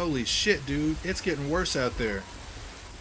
[0.00, 0.96] Holy shit, dude.
[1.04, 2.22] It's getting worse out there.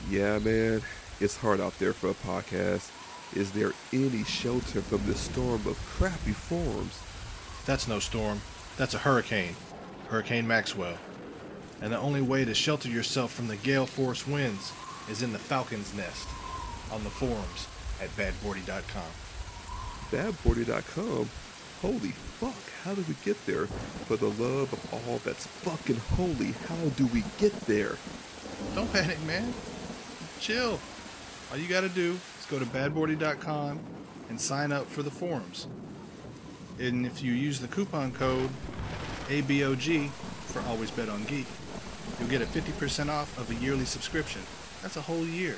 [0.10, 0.82] Yeah, man.
[1.22, 2.92] It's hard out there for a podcast.
[3.34, 7.00] Is there any shelter from this storm of crappy forums?
[7.66, 8.42] That's no storm.
[8.76, 9.56] That's a hurricane.
[10.10, 10.98] Hurricane Maxwell.
[11.82, 14.74] And the only way to shelter yourself from the gale force winds
[15.10, 16.28] is in the Falcon's Nest
[16.92, 17.70] on the forums
[18.02, 19.12] at badboardy.com.
[20.12, 21.30] Badboardy.com?
[21.82, 23.68] Holy fuck, how do we get there?
[24.06, 27.98] For the love of all that's fucking holy, how do we get there?
[28.76, 29.54] Don't panic, man.
[30.42, 30.78] Chill.
[31.52, 33.80] All you gotta do is go to badboardy.com
[34.28, 35.68] and sign up for the forums.
[36.80, 38.50] And if you use the coupon code
[39.28, 40.10] ABOG
[40.48, 41.48] for Always Bet on Geek,
[42.20, 44.42] you'll get a 50% off of a yearly subscription.
[44.82, 45.58] That's a whole year.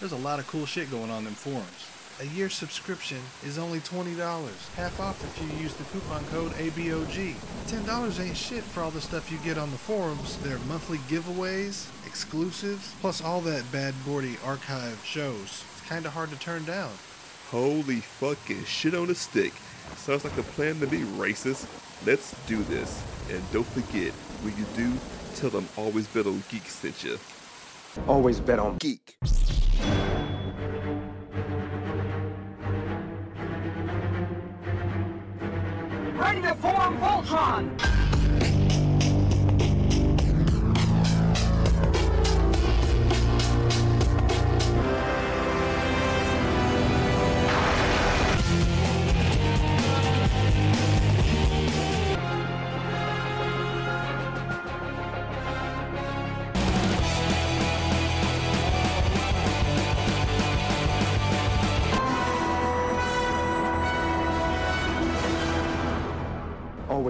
[0.00, 1.91] There's a lot of cool shit going on in them forums.
[2.22, 4.16] A year subscription is only $20,
[4.76, 7.34] half off if you use the coupon code ABOG.
[7.66, 10.36] $10 ain't shit for all the stuff you get on the forums.
[10.36, 15.64] There are monthly giveaways, exclusives, plus all that Bad Boardy archive shows.
[15.72, 16.92] It's kinda hard to turn down.
[17.50, 19.52] Holy fucking shit on a stick.
[19.96, 21.66] Sounds like a plan to be racist.
[22.06, 23.02] Let's do this.
[23.30, 24.12] And don't forget,
[24.42, 24.96] when you do,
[25.34, 27.18] tell them Always Bet on Geek sent you.
[28.06, 29.18] Always bet on geek.
[36.22, 38.11] Ready to form Voltron!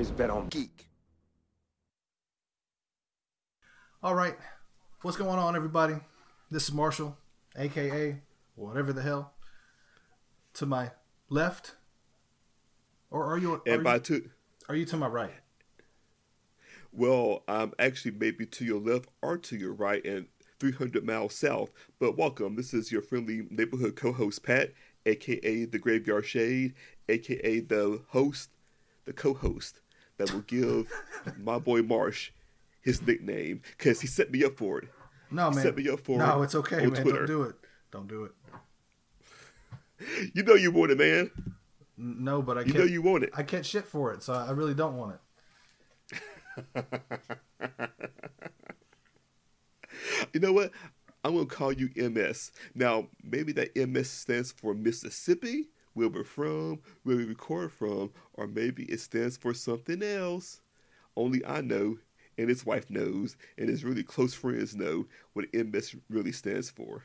[0.02, 0.88] Always bet on geek.
[4.02, 4.36] All right,
[5.02, 5.94] what's going on, everybody?
[6.50, 7.16] This is Marshall,
[7.56, 8.20] aka
[8.56, 9.32] whatever the hell.
[10.54, 10.90] To my
[11.28, 11.76] left,
[13.12, 13.52] or are you?
[13.52, 14.30] Are, And by you, two,
[14.68, 15.30] are you to my right?
[16.90, 20.26] well, I'm actually maybe to your left or to your right and
[20.58, 21.70] 300 miles south.
[22.00, 24.72] But welcome, this is your friendly neighborhood co-host Pat,
[25.06, 26.74] aka the Graveyard Shade,
[27.08, 28.50] aka the host,
[29.04, 29.78] the co-host
[30.24, 30.86] that will give
[31.42, 32.30] my boy Marsh
[32.80, 34.88] his nickname because he set me up for it.
[35.30, 35.64] No, He man.
[35.64, 37.02] set me up for no, it it's okay, man.
[37.02, 37.26] Twitter.
[37.26, 37.54] Don't do it.
[37.90, 38.32] Don't do it.
[40.34, 41.30] You know you want it, man.
[41.96, 42.78] No, but I You can't.
[42.78, 43.30] know you want it.
[43.34, 45.14] I catch shit for it, so I really don't want
[46.74, 46.84] it.
[50.32, 50.70] You know what?
[51.24, 52.50] I'm gonna call you MS.
[52.74, 58.46] Now, maybe that MS stands for Mississippi, where we're from, where we record from, or
[58.46, 60.60] maybe it stands for something else.
[61.16, 61.98] Only I know,
[62.38, 67.04] and his wife knows, and his really close friends know what MS really stands for.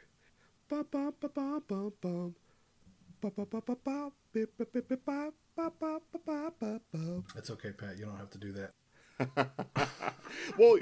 [7.35, 7.97] It's okay, Pat.
[7.97, 8.73] You don't have to do that.
[10.57, 10.77] well,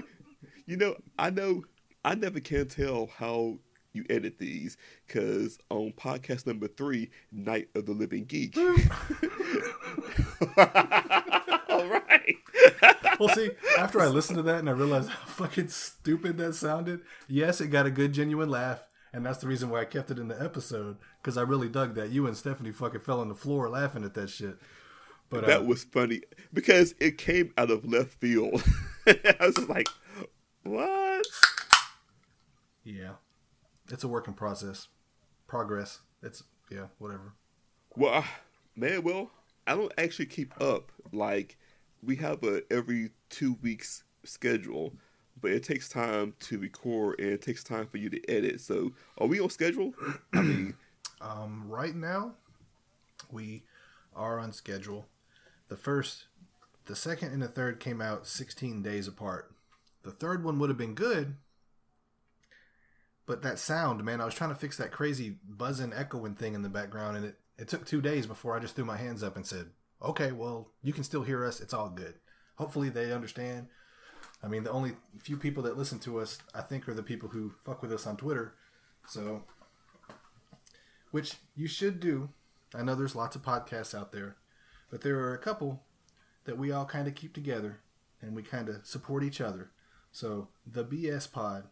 [0.66, 1.64] you know, I know
[2.04, 3.58] I never can tell how
[3.96, 4.76] you edit these
[5.08, 8.58] because on podcast number three, Night of the Living Geek.
[8.58, 8.66] All
[11.88, 12.36] right.
[13.20, 17.02] Well, see, after I listened to that and I realized how fucking stupid that sounded,
[17.28, 18.88] yes, it got a good, genuine laugh.
[19.14, 21.96] And that's the reason why I kept it in the episode because I really dug
[21.96, 22.10] that.
[22.10, 24.58] You and Stephanie fucking fell on the floor laughing at that shit.
[25.30, 26.22] But uh, that was funny
[26.54, 28.62] because it came out of left field.
[29.08, 29.88] I was like,
[30.64, 31.26] what?
[32.84, 33.14] yeah,
[33.92, 34.88] it's a work in process,
[35.48, 36.00] progress.
[36.24, 37.34] It's yeah, whatever.
[37.96, 38.30] Well, I-
[38.76, 39.32] man, well,
[39.68, 40.92] I don't actually keep up.
[41.12, 41.58] Like,
[42.04, 44.94] we have a every two weeks schedule,
[45.42, 48.62] but it takes time to record and it takes time for you to edit.
[48.62, 49.94] So, are we on schedule?
[50.34, 50.74] I mean,
[51.22, 52.34] Um, right now,
[53.32, 53.64] we
[54.16, 55.08] are on schedule.
[55.70, 56.26] The first,
[56.86, 59.52] the second, and the third came out 16 days apart.
[60.04, 61.36] The third one would have been good,
[63.26, 66.62] but that sound, man, I was trying to fix that crazy buzzing, echoing thing in
[66.62, 69.36] the background, and it, it took two days before I just threw my hands up
[69.36, 71.60] and said, okay, well, you can still hear us.
[71.60, 72.16] It's all good.
[72.58, 73.68] Hopefully, they understand.
[74.44, 77.30] I mean, the only few people that listen to us, I think, are the people
[77.30, 78.54] who fuck with us on Twitter.
[79.08, 79.44] So,
[81.12, 82.30] which you should do.
[82.74, 84.36] I know there's lots of podcasts out there,
[84.92, 85.84] but there are a couple
[86.44, 87.80] that we all kind of keep together
[88.22, 89.72] and we kind of support each other.
[90.12, 91.66] So, the BS Pod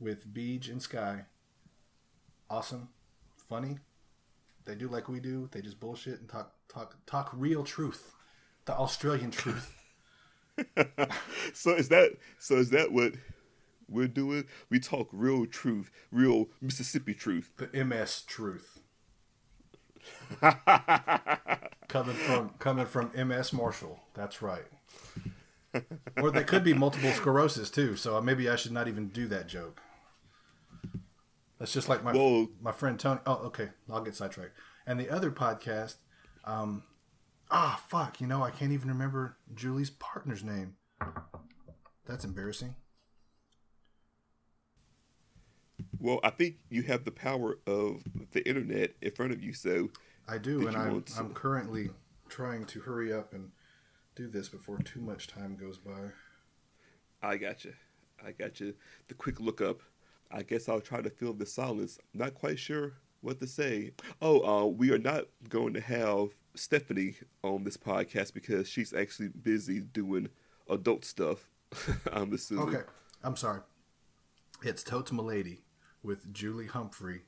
[0.00, 1.24] with Beej and Sky,
[2.48, 2.88] awesome,
[3.36, 3.78] funny.
[4.64, 5.48] They do like we do.
[5.50, 8.12] They just bullshit and talk talk talk real truth,
[8.66, 9.74] the Australian truth.
[11.54, 13.14] so is that so is that what
[13.88, 14.44] we're doing?
[14.68, 17.52] We talk real truth, real Mississippi truth.
[17.56, 18.80] The MS truth.
[21.88, 24.00] coming from coming from MS Marshall.
[24.14, 24.64] That's right.
[26.16, 27.96] or they could be multiple sclerosis too.
[27.96, 29.80] So maybe I should not even do that joke.
[31.58, 33.20] That's just like my Well- my friend Tony.
[33.26, 33.70] Oh, okay.
[33.90, 34.56] I'll get sidetracked.
[34.86, 35.96] And the other podcast,
[36.44, 36.84] um,
[37.50, 38.20] ah, fuck.
[38.20, 40.76] You know, I can't even remember Julie's partner's name.
[42.06, 42.74] That's embarrassing.
[46.00, 48.02] Well, I think you have the power of
[48.32, 49.90] the internet in front of you, so
[50.28, 51.90] I do, and I'm, to- I'm currently
[52.28, 53.50] trying to hurry up and
[54.14, 56.10] do this before too much time goes by.
[57.22, 57.74] I got you.
[58.24, 58.74] I got you.
[59.08, 59.80] The quick look up.
[60.30, 61.98] I guess I'll try to fill the silence.
[62.14, 63.92] Not quite sure what to say.
[64.20, 69.28] Oh, uh, we are not going to have Stephanie on this podcast because she's actually
[69.28, 70.28] busy doing
[70.68, 71.48] adult stuff.
[72.12, 72.76] I'm assuming.
[72.76, 72.84] Okay,
[73.22, 73.60] I'm sorry.
[74.62, 75.62] It's Totes Milady
[76.02, 77.22] with Julie Humphrey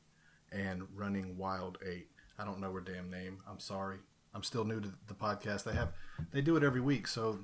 [0.51, 2.09] and Running Wild Eight.
[2.39, 3.39] I don't know her damn name.
[3.49, 3.99] I'm sorry.
[4.35, 5.65] I'm still new to the podcast.
[5.65, 5.93] They have
[6.33, 7.41] they do it every week, so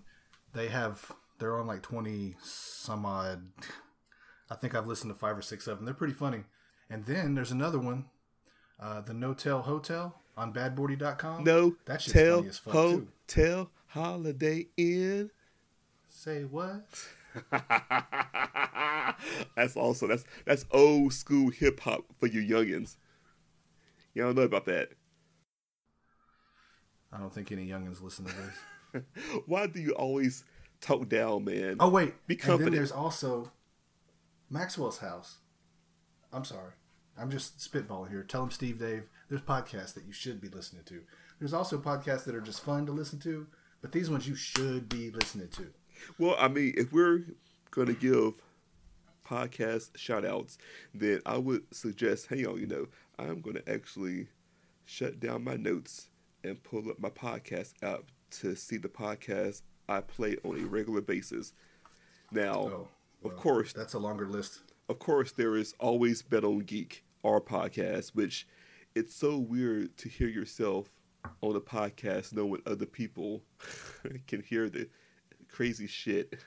[0.55, 3.43] they have they're on like twenty some odd.
[4.51, 5.85] I think I've listened to five or six of them.
[5.85, 6.45] They're pretty funny.
[6.89, 8.05] And then there's another one,
[8.79, 11.43] uh, the No Tell Hotel on badboardy.com.
[11.45, 13.09] No, that shit's tell funny as fuck too.
[13.29, 15.31] hotel Holiday Inn.
[16.09, 16.87] Say what?
[19.57, 22.97] that's also that's that's old school hip hop for you youngins.
[24.15, 24.91] You don't know about that.
[27.13, 28.35] I don't think any youngins listen to
[28.93, 29.03] this.
[29.47, 30.45] Why do you always
[30.81, 31.77] talk down, man?
[31.81, 32.73] Oh wait, Be And confident.
[32.73, 33.51] then there's also
[34.51, 35.39] Maxwell's house.
[36.33, 36.73] I'm sorry,
[37.19, 38.23] I'm just spitballing here.
[38.23, 39.05] Tell him, Steve, Dave.
[39.29, 41.03] There's podcasts that you should be listening to.
[41.39, 43.47] There's also podcasts that are just fun to listen to,
[43.83, 45.67] but these ones you should be listening to.
[46.19, 47.25] Well, I mean, if we're
[47.71, 48.35] going to give
[49.27, 50.59] podcast shout outs,
[50.95, 52.87] then I would suggest, hang on, you know,
[53.19, 54.29] I'm going to actually
[54.85, 56.09] shut down my notes
[56.45, 61.01] and pull up my podcast app to see the podcast I play on a regular
[61.01, 61.53] basis.
[62.31, 62.89] Now, Oh,
[63.27, 64.61] of well, course, that's a longer list.
[64.89, 68.47] of course, there is always Bet on Geek, our podcast, which
[68.95, 70.89] it's so weird to hear yourself
[71.41, 73.43] on a podcast knowing other people
[74.27, 74.89] can hear the
[75.49, 76.41] crazy shit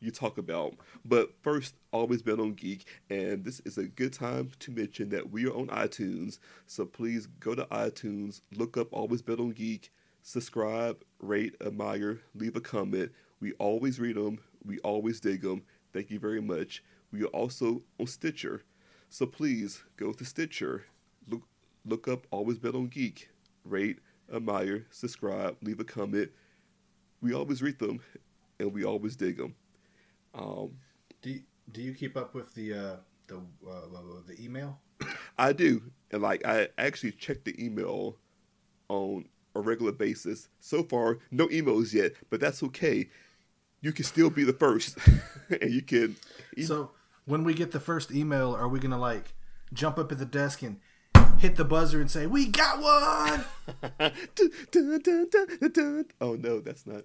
[0.00, 0.74] you talk about.
[1.04, 5.30] But first, always Bet on Geek, and this is a good time to mention that
[5.30, 6.38] we are on iTunes.
[6.66, 9.90] So please go to iTunes, look up Always Bet on Geek,
[10.22, 13.12] subscribe, rate, admire, leave a comment.
[13.40, 14.38] We always read them.
[14.66, 15.62] We always dig them.
[15.92, 16.82] Thank you very much.
[17.12, 18.62] We are also on Stitcher.
[19.08, 20.84] So please go to Stitcher,
[21.28, 21.42] look
[21.84, 23.30] look up Always Bet on Geek,
[23.64, 24.00] rate,
[24.34, 26.30] admire, subscribe, leave a comment.
[27.20, 28.00] We always read them,
[28.58, 29.54] and we always dig them.
[30.34, 30.72] Um,
[31.22, 31.40] Do you,
[31.72, 32.96] do you keep up with the uh,
[33.28, 33.36] the
[33.66, 34.78] uh, the email?
[35.38, 38.16] I do, and like I actually check the email
[38.88, 40.48] on a regular basis.
[40.60, 43.08] So far, no emails yet, but that's okay.
[43.86, 44.98] You can still be the first,
[45.60, 46.16] and you can.
[46.64, 46.90] So
[47.24, 49.32] when we get the first email, are we gonna like
[49.72, 50.80] jump up at the desk and
[51.38, 53.44] hit the buzzer and say we got one?
[54.34, 56.04] Dun, dun, dun, dun, dun, dun.
[56.20, 57.04] Oh no, that's not.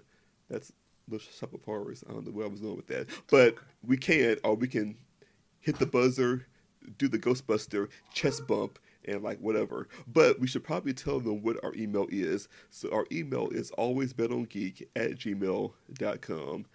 [0.49, 0.73] That's
[1.07, 2.03] Little Shop of Horrors.
[2.09, 4.97] I don't know where I was going with that, but we can, or we can
[5.59, 6.47] hit the buzzer,
[6.97, 9.87] do the Ghostbuster chest bump, and like whatever.
[10.07, 12.47] But we should probably tell them what our email is.
[12.69, 16.65] So our email is alwaysbetongeek at gmail.com.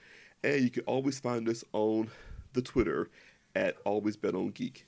[0.45, 2.11] And you can always find us on
[2.53, 3.11] the Twitter
[3.55, 4.83] at alwaysbetongeek.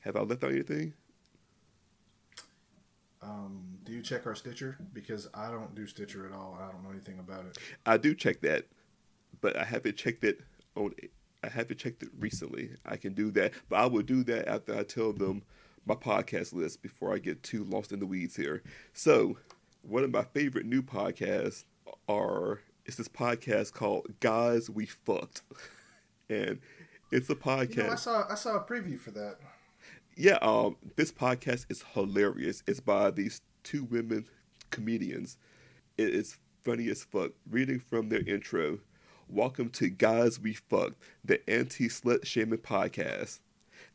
[0.00, 0.92] Have I left out anything?
[3.22, 4.76] Um, do you check our Stitcher?
[4.92, 6.58] Because I don't do Stitcher at all.
[6.60, 7.58] I don't know anything about it.
[7.86, 8.66] I do check that,
[9.40, 10.40] but I haven't checked it
[10.76, 10.94] on.
[11.42, 12.70] I haven't checked it recently.
[12.84, 15.42] I can do that, but I will do that after I tell them
[15.86, 18.62] my podcast list before I get too lost in the weeds here.
[18.92, 19.36] So,
[19.82, 21.64] one of my favorite new podcasts
[22.08, 25.42] are it's this podcast called Guys We Fucked,
[26.28, 26.58] and
[27.10, 27.76] it's a podcast.
[27.76, 29.36] You know, I saw I saw a preview for that.
[30.16, 32.62] Yeah, um, this podcast is hilarious.
[32.66, 34.26] It's by these two women
[34.70, 35.38] comedians.
[35.98, 37.32] It is funny as fuck.
[37.50, 38.78] Reading from their intro,
[39.28, 43.40] welcome to Guys We Fucked, the anti slut shaming podcast.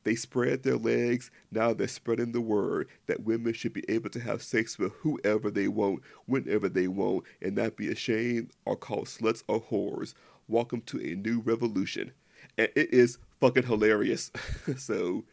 [0.10, 4.20] They spread their legs, now they're spreading the word that women should be able to
[4.20, 9.06] have sex with whoever they want, whenever they want, and not be ashamed or called
[9.06, 10.16] sluts or whores.
[10.48, 12.12] Welcome to a new revolution.
[12.58, 14.32] And it is fucking hilarious.
[14.78, 15.26] so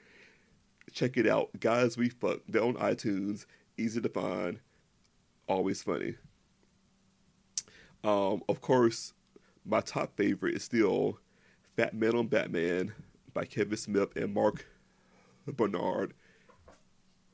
[0.93, 1.59] check it out.
[1.59, 2.41] Guys We Fuck.
[2.47, 3.47] They're on iTunes.
[3.79, 4.61] Easy to find.
[5.49, 6.17] Always funny.
[8.05, 9.15] Um, of course,
[9.65, 11.19] my top favorite is still
[11.79, 12.93] Fat Man on Batman
[13.37, 14.67] by Kevin Smith and Mark
[15.47, 16.15] Bernard.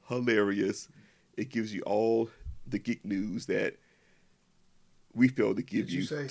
[0.09, 0.89] Hilarious.
[1.37, 2.29] It gives you all
[2.67, 3.77] the geek news that
[5.15, 6.29] we failed to give Did you say?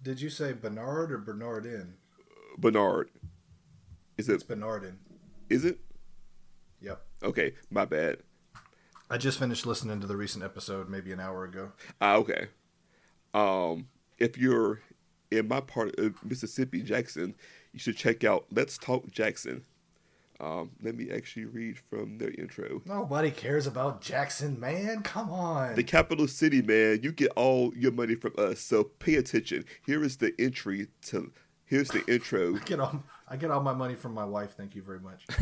[0.00, 1.94] Did you say Bernard or Bernardin?
[2.56, 3.10] Bernard.
[4.16, 4.34] Is it?
[4.34, 4.48] It's it?
[4.48, 5.00] Bernardin.
[5.50, 5.80] Is it?
[6.80, 7.02] Yep.
[7.24, 8.18] Okay, my bad.
[9.10, 11.72] I just finished listening to the recent episode, maybe an hour ago.
[12.00, 12.46] Ah, okay.
[13.34, 14.80] Um, if you're
[15.32, 17.34] in my part of Mississippi, Jackson,
[17.72, 19.64] you should check out Let's Talk Jackson.
[20.40, 22.80] Um, let me actually read from their intro.
[22.84, 25.02] Nobody cares about Jackson, man.
[25.02, 25.74] Come on.
[25.74, 29.64] The capital city, man, you get all your money from us, so pay attention.
[29.84, 31.32] Here is the entry to.
[31.64, 32.54] Here's the intro.
[32.60, 34.54] I get all I get all my money from my wife.
[34.56, 35.26] Thank you very much.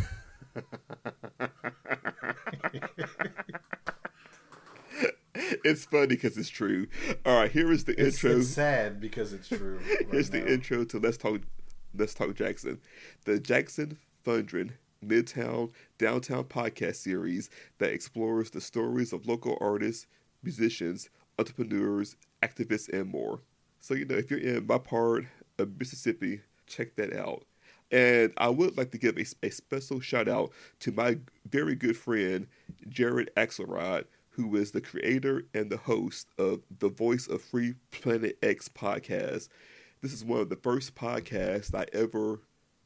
[5.65, 6.87] It's funny because it's true.
[7.25, 8.39] All right, here is the It's, intro.
[8.39, 9.79] it's sad because it's true.
[9.89, 11.41] right Here's the intro to Let's Talk
[11.99, 12.79] Let's Talk Jackson.
[13.25, 14.73] The Jackson Fondren
[15.05, 17.49] Midtown Downtown podcast series
[17.79, 20.07] that explores the stories of local artists,
[20.43, 23.41] musicians, entrepreneurs, activists, and more.
[23.81, 25.25] So you know, if you're in my part
[25.59, 27.45] of Mississippi, check that out.
[27.91, 30.51] And I would like to give a, a special shout out
[30.81, 32.47] to my very good friend
[32.89, 38.37] Jared Axelrod, who is the creator and the host of the Voice of Free Planet
[38.43, 39.49] X podcast.
[40.07, 42.41] This is one of the first podcasts I ever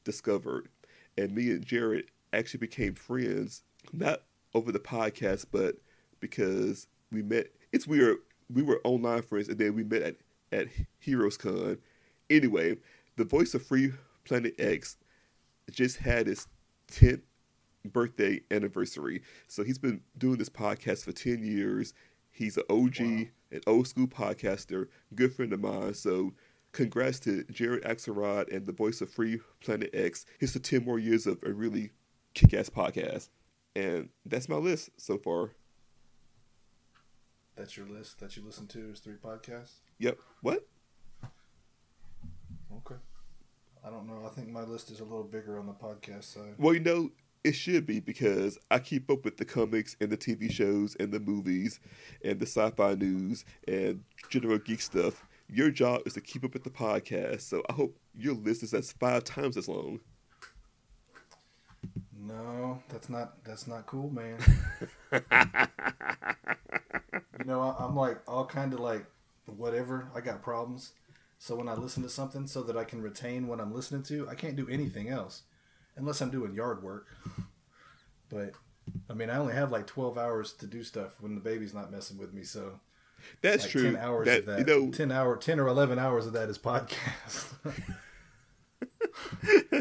[0.05, 0.71] discovered.
[1.19, 3.63] And me and Jared actually became friends,
[3.93, 4.23] not
[4.55, 5.75] over the podcast, but
[6.21, 7.49] because we met.
[7.73, 8.17] It's weird.
[8.49, 10.17] We were online friends, and then we met at,
[10.51, 11.77] at Heroes Con.
[12.31, 12.79] Anyway,
[13.17, 13.93] the Voice of Free
[14.25, 14.97] Planet X
[15.71, 16.49] just had his
[16.91, 17.21] 10th
[17.85, 19.21] birthday anniversary.
[19.47, 21.93] So he's been doing this podcast for 10 years.
[22.31, 25.93] He's an OG, an old school podcaster, good friend of mine.
[25.93, 26.33] So
[26.73, 30.27] congrats to Jared Axelrod and the voice of Free Planet X.
[30.39, 31.91] Here's to 10 more years of a really
[32.35, 33.29] kick ass podcast.
[33.77, 35.53] And that's my list so far.
[37.57, 39.81] That's your list that you listen to is three podcasts.
[39.99, 40.19] Yep.
[40.43, 40.67] What?
[42.75, 42.95] Okay.
[43.85, 44.27] I don't know.
[44.27, 46.55] I think my list is a little bigger on the podcast side.
[46.59, 47.11] Well, you know,
[47.45, 51.13] it should be because I keep up with the comics and the TV shows and
[51.13, 51.81] the movies
[52.25, 55.27] and the sci fi news and general geek stuff.
[55.53, 58.73] Your job is to keep up with the podcast, so I hope your list is
[58.73, 59.99] as five times as long.
[62.17, 64.39] No, that's not that's not cool, man.
[67.39, 69.05] you know, I, I'm like all kind of like
[69.47, 70.09] whatever.
[70.15, 70.93] I got problems.
[71.39, 74.29] So when I listen to something, so that I can retain what I'm listening to,
[74.29, 75.43] I can't do anything else,
[75.97, 77.09] unless I'm doing yard work.
[78.29, 78.53] But
[79.09, 81.91] I mean, I only have like 12 hours to do stuff when the baby's not
[81.91, 82.45] messing with me.
[82.45, 82.79] So
[83.43, 83.93] That's like true.
[83.93, 84.59] 10 hours that, of that.
[84.61, 87.55] You know, 10 hour, 10 or 11 hours of that is podcast.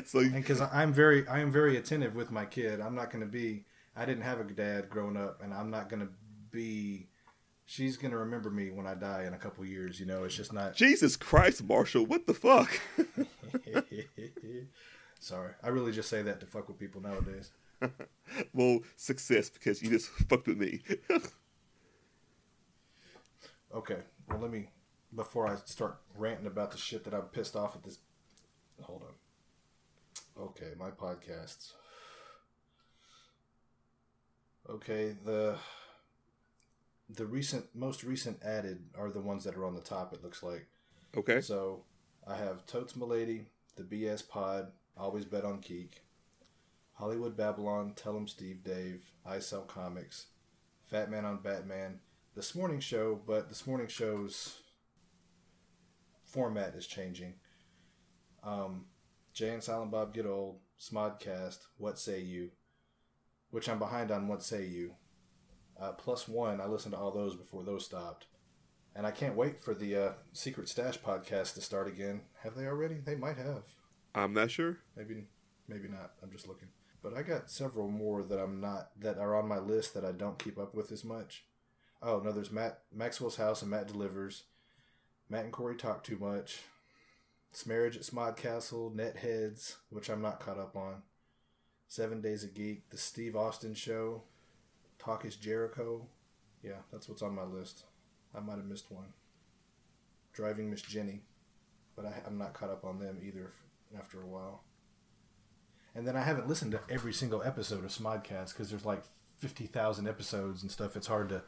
[0.06, 2.82] so and because I'm very, I am very attentive with my kid.
[2.82, 3.66] I'm not going to be.
[3.96, 6.10] I didn't have a dad growing up, and I'm not going to
[6.52, 7.08] be.
[7.66, 10.00] She's going to remember me when I die in a couple years.
[10.00, 10.76] You know, it's just not.
[10.76, 12.80] Jesus Christ, Marshall, what the fuck?
[15.20, 17.52] Sorry, I really just say that to fuck with people nowadays.
[18.54, 20.82] well, success because you just fucked with me.
[23.74, 24.70] Okay, well let me
[25.16, 28.00] before I start ranting about the shit that I'm pissed off at this.
[28.82, 30.44] Hold on.
[30.44, 31.74] Okay, my podcasts.
[34.70, 35.56] Okay, the
[37.10, 40.14] the recent most recent added are the ones that are on the top.
[40.14, 40.68] It looks like.
[41.18, 41.42] okay.
[41.42, 41.84] So
[42.28, 46.04] I have Totes Milady, the BS Pod, Always Bet on Geek,
[46.94, 50.28] Hollywood Babylon, Tell 'em Steve Dave, I Sell Comics,
[50.86, 52.00] Fat Man on Batman,
[52.40, 54.62] This Morning Show, but This Morning Show's
[56.24, 57.34] format is changing.
[58.46, 58.86] Um,
[59.34, 62.52] Jay and Silent Bob Get Old, Smodcast, What Say You,
[63.52, 64.94] which I'm behind on What Say You.
[65.78, 68.28] Uh, plus one, I listened to all those before those stopped.
[68.96, 72.22] And I can't wait for the uh, Secret Stash podcast to start again.
[72.44, 73.00] Have they already?
[73.04, 73.64] They might have.
[74.16, 74.78] I'm not sure.
[74.96, 75.26] Maybe,
[75.68, 76.12] maybe not.
[76.24, 76.70] I'm just looking.
[77.04, 80.14] But I got several more that I'm not that are on my list that I
[80.14, 81.44] don't keep up with as much.
[82.02, 84.44] Oh no, there's Matt Maxwell's House and Matt Delivers.
[85.30, 86.60] Matt and Corey talk too much.
[87.52, 91.02] Smarriage at Smodcastle, Netheads, which I'm not caught up on.
[91.88, 94.24] Seven Days a Geek, The Steve Austin Show,
[95.00, 96.06] Talk is Jericho.
[96.62, 97.86] Yeah, that's what's on my list.
[98.36, 99.14] I might have missed one.
[100.34, 101.22] Driving Miss Jenny,
[101.96, 103.52] but I, I'm not caught up on them either
[103.98, 104.64] after a while.
[105.96, 109.04] And then I haven't listened to every single episode of Smodcast because there's like
[109.40, 110.96] 50,000 episodes and stuff.
[110.96, 111.42] It's hard to.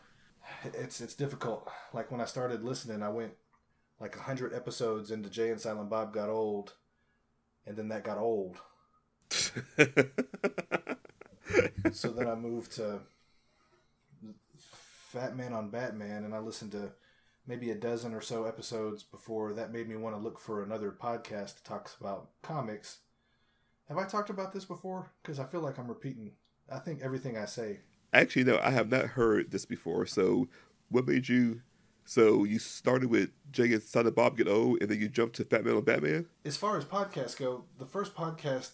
[0.64, 1.68] It's it's difficult.
[1.94, 3.34] Like when I started listening, I went
[4.00, 6.74] like a 100 episodes into Jay and Silent Bob Got Old,
[7.66, 8.58] and then that got old.
[11.92, 13.00] so then I moved to
[14.58, 16.92] Fat Man on Batman, and I listened to
[17.48, 20.92] maybe a dozen or so episodes before that made me want to look for another
[20.92, 23.00] podcast that talks about comics.
[23.88, 25.12] Have I talked about this before?
[25.22, 26.32] Because I feel like I'm repeating.
[26.72, 27.82] I think everything I say.
[28.14, 30.06] Actually, no, I have not heard this before.
[30.06, 30.48] So,
[30.90, 31.62] what made you?
[32.04, 35.46] So you started with Jay and Silent Bob Get Old, and then you jumped to
[35.46, 36.26] Fat Man on Batman.
[36.44, 38.72] As far as podcasts go, the first podcast,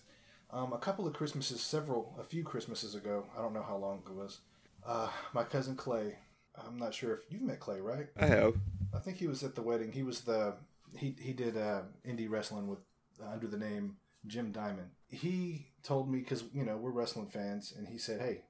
[0.49, 4.01] um, a couple of Christmases, several, a few Christmases ago, I don't know how long
[4.07, 4.39] it was.
[4.85, 6.17] Uh, my cousin Clay.
[6.65, 8.07] I'm not sure if you've met Clay, right?
[8.17, 8.55] I have.
[8.95, 9.91] I think he was at the wedding.
[9.91, 10.55] He was the
[10.95, 12.79] he he did uh, indie wrestling with
[13.21, 14.89] uh, under the name Jim Diamond.
[15.09, 18.41] He told me because you know we're wrestling fans, and he said, "Hey,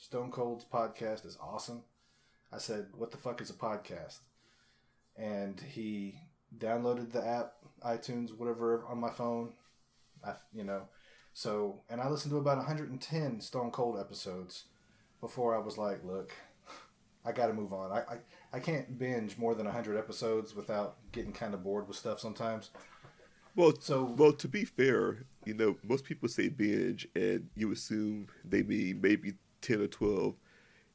[0.00, 1.82] Stone Cold's podcast is awesome."
[2.50, 4.20] I said, "What the fuck is a podcast?"
[5.16, 6.18] And he
[6.56, 7.54] downloaded the app,
[7.84, 9.52] iTunes, whatever on my phone.
[10.24, 10.88] I you know,
[11.34, 14.64] so and I listened to about 110 Stone Cold episodes
[15.20, 16.32] before I was like, "Look."
[17.22, 17.92] I got to move on.
[17.92, 18.18] I, I
[18.54, 22.70] I can't binge more than 100 episodes without getting kind of bored with stuff sometimes.
[23.54, 28.28] Well, So- well, to be fair, you know, most people say binge, and you assume
[28.42, 30.34] they mean maybe ten or twelve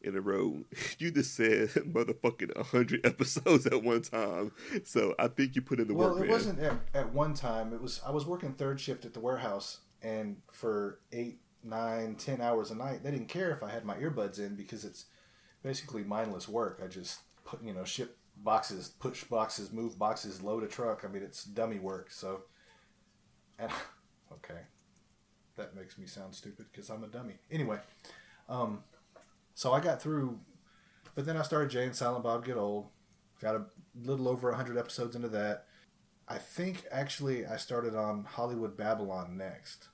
[0.01, 0.63] in a row.
[0.99, 4.51] You just said motherfucking hundred episodes at one time,
[4.83, 6.31] so I think you put in the Well, work, Well, it man.
[6.37, 7.73] wasn't at, at one time.
[7.73, 12.39] It was I was working third shift at the warehouse, and for eight, nine, ten
[12.41, 15.05] hours a night, they didn't care if I had my earbuds in because it's
[15.63, 16.81] basically mindless work.
[16.83, 21.03] I just put you know ship boxes, push boxes, move boxes, load a truck.
[21.03, 22.11] I mean, it's dummy work.
[22.11, 22.43] So,
[23.59, 23.71] and
[24.31, 24.61] okay,
[25.57, 27.35] that makes me sound stupid because I'm a dummy.
[27.51, 27.79] Anyway,
[28.49, 28.83] um,
[29.53, 30.39] so I got through,
[31.15, 32.87] but then I started Jay and Silent Bob Get Old.
[33.41, 33.65] Got a
[34.03, 35.65] little over 100 episodes into that.
[36.27, 39.89] I think actually I started on Hollywood Babylon next.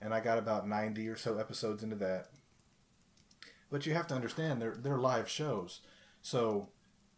[0.00, 2.28] And I got about 90 or so episodes into that.
[3.70, 5.80] But you have to understand they're they're live shows.
[6.20, 6.68] So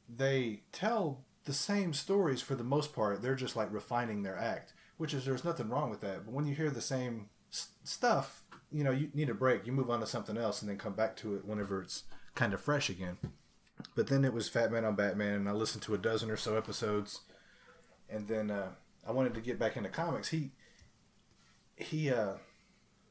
[0.09, 3.23] they tell the same stories for the most part.
[3.23, 6.25] They're just like refining their act, which is there's nothing wrong with that.
[6.25, 9.67] But when you hear the same s- stuff, you know, you need a break.
[9.67, 12.53] You move on to something else and then come back to it whenever it's kind
[12.53, 13.19] of fresh again.
[13.95, 16.37] But then it was Fat Man on Batman, and I listened to a dozen or
[16.37, 17.21] so episodes,
[18.09, 18.71] and then uh,
[19.07, 20.29] I wanted to get back into comics.
[20.29, 20.53] He
[21.77, 22.35] he uh,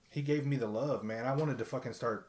[0.10, 1.26] he gave me the love, man.
[1.26, 2.28] I wanted to fucking start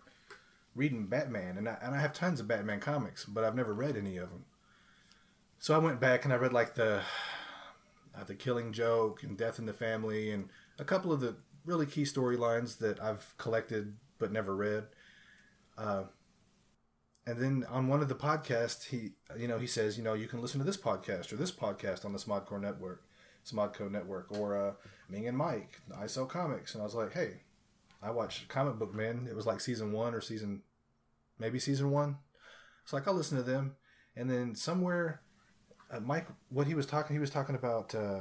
[0.75, 3.97] reading Batman, and I, and I have tons of Batman comics, but I've never read
[3.97, 4.45] any of them.
[5.59, 7.01] So I went back and I read like the
[8.15, 11.87] uh, the Killing Joke and Death in the Family, and a couple of the really
[11.87, 14.85] key storylines that I've collected but never read.
[15.77, 16.05] Uh,
[17.27, 20.29] and then on one of the podcasts, he, you know, he says, you know, you
[20.29, 23.03] can listen to this podcast or this podcast on the Smodcore Network,
[23.45, 24.73] Smodco Network, or uh,
[25.11, 26.75] Ming and Mike, I sell comics.
[26.75, 27.41] And I was like, hey,
[28.03, 29.27] I watched Comic Book Man.
[29.29, 30.63] It was like season one or season,
[31.39, 32.19] maybe season one.
[32.85, 33.75] It's like I'll listen to them.
[34.15, 35.21] And then somewhere,
[35.91, 38.21] uh, Mike, what he was talking, he was talking about uh,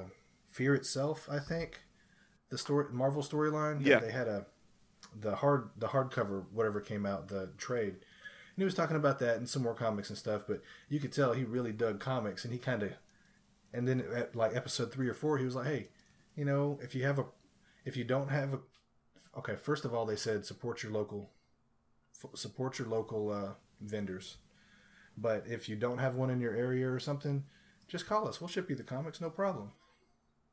[0.50, 1.28] Fear itself.
[1.30, 1.82] I think
[2.56, 3.86] the story, Marvel storyline.
[3.86, 4.00] Yeah.
[4.00, 4.46] they had a
[5.20, 9.38] the hard the hardcover whatever came out the trade and he was talking about that
[9.38, 12.52] and some more comics and stuff but you could tell he really dug comics and
[12.52, 12.92] he kind of
[13.72, 15.88] and then at like episode three or four he was like hey
[16.36, 17.26] you know if you have a
[17.86, 18.60] if you don't have a
[19.38, 21.30] okay first of all they said support your local
[22.34, 24.38] support your local uh, vendors
[25.18, 27.46] but if you don't have one in your area or something
[27.88, 29.72] just call us we'll ship you the comics no problem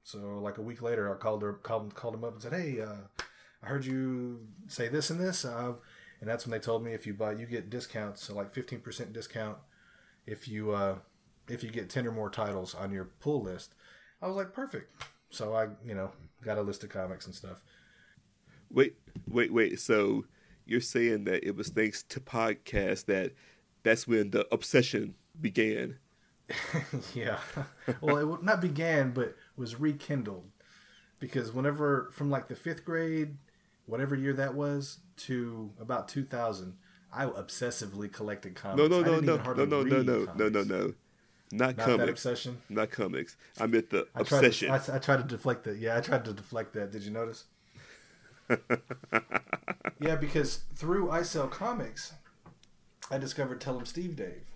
[0.03, 2.81] so like a week later i called her called, called him up and said hey
[2.81, 3.23] uh,
[3.62, 5.75] I heard you say this and this, uh,
[6.21, 8.81] and that's when they told me if you buy, you get discounts, so like fifteen
[8.81, 9.59] percent discount
[10.27, 10.97] if you uh,
[11.49, 13.75] if you get ten or more titles on your pull list.
[14.21, 14.93] I was like, perfect.
[15.31, 16.11] So I, you know,
[16.45, 17.62] got a list of comics and stuff.
[18.71, 18.95] Wait,
[19.29, 19.81] wait, wait.
[19.81, 20.25] So
[20.67, 23.33] you're saying that it was thanks to podcasts that
[23.83, 25.99] that's when the obsession began.
[27.15, 27.38] yeah.
[28.01, 30.51] well, it not began, but was rekindled
[31.20, 33.37] because whenever from like the fifth grade,
[33.87, 36.75] whatever year that was, to about two thousand.
[37.14, 38.79] I obsessively collected comics.
[38.79, 40.94] No, no, no, no, no, no, no, no, no, no, no.
[41.53, 41.77] Not comics.
[41.77, 42.09] Not that comics.
[42.09, 42.62] obsession.
[42.70, 43.37] Not comics.
[43.61, 44.68] I meant the I tried, obsession.
[44.68, 45.77] to, I, I tried to deflect that.
[45.77, 46.90] Yeah, I tried to deflect that.
[46.90, 47.44] Did you notice?
[50.01, 52.14] yeah, because through I Sell Comics,
[53.11, 54.51] I discovered Tell 'em Steve Dave.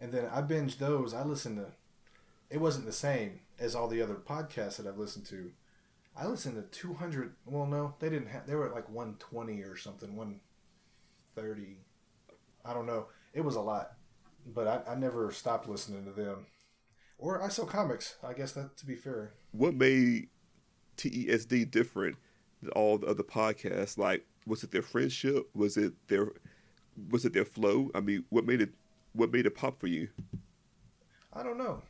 [0.00, 1.12] And then I binged those.
[1.12, 1.72] I listened to,
[2.48, 5.50] it wasn't the same as all the other podcasts that I've listened to.
[6.16, 9.76] I listened to 200, well, no, they didn't have, they were at like 120 or
[9.76, 11.76] something, 130.
[12.64, 13.06] I don't know.
[13.32, 13.92] It was a lot.
[14.46, 16.46] But I, I never stopped listening to them.
[17.18, 18.16] Or I sell comics.
[18.22, 19.32] I guess that to be fair.
[19.52, 20.28] what made
[20.96, 22.16] TESD different
[22.62, 23.98] than all the other podcasts?
[23.98, 25.48] Like, was it their friendship?
[25.54, 26.32] Was it their
[27.10, 27.90] was it their flow?
[27.94, 28.70] I mean, what made it
[29.12, 30.08] what made it pop for you?
[31.32, 31.82] I don't know.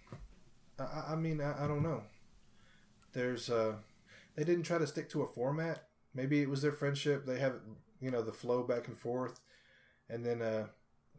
[0.79, 2.03] I- I, mean, I, I don't know.
[3.13, 3.77] There's uh,
[4.37, 5.85] they didn't try to stick to a format.
[6.15, 7.27] Maybe it was their friendship.
[7.27, 7.55] They have
[8.01, 9.41] you know the flow back and forth,
[10.09, 10.67] and then uh,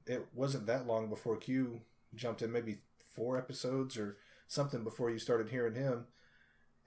[0.05, 1.81] it wasn't that long before Q
[2.15, 2.51] jumped in.
[2.51, 2.77] Maybe
[3.15, 4.17] four episodes or
[4.47, 6.05] something before you started hearing him,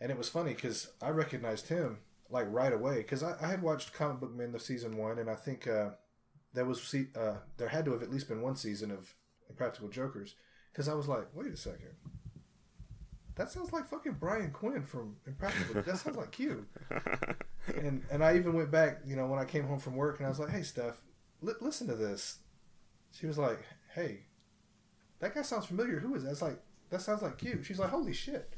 [0.01, 1.99] and it was funny because I recognized him
[2.31, 5.29] like right away because I, I had watched Comic Book Men the season one, and
[5.29, 5.91] I think uh,
[6.55, 9.15] there was uh, there had to have at least been one season of
[9.51, 10.37] Impractical Jokers
[10.73, 11.91] because I was like, wait a second.
[13.43, 15.83] That sounds like fucking Brian Quinn from Impractical.
[15.83, 16.65] that sounds like Q.
[17.77, 20.27] And and I even went back, you know, when I came home from work, and
[20.27, 21.01] I was like, "Hey, Steph,
[21.41, 22.39] li- listen to this."
[23.13, 23.61] She was like,
[23.95, 24.25] "Hey,
[25.21, 26.01] that guy sounds familiar.
[26.01, 28.53] Who is that?" Like, "That sounds like Q." She's like, "Holy shit!"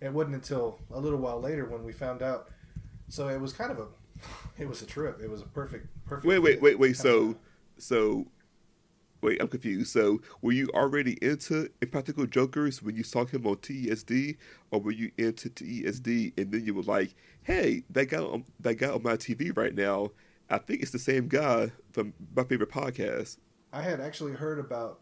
[0.00, 2.50] It wasn't until a little while later when we found out.
[3.08, 3.86] So it was kind of a,
[4.62, 5.20] it was a trip.
[5.20, 6.26] It was a perfect, perfect.
[6.26, 6.96] Wait, wait, wait, wait.
[6.96, 7.36] So,
[7.78, 8.28] so,
[9.22, 9.92] wait, I'm confused.
[9.92, 14.36] So, were you already into Impractical Jokers when you saw him on TESD,
[14.70, 18.76] or were you into TESD and then you were like, "Hey, that guy, on, that
[18.76, 20.12] guy on my TV right now,
[20.48, 23.38] I think it's the same guy from my favorite podcast."
[23.72, 25.00] I had actually heard about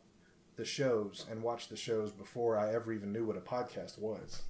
[0.57, 4.43] the shows and watched the shows before I ever even knew what a podcast was.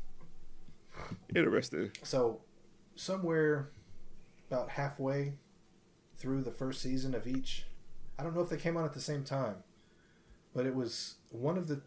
[1.35, 1.93] Interesting.
[2.03, 2.41] So,
[2.97, 3.71] somewhere
[4.51, 5.35] about halfway
[6.17, 7.67] through the first season of each,
[8.19, 9.57] I don't know if they came on at the same time,
[10.55, 11.81] but it was one of the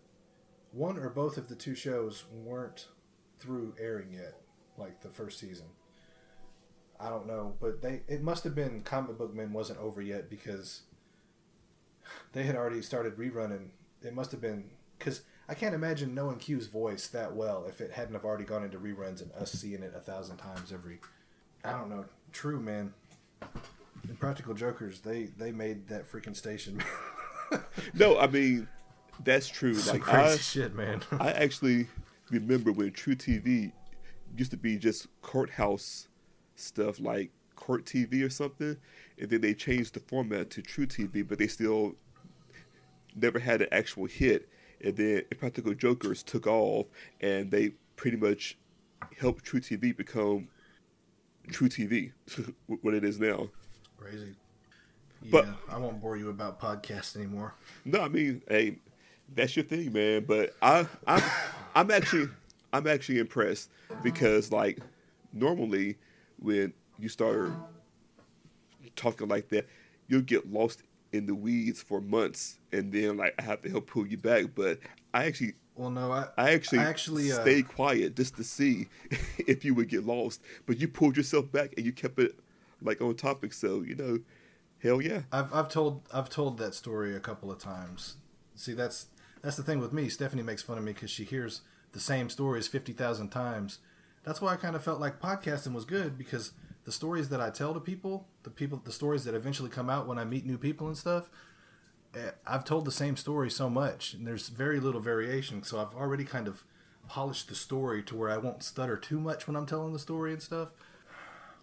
[0.72, 2.88] one or both of the two shows weren't
[3.40, 4.36] through airing yet,
[4.78, 5.66] like the first season.
[7.00, 10.30] I don't know, but they it must have been Comic Book Men wasn't over yet
[10.30, 10.84] because
[12.34, 13.70] they had already started rerunning.
[14.04, 17.92] It must have been because I can't imagine knowing Q's voice that well if it
[17.92, 21.00] hadn't have already gone into reruns and us seeing it a thousand times every.
[21.64, 22.06] I don't know.
[22.32, 22.94] True, man.
[24.12, 26.84] Impractical Jokers, they they made that freaking station.
[27.94, 28.66] No, I mean,
[29.26, 29.74] that's true.
[29.74, 31.02] Some Like crazy I, shit, man.
[31.20, 31.88] I actually
[32.30, 33.74] remember when truTV
[34.38, 36.08] used to be just courthouse
[36.56, 38.78] stuff like court TV or something,
[39.20, 41.96] and then they changed the format to truTV, but they still
[43.16, 44.48] never had an actual hit.
[44.82, 46.86] And then Impractical Jokers took off,
[47.20, 48.58] and they pretty much
[49.20, 50.48] helped truTV become
[51.50, 52.14] truTV,
[52.82, 53.50] what it is now.
[54.02, 54.36] Crazy.
[55.22, 57.54] Yeah, But- I won't bore you about podcasts anymore.
[57.86, 58.78] No, I mean, hey,
[59.34, 60.26] that's your thing, man.
[60.28, 61.24] But I, I'm,
[61.76, 62.30] I'm actually,
[62.74, 63.70] I'm actually impressed
[64.04, 64.80] because, like,
[65.32, 65.98] normally
[66.40, 67.52] when you start
[68.96, 69.68] talking like that,
[70.08, 70.84] you'll get lost
[71.14, 74.46] in the weeds for months, and then like I have to help pull you back.
[74.56, 74.80] But
[75.14, 78.88] I actually, Well, no, I I actually, I actually, uh, stayed quiet just to see
[79.48, 80.42] if you would get lost.
[80.66, 82.36] But you pulled yourself back and you kept it
[82.82, 83.54] like on topic.
[83.54, 84.20] So you know,
[84.82, 85.24] hell yeah.
[85.32, 88.16] I've I've told I've told that story a couple of times.
[88.56, 89.08] See, that's
[89.42, 90.10] that's the thing with me.
[90.10, 91.62] Stephanie makes fun of me because she hears
[91.94, 93.80] the same stories fifty thousand times.
[94.24, 96.52] That's why I kind of felt like podcasting was good because
[96.84, 100.08] the stories that I tell to people, the people, the stories that eventually come out
[100.08, 101.30] when I meet new people and stuff.
[102.16, 105.64] eh, I've told the same story so much, and there's very little variation.
[105.64, 106.64] So I've already kind of
[107.08, 110.34] polished the story to where I won't stutter too much when I'm telling the story
[110.34, 110.70] and stuff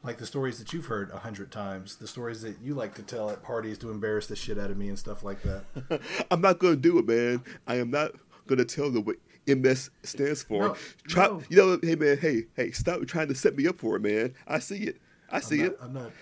[0.02, 3.02] like the stories that you've heard a hundred times, the stories that you like to
[3.02, 6.00] tell at parties to embarrass the shit out of me and stuff like that.
[6.30, 7.42] I'm not gonna do it, man.
[7.66, 8.12] I am not
[8.46, 10.68] gonna tell them what MS stands for.
[10.68, 10.76] No,
[11.08, 11.42] Try, no.
[11.48, 14.34] you know, hey man, hey, hey, stop trying to set me up for it, man.
[14.46, 15.00] I see it.
[15.30, 15.78] I see I'm it.
[15.82, 16.12] I'm not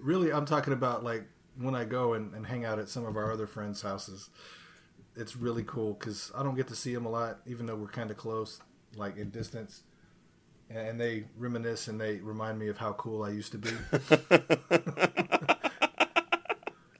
[0.00, 0.32] really.
[0.32, 1.24] I'm talking about like
[1.56, 4.30] when I go and, and hang out at some of our other friends' houses.
[5.14, 7.88] It's really cool because I don't get to see them a lot, even though we're
[7.88, 8.60] kind of close,
[8.96, 9.82] like in distance.
[10.74, 13.70] And- they reminisce and they remind me of how cool I used to be.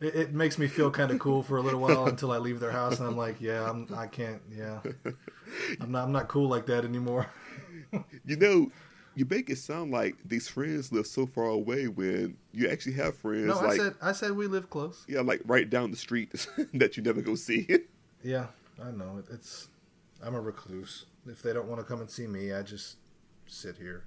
[0.01, 2.61] it, it makes me feel kind of cool for a little while until I leave
[2.61, 4.81] their house and I'm like, yeah, I'm, I can't, yeah,
[5.81, 7.27] I'm not, I'm not cool like that anymore.
[8.25, 8.71] You know,
[9.15, 13.15] you make it sound like these friends live so far away when you actually have
[13.19, 15.05] friends No, I like said, I said we live close.
[15.07, 16.31] yeah, like right down the street
[16.73, 17.69] that you never go see.
[18.25, 18.47] Yeah,
[18.83, 19.23] I know.
[19.31, 19.69] It's
[20.25, 21.05] I'm a recluse.
[21.27, 22.97] If they don't want to come and see me, I just
[23.53, 24.05] sit here.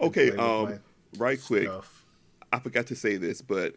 [0.00, 0.80] okay, um,
[1.16, 1.64] right quick.
[1.64, 2.04] Stuff.
[2.52, 3.76] I forgot to say this, but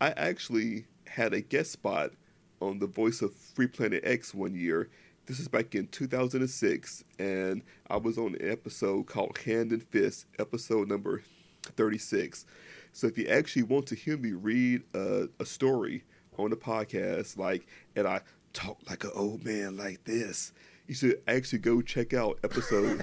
[0.00, 2.12] I actually had a guest spot
[2.60, 4.88] on the voice of Free Planet X one year.
[5.26, 10.26] This is back in 2006, and I was on an episode called Hand and Fist,
[10.38, 11.22] episode number
[11.76, 12.46] 36.
[12.92, 16.02] So if you actually want to hear me read a, a story
[16.38, 20.52] on the podcast, like, and I talk like an old man like this,
[20.90, 23.00] you should actually go check out episode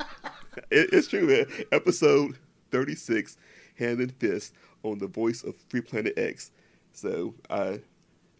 [0.70, 1.66] it, it's true, man.
[1.70, 2.38] Episode
[2.70, 3.36] 36,
[3.78, 6.50] Hand and Fist, on the voice of Free Planet X.
[6.92, 7.82] So I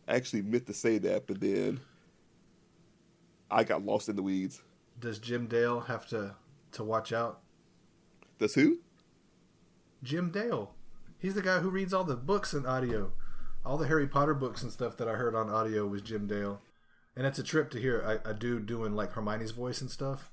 [0.08, 1.80] actually meant to say that, but then
[3.50, 4.62] I got lost in the weeds.
[4.98, 6.36] Does Jim Dale have to
[6.72, 7.40] to watch out?
[8.38, 8.78] Does who?
[10.02, 10.72] Jim Dale.
[11.18, 13.12] He's the guy who reads all the books and audio.
[13.62, 16.62] All the Harry Potter books and stuff that I heard on audio was Jim Dale.
[17.16, 20.30] And it's a trip to hear a, a dude doing like Hermione's voice and stuff.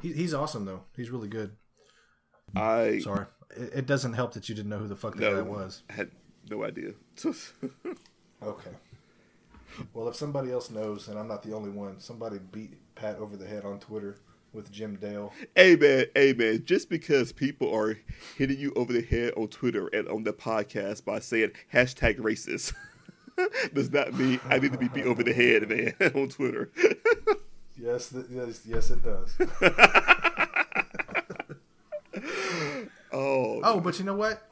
[0.00, 0.84] He, he's awesome though.
[0.96, 1.52] He's really good.
[2.56, 5.36] I Sorry, it, it doesn't help that you didn't know who the fuck the no,
[5.36, 5.82] guy was.
[5.90, 6.10] had
[6.50, 6.92] no idea.
[8.42, 8.70] Okay.
[9.94, 13.36] Well, if somebody else knows, and I'm not the only one, somebody beat Pat over
[13.36, 14.16] the head on Twitter
[14.52, 15.32] with Jim Dale.
[15.54, 17.96] hey man, hey man, just because people are
[18.36, 22.74] hitting you over the head on Twitter and on the podcast by saying hashtag racist
[23.74, 26.70] does not mean I need to be beat over the head, man, on Twitter.
[27.76, 29.34] Yes, th- yes, yes, it does.
[33.12, 34.48] oh, oh, but you know what?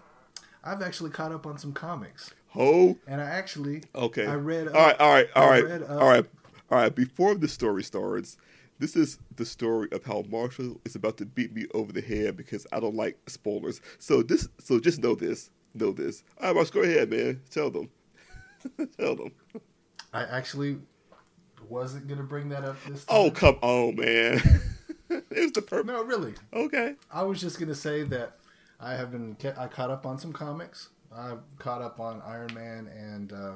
[0.64, 2.96] I've actually caught up on some comics, ho.
[3.06, 4.26] and I actually Okay.
[4.26, 4.68] I read.
[4.68, 6.24] All right, all right, all I right, read up- all right,
[6.70, 6.94] all right.
[6.94, 8.36] Before the story starts,
[8.78, 12.36] this is the story of how Marshall is about to beat me over the head
[12.36, 13.80] because I don't like spoilers.
[13.98, 16.24] So this, so just know this, know this.
[16.40, 17.40] All right, Marshall, go ahead, man.
[17.50, 17.88] Tell them,
[18.99, 19.33] tell them.
[20.12, 20.79] I actually
[21.68, 23.16] wasn't gonna bring that up this time.
[23.16, 24.40] Oh, come on, man.
[25.31, 25.87] it's the perfect.
[25.87, 26.35] no, really.
[26.53, 26.94] Okay.
[27.11, 28.37] I was just gonna say that
[28.79, 30.88] I have been I caught up on some comics.
[31.14, 33.55] I caught up on Iron Man, and uh,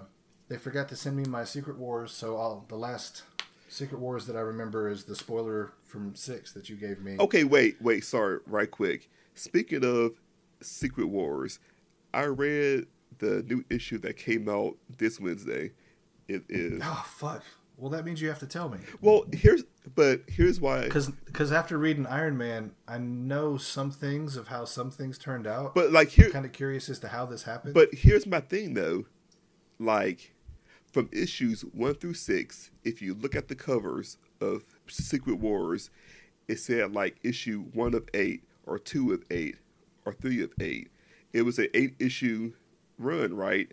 [0.48, 2.12] they forgot to send me my Secret Wars.
[2.12, 3.22] So I'll, the last
[3.68, 7.16] Secret Wars that I remember is the spoiler from six that you gave me.
[7.18, 9.08] Okay, wait, wait, sorry, right quick.
[9.34, 10.12] Speaking of
[10.60, 11.58] Secret Wars,
[12.12, 12.86] I read
[13.18, 15.72] the new issue that came out this Wednesday.
[16.28, 17.42] It is Oh fuck!
[17.76, 19.24] Well, that means you have to tell me well.
[19.32, 20.84] Here's but here's why.
[20.84, 25.46] because because after reading Iron Man, I know some things of how some things turned
[25.46, 25.74] out.
[25.74, 27.74] But like here, kind of curious as to how this happened.
[27.74, 29.04] but here's my thing though.
[29.78, 30.34] Like
[30.92, 35.90] from issues one through six, if you look at the covers of Secret Wars,
[36.48, 39.56] it said like issue one of eight, or two of eight,
[40.06, 40.90] or three of eight.
[41.32, 42.52] It was an eight issue
[42.98, 43.72] run, right?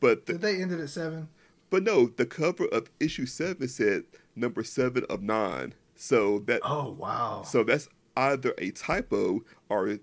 [0.00, 1.28] But the, did they end it at seven?
[1.70, 4.04] But no, the cover of issue seven said
[4.36, 5.74] number seven of nine.
[5.94, 7.42] So that Oh wow!
[7.46, 9.98] so that's either a typo or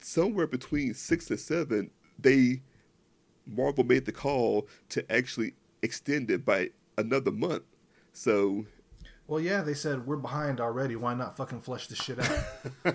[0.00, 1.90] somewhere between six and seven.
[2.18, 2.62] They
[3.46, 7.62] Marvel made the call to actually extend it by another month.
[8.12, 8.66] So
[9.26, 10.96] Well, yeah, they said we're behind already.
[10.96, 12.44] Why not fucking flush this shit out?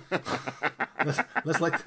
[1.06, 1.80] let's let's like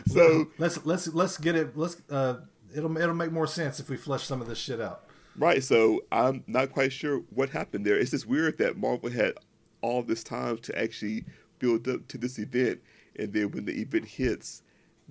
[0.06, 1.76] so let's let's let's get it.
[1.76, 2.40] Let's uh,
[2.74, 5.04] it'll it'll make more sense if we flush some of this shit out.
[5.36, 5.62] right.
[5.62, 7.98] So I'm not quite sure what happened there.
[7.98, 9.34] It's just weird that Marvel had
[9.82, 11.24] all this time to actually
[11.58, 12.80] build up to this event,
[13.18, 14.62] and then when the event hits,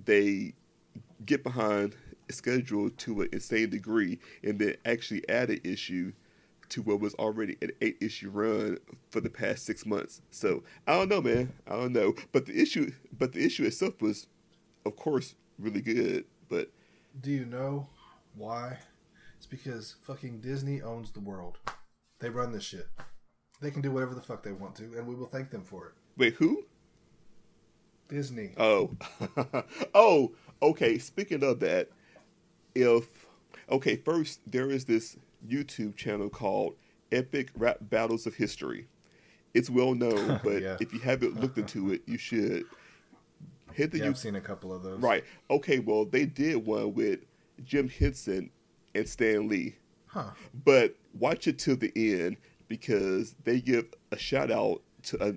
[0.04, 0.54] they
[1.24, 1.96] get behind
[2.30, 6.12] schedule to an insane degree, and then actually add an issue
[6.70, 8.78] to what was already an eight issue run
[9.10, 10.22] for the past six months.
[10.30, 11.52] So I don't know, man.
[11.66, 12.14] I don't know.
[12.32, 14.28] But the issue, but the issue itself was,
[14.90, 16.24] of course, really good.
[16.48, 16.70] But
[17.20, 17.88] Do you know
[18.34, 18.78] why?
[19.36, 21.58] It's because fucking Disney owns the world.
[22.18, 22.88] They run this shit.
[23.62, 25.86] They can do whatever the fuck they want to, and we will thank them for
[25.88, 25.92] it.
[26.16, 26.64] wait, who?
[28.08, 28.52] Disney.
[28.56, 28.90] Oh,
[29.94, 30.98] oh, okay.
[30.98, 31.88] Speaking of that,
[32.74, 33.06] if
[33.70, 35.16] okay, first there is this
[35.48, 36.74] YouTube channel called
[37.12, 38.86] Epic Rap Battles of History.
[39.54, 40.76] It's well known, but Yeah.
[40.80, 42.64] if you haven't looked into it, you should
[43.74, 44.08] hit the yeah, YouTube.
[44.08, 45.00] I've seen a couple of those.
[45.00, 45.24] Right.
[45.50, 45.78] Okay.
[45.78, 47.20] Well, they did one with
[47.64, 48.50] Jim Henson
[48.94, 50.30] and Stan Lee, Huh.
[50.64, 52.36] but watch it till the end
[52.68, 55.34] because they give a shout out to a,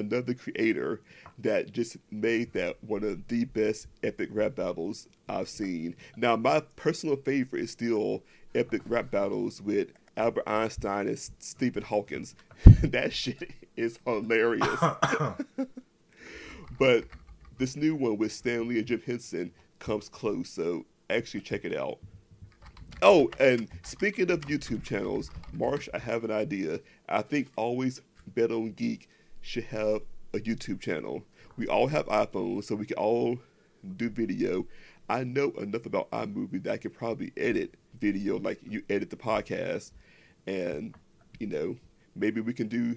[0.00, 1.00] another creator
[1.38, 5.96] that just made that one of the best epic rap battles I've seen.
[6.16, 8.22] Now, my personal favorite is still
[8.54, 12.34] epic rap battles with Albert Einstein and Stephen Hawkins.
[12.82, 14.68] that shit is hilarious.
[16.78, 17.04] but
[17.58, 21.76] this new one with Stan Lee and Jim Henson comes close, so actually check it
[21.76, 21.98] out.
[23.02, 26.80] Oh, and speaking of YouTube channels, Marsh, I have an idea.
[27.08, 29.08] I think Always Bet on Geek
[29.40, 30.02] should have
[30.34, 31.24] a YouTube channel.
[31.56, 33.38] We all have iPhones, so we can all
[33.96, 34.66] do video.
[35.08, 39.16] I know enough about iMovie that I could probably edit video like you edit the
[39.16, 39.90] podcast,
[40.46, 40.94] and
[41.40, 41.76] you know
[42.14, 42.96] maybe we can do.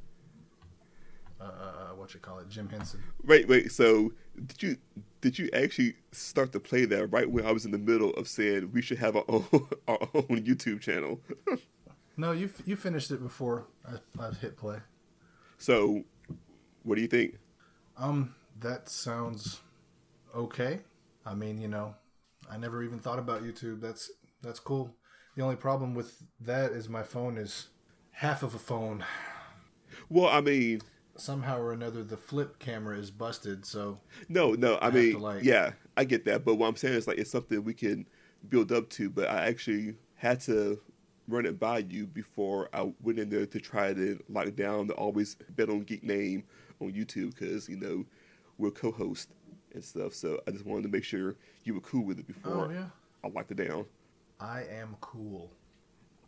[1.41, 3.01] uh, uh, what you call it, Jim Henson.
[3.25, 3.71] Wait, wait.
[3.71, 4.13] So
[4.45, 4.77] did you
[5.21, 8.27] did you actually start to play that right when I was in the middle of
[8.27, 9.45] saying we should have our own
[9.87, 11.19] our own YouTube channel?
[12.17, 14.79] No, you you finished it before I, I hit play.
[15.57, 16.03] so,
[16.83, 17.39] what do you think?
[17.97, 19.61] Um, that sounds
[20.35, 20.81] okay.
[21.25, 21.95] I mean, you know,
[22.51, 23.79] I never even thought about YouTube.
[23.79, 24.11] That's
[24.43, 24.93] that's cool.
[25.35, 27.69] The only problem with that is my phone is
[28.11, 29.05] half of a phone.
[30.09, 30.81] Well, I mean,
[31.21, 33.63] Somehow or another, the flip camera is busted.
[33.65, 34.79] So no, no.
[34.81, 36.43] I have mean, like- yeah, I get that.
[36.43, 38.07] But what I'm saying is like it's something we can
[38.49, 39.09] build up to.
[39.09, 40.79] But I actually had to
[41.27, 44.93] run it by you before I went in there to try to lock down the
[44.95, 46.43] always bet on geek name
[46.79, 48.03] on YouTube because you know
[48.57, 49.29] we're co-host
[49.73, 50.15] and stuff.
[50.15, 52.85] So I just wanted to make sure you were cool with it before Oh, yeah.
[53.23, 53.85] I locked it down.
[54.39, 55.51] I am cool.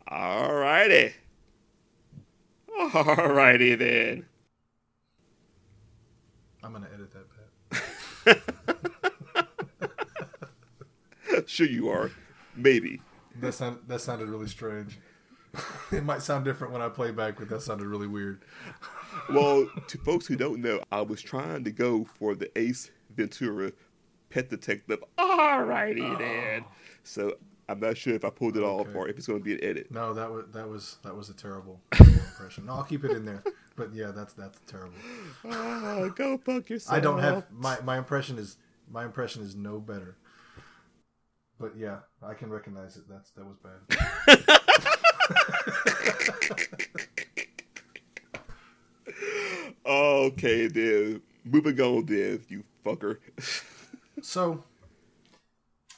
[0.06, 1.14] All righty.
[2.94, 4.26] All righty then.
[6.64, 7.26] I'm gonna edit that
[8.24, 8.42] bit.
[11.46, 12.10] Sure you are.
[12.56, 13.00] Maybe.
[13.40, 14.98] That sound, that sounded really strange.
[15.92, 18.42] it might sound different when I play back, but that sounded really weird.
[19.30, 23.70] Well, to folks who don't know, I was trying to go for the Ace Ventura
[24.28, 25.04] Pet Detective.
[25.16, 26.18] Alrighty oh.
[26.18, 26.64] then.
[27.04, 27.36] So
[27.68, 28.92] I'm not sure if I pulled it all Okay.
[28.92, 29.88] or if it's going to be an edit.
[29.92, 32.66] No, that was that was that was a terrible impression.
[32.66, 33.44] No, I'll keep it in there.
[33.76, 34.94] But yeah, that's that's terrible.
[35.44, 36.96] Oh, go fuck yourself.
[36.96, 38.56] I don't have my my impression is
[38.90, 40.16] my impression is no better.
[41.58, 43.04] But yeah, I can recognize it.
[43.08, 43.80] That's that was bad.
[49.86, 51.22] Okay, then.
[51.44, 53.18] Moving on, then, you fucker.
[54.22, 54.64] So,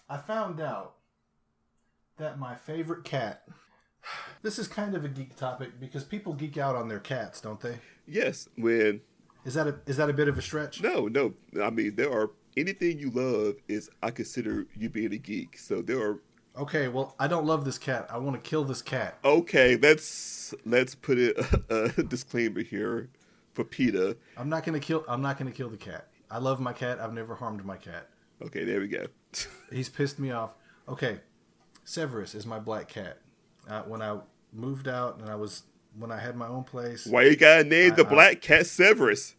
[0.09, 0.97] I found out
[2.17, 3.43] that my favorite cat.
[4.43, 7.61] This is kind of a geek topic because people geek out on their cats, don't
[7.61, 7.79] they?
[8.07, 9.01] yes, when.
[9.45, 10.83] Is that a is that a bit of a stretch?
[10.83, 11.35] No, no.
[11.63, 12.31] I mean, there are.
[12.57, 15.59] Anything you love is, I consider you being a geek.
[15.59, 16.21] So there are
[16.59, 18.07] Okay, well, I don't love this cat.
[18.09, 19.19] I want to kill this cat.
[19.25, 21.37] Okay, let's let's put it
[21.71, 23.11] a, disclaimer here
[23.53, 24.17] for PETA.
[24.39, 25.05] I'm not gonna kill.
[25.07, 26.09] I'm not gonna kill the cat.
[26.31, 26.99] I love my cat.
[26.99, 28.09] I've never harmed my cat.
[28.41, 29.07] Okay, there we go.
[29.71, 30.55] He's pissed me off.
[30.89, 31.21] Okay,
[31.85, 33.19] Severus is my black cat.
[33.69, 34.19] Uh, when I
[34.53, 35.65] moved out and I was
[35.99, 39.35] when I had my own place, Why you gotta name the I- black cat Severus?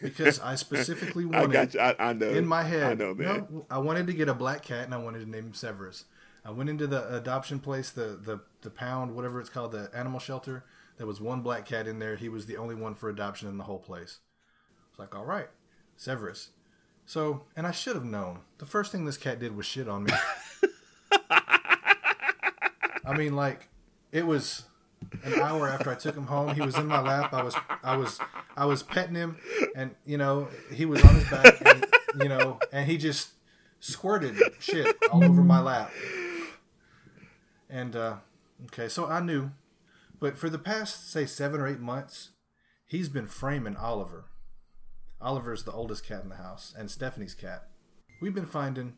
[0.00, 1.80] because I specifically I wanted got you.
[1.80, 2.30] I, I know.
[2.30, 2.82] in my head.
[2.84, 3.46] I know, man.
[3.50, 6.04] No, I wanted to get a black cat and I wanted to name him Severus.
[6.44, 10.18] I went into the adoption place, the the the pound, whatever it's called, the animal
[10.20, 10.64] shelter.
[10.98, 12.16] There was one black cat in there.
[12.16, 14.18] He was the only one for adoption in the whole place.
[14.90, 15.48] It's like, all right,
[15.96, 16.50] Severus.
[17.06, 18.40] So, and I should have known.
[18.58, 20.12] The first thing this cat did was shit on me.
[23.04, 23.68] I mean, like,
[24.12, 24.64] it was
[25.24, 26.54] an hour after I took him home.
[26.54, 27.32] He was in my lap.
[27.32, 28.20] I was, I was,
[28.56, 29.36] I was petting him,
[29.74, 31.86] and you know, he was on his back, and,
[32.20, 33.30] you know, and he just
[33.80, 35.90] squirted shit all over my lap.
[37.68, 38.16] And uh,
[38.66, 39.50] okay, so I knew,
[40.20, 42.30] but for the past say seven or eight months,
[42.86, 44.26] he's been framing Oliver.
[45.20, 47.68] Oliver's the oldest cat in the house, and Stephanie's cat.
[48.20, 48.94] We've been finding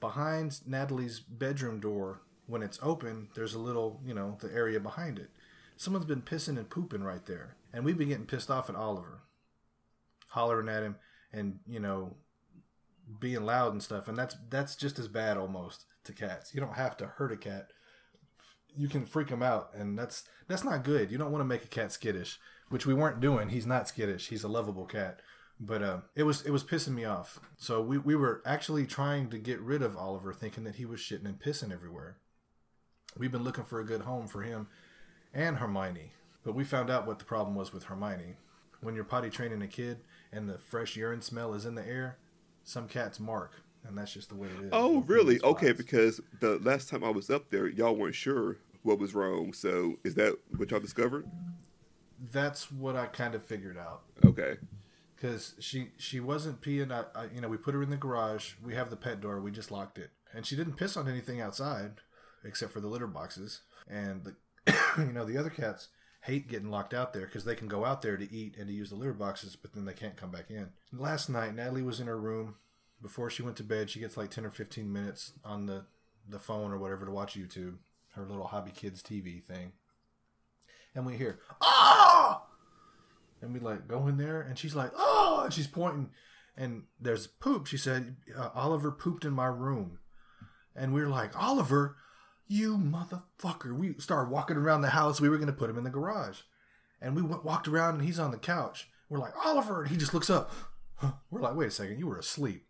[0.00, 3.28] behind Natalie's bedroom door when it's open.
[3.34, 5.30] There's a little, you know, the area behind it.
[5.76, 9.20] Someone's been pissing and pooping right there, and we've been getting pissed off at Oliver,
[10.30, 10.96] hollering at him,
[11.32, 12.16] and you know,
[13.20, 14.08] being loud and stuff.
[14.08, 16.52] And that's that's just as bad almost to cats.
[16.52, 17.68] You don't have to hurt a cat.
[18.76, 21.12] You can freak him out, and that's that's not good.
[21.12, 23.50] You don't want to make a cat skittish, which we weren't doing.
[23.50, 24.28] He's not skittish.
[24.28, 25.20] He's a lovable cat
[25.60, 27.40] but uh, it was it was pissing me off.
[27.56, 31.00] So we, we were actually trying to get rid of Oliver, thinking that he was
[31.00, 32.18] shitting and pissing everywhere.
[33.18, 34.68] We've been looking for a good home for him
[35.34, 36.12] and Hermione,
[36.44, 38.36] but we found out what the problem was with Hermione.
[38.80, 39.98] When you're potty training a kid
[40.32, 42.18] and the fresh urine smell is in the air,
[42.62, 43.54] some cats mark,
[43.84, 44.70] and that's just the way it is.
[44.72, 45.40] Oh, really?
[45.42, 49.52] Okay, because the last time I was up there, y'all weren't sure what was wrong.
[49.52, 51.26] So is that what y'all discovered?
[52.32, 54.02] that's what I kind of figured out.
[54.24, 54.56] Okay.
[55.16, 56.92] because she she wasn't peeing.
[56.92, 58.54] I, I, you know, we put her in the garage.
[58.62, 59.40] We have the pet door.
[59.40, 61.92] We just locked it, and she didn't piss on anything outside,
[62.44, 63.62] except for the litter boxes.
[63.88, 65.88] And the, you know, the other cats
[66.22, 68.72] hate getting locked out there because they can go out there to eat and to
[68.72, 70.70] use the litter boxes, but then they can't come back in.
[70.92, 72.56] Last night, Natalie was in her room
[73.00, 73.90] before she went to bed.
[73.90, 75.86] She gets like ten or fifteen minutes on the
[76.28, 77.76] the phone or whatever to watch YouTube,
[78.14, 79.72] her little hobby kids TV thing,
[80.94, 82.44] and we hear ah
[83.40, 86.10] And we like go in there, and she's like, "Oh!" And she's pointing,
[86.56, 87.66] and there's poop.
[87.66, 90.00] She said, uh, "Oliver pooped in my room,"
[90.74, 91.96] and we were like, "Oliver,
[92.48, 95.20] you motherfucker!" We started walking around the house.
[95.20, 96.40] We were gonna put him in the garage,
[97.00, 98.90] and we went, walked around, and he's on the couch.
[99.08, 100.52] We're like, "Oliver!" And he just looks up.
[101.30, 102.66] We're like, "Wait a second, you were asleep."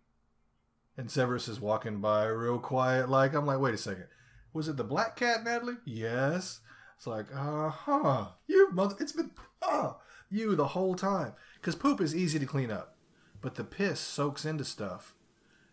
[0.96, 4.08] And Severus is walking by real quiet, like I'm like, "Wait a second,
[4.52, 6.60] was it the black cat, Natalie?" Yes.
[6.96, 8.30] It's like, uh huh.
[8.48, 8.96] You mother.
[8.98, 9.30] It's been
[9.62, 9.92] uh
[10.30, 11.34] you the whole time.
[11.54, 12.96] Because poop is easy to clean up,
[13.40, 15.14] but the piss soaks into stuff.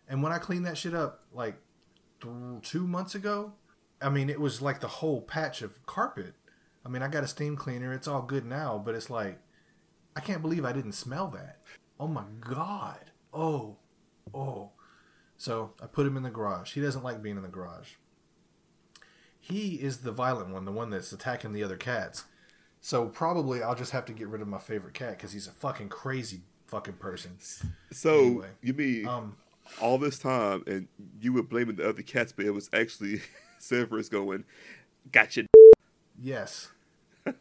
[0.08, 1.56] And when I cleaned that shit up, like
[2.22, 3.54] th- two months ago,
[4.02, 6.34] I mean, it was like the whole patch of carpet.
[6.86, 7.94] I mean, I got a steam cleaner.
[7.94, 9.40] It's all good now, but it's like,
[10.16, 11.60] I can't believe I didn't smell that.
[12.00, 13.00] Oh my God.
[13.34, 13.78] Oh,
[14.34, 14.72] oh.
[15.38, 16.74] So I put him in the garage.
[16.74, 17.94] He doesn't like being in the garage.
[19.40, 22.26] He is the violent one, the one that's attacking the other cats.
[22.82, 25.52] So probably I'll just have to get rid of my favorite cat because he's a
[25.52, 27.38] fucking crazy fucking person.
[27.92, 29.36] So Anyway, you mean Um,
[29.82, 30.88] all this time, and
[31.20, 33.22] you were blaming the other cats, but it was actually
[33.66, 34.44] Severus going,
[35.12, 35.46] "Gotcha."
[36.22, 36.70] yes.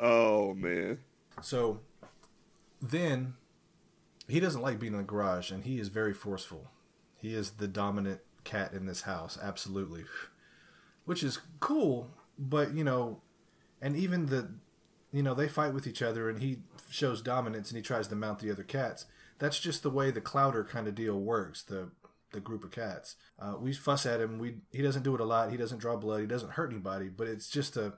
[0.00, 0.98] oh man.
[1.42, 1.80] So
[2.82, 3.34] then
[4.28, 6.70] he doesn't like being in the garage and he is very forceful.
[7.16, 10.04] He is the dominant cat in this house, absolutely.
[11.04, 13.20] Which is cool, but you know,
[13.80, 14.50] and even the
[15.12, 16.58] you know, they fight with each other and he
[16.88, 19.06] shows dominance and he tries to mount the other cats.
[19.38, 21.90] That's just the way the clowder kind of deal works, the
[22.32, 23.16] the group of cats.
[23.38, 24.38] Uh, we fuss at him.
[24.38, 25.50] We he doesn't do it a lot.
[25.50, 26.20] He doesn't draw blood.
[26.20, 27.08] He doesn't hurt anybody.
[27.08, 27.94] But it's just a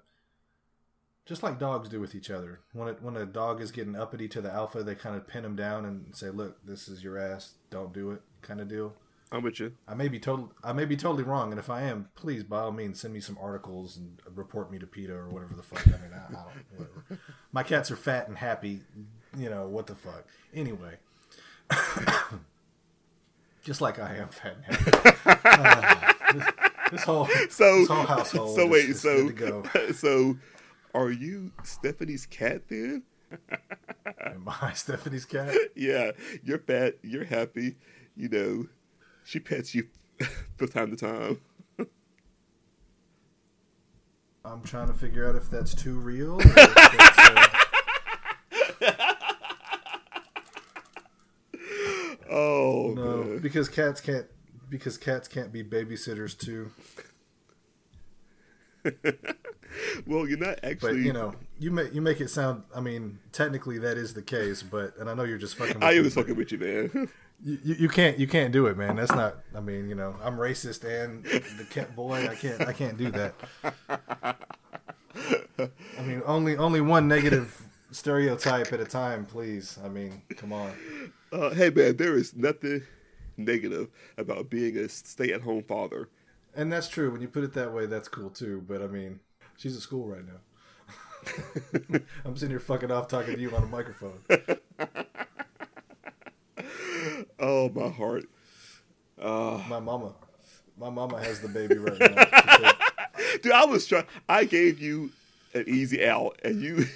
[1.24, 2.61] just like dogs do with each other.
[2.72, 5.45] When it, when a dog is getting uppity to the alpha, they kind of pin
[5.45, 7.55] him down and say, "Look, this is your ass.
[7.70, 8.95] Don't do it." Kind of deal.
[9.30, 9.72] I'm with you.
[9.89, 10.53] I may be total.
[10.62, 13.20] I may be totally wrong, and if I am, please by all means send me
[13.20, 15.87] some articles and report me to PETA or whatever the fuck.
[15.87, 16.45] I mean, I, I don't.
[16.76, 17.20] Whatever.
[17.51, 18.80] My cats are fat and happy.
[19.37, 20.26] You know what the fuck.
[20.53, 20.97] Anyway,
[23.63, 25.19] just like I am fat happy.
[25.45, 26.45] Uh, this,
[26.91, 28.57] this whole So, this whole household.
[28.57, 29.93] so is- wait, is so, good to go.
[29.93, 30.37] so,
[30.95, 33.03] are you Stephanie's cat then?
[34.21, 35.55] Am I Stephanie's cat?
[35.75, 36.11] Yeah,
[36.43, 37.77] you're fat, you're happy,
[38.17, 38.67] you know.
[39.25, 39.87] She pets you
[40.57, 41.41] from time to time.
[44.45, 46.35] I'm trying to figure out if that's too real.
[46.35, 47.47] Or if that's, uh,
[52.33, 53.39] Oh no, man.
[53.41, 54.26] because cats can't.
[54.70, 56.70] Because cats can't be babysitters too.
[60.07, 61.03] Well, you're not But actually.
[61.05, 62.64] you know, you make you make it sound.
[62.74, 64.62] I mean, technically that is the case.
[64.62, 65.76] But and I know you're just fucking.
[65.76, 67.09] With I am but fucking with you, man.
[67.45, 68.95] You, you you can't you can't do it, man.
[68.95, 69.39] That's not.
[69.53, 72.28] I mean, you know, I'm racist and the cat boy.
[72.28, 73.35] I can't I can't do that.
[75.59, 77.61] I mean, only only one negative
[77.91, 79.76] stereotype at a time, please.
[79.85, 80.72] I mean, come on.
[81.33, 82.83] Uh, hey, man, there is nothing
[83.39, 86.11] negative about being a stay-at-home father.
[86.55, 87.11] And that's true.
[87.11, 88.62] When you put it that way, that's cool too.
[88.68, 89.20] But I mean,
[89.57, 92.01] she's at school right now.
[92.26, 94.18] I'm sitting here fucking off talking to you on a microphone.
[97.39, 98.24] Oh, my heart.
[99.18, 100.14] My mama,
[100.78, 102.24] my mama has the baby right now.
[102.57, 104.05] Said, Dude, I was trying.
[104.28, 105.11] I gave you
[105.53, 106.87] an easy out, and you.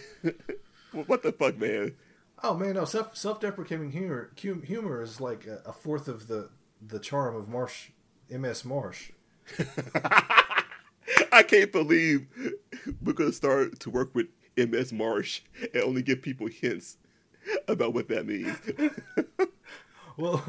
[1.07, 1.95] what the fuck, man?
[2.43, 6.51] Oh man, no self self deprecating humor humor is like a, a fourth of the
[6.87, 7.91] the charm of Marsh,
[8.31, 8.65] M.S.
[8.65, 9.11] Marsh.
[11.33, 12.27] I can't believe
[13.03, 14.27] we're gonna start to work with
[14.57, 15.43] MS Marsh
[15.75, 16.97] and only give people hints
[17.69, 18.57] about what that means.
[20.19, 20.43] Well,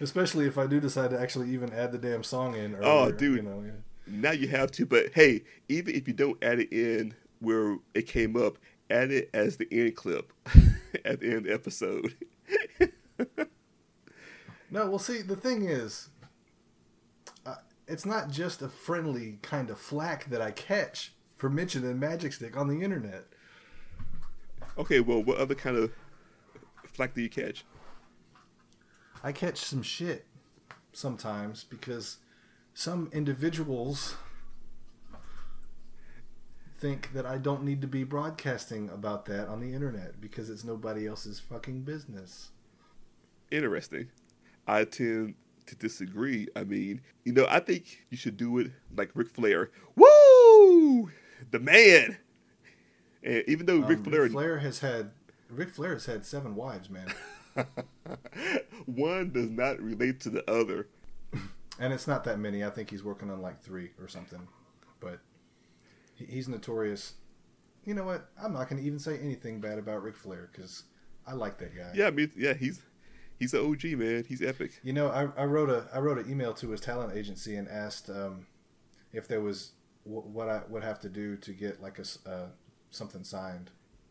[0.00, 2.74] especially if I do decide to actually even add the damn song in.
[2.74, 3.36] Oh, earlier, Oh, dude.
[3.36, 3.70] you know, yeah.
[4.08, 8.08] now you have to, but hey, even if you don't add it in where it
[8.08, 8.58] came up,
[8.90, 10.32] add it as the end clip
[11.04, 12.14] at the end of the episode.
[14.72, 16.08] No, well, see, the thing is,
[17.44, 22.32] uh, it's not just a friendly kind of flack that I catch for mentioning Magic
[22.32, 23.26] Stick on the internet.
[24.78, 25.92] Okay, well, what other kind of
[26.86, 27.66] flack do you catch?
[29.22, 30.24] I catch some shit
[30.94, 32.16] sometimes because
[32.72, 34.14] some individuals
[36.82, 40.64] think that I don't need to be broadcasting about that on the internet because it's
[40.64, 42.50] nobody else's fucking business.
[43.52, 44.08] Interesting.
[44.66, 46.48] I tend to disagree.
[46.56, 49.70] I mean, you know, I think you should do it like Ric Flair.
[49.94, 51.08] Woo!
[51.52, 52.18] The man!
[53.22, 55.12] And even though Ric Um, Flair, Ric Flair has had
[55.48, 57.06] Ric Flair has had seven wives, man,
[58.86, 60.88] one does not relate to the other.
[61.78, 62.64] and it's not that many.
[62.64, 64.48] I think he's working on like three or something,
[66.16, 67.14] he's notorious
[67.84, 68.28] you know what?
[68.42, 70.84] I'm not going to even say anything bad about Ric Flair because
[71.26, 71.90] I like that guy.
[71.94, 72.80] Yeah, I mean, yeah, he's
[73.38, 74.24] he's an OG man.
[74.26, 74.72] He's epic.
[74.82, 77.68] You know, I, I wrote a I wrote an email to his talent agency and
[77.68, 78.46] asked um,
[79.12, 79.72] if there was
[80.04, 82.46] w- what I would have to do to get like a uh,
[82.90, 83.70] something signed,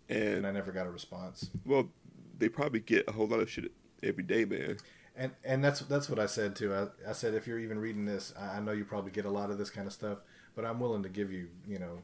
[0.10, 1.50] and And I never got a response.
[1.66, 1.90] well,
[2.38, 3.72] they probably get a whole lot of shit
[4.04, 4.78] every day, man.
[5.16, 6.74] And and that's that's what I said too.
[6.74, 9.30] I, I said if you're even reading this, I, I know you probably get a
[9.30, 10.22] lot of this kind of stuff,
[10.56, 12.00] but I'm willing to give you you know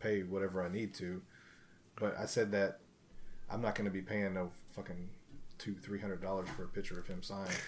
[0.00, 1.22] pay whatever I need to.
[1.96, 2.80] But I said that
[3.50, 5.08] I'm not going to be paying no fucking
[5.58, 7.50] two three hundred dollars for a picture of him signed.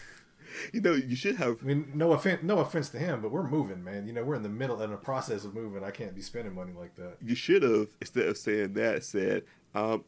[0.72, 1.58] You know, you should have.
[1.60, 4.06] I mean, no offense, no offense to him, but we're moving, man.
[4.06, 5.82] You know, we're in the middle in the process of moving.
[5.82, 7.16] I can't be spending money like that.
[7.20, 9.42] You should have instead of saying that said,
[9.74, 10.04] "I'm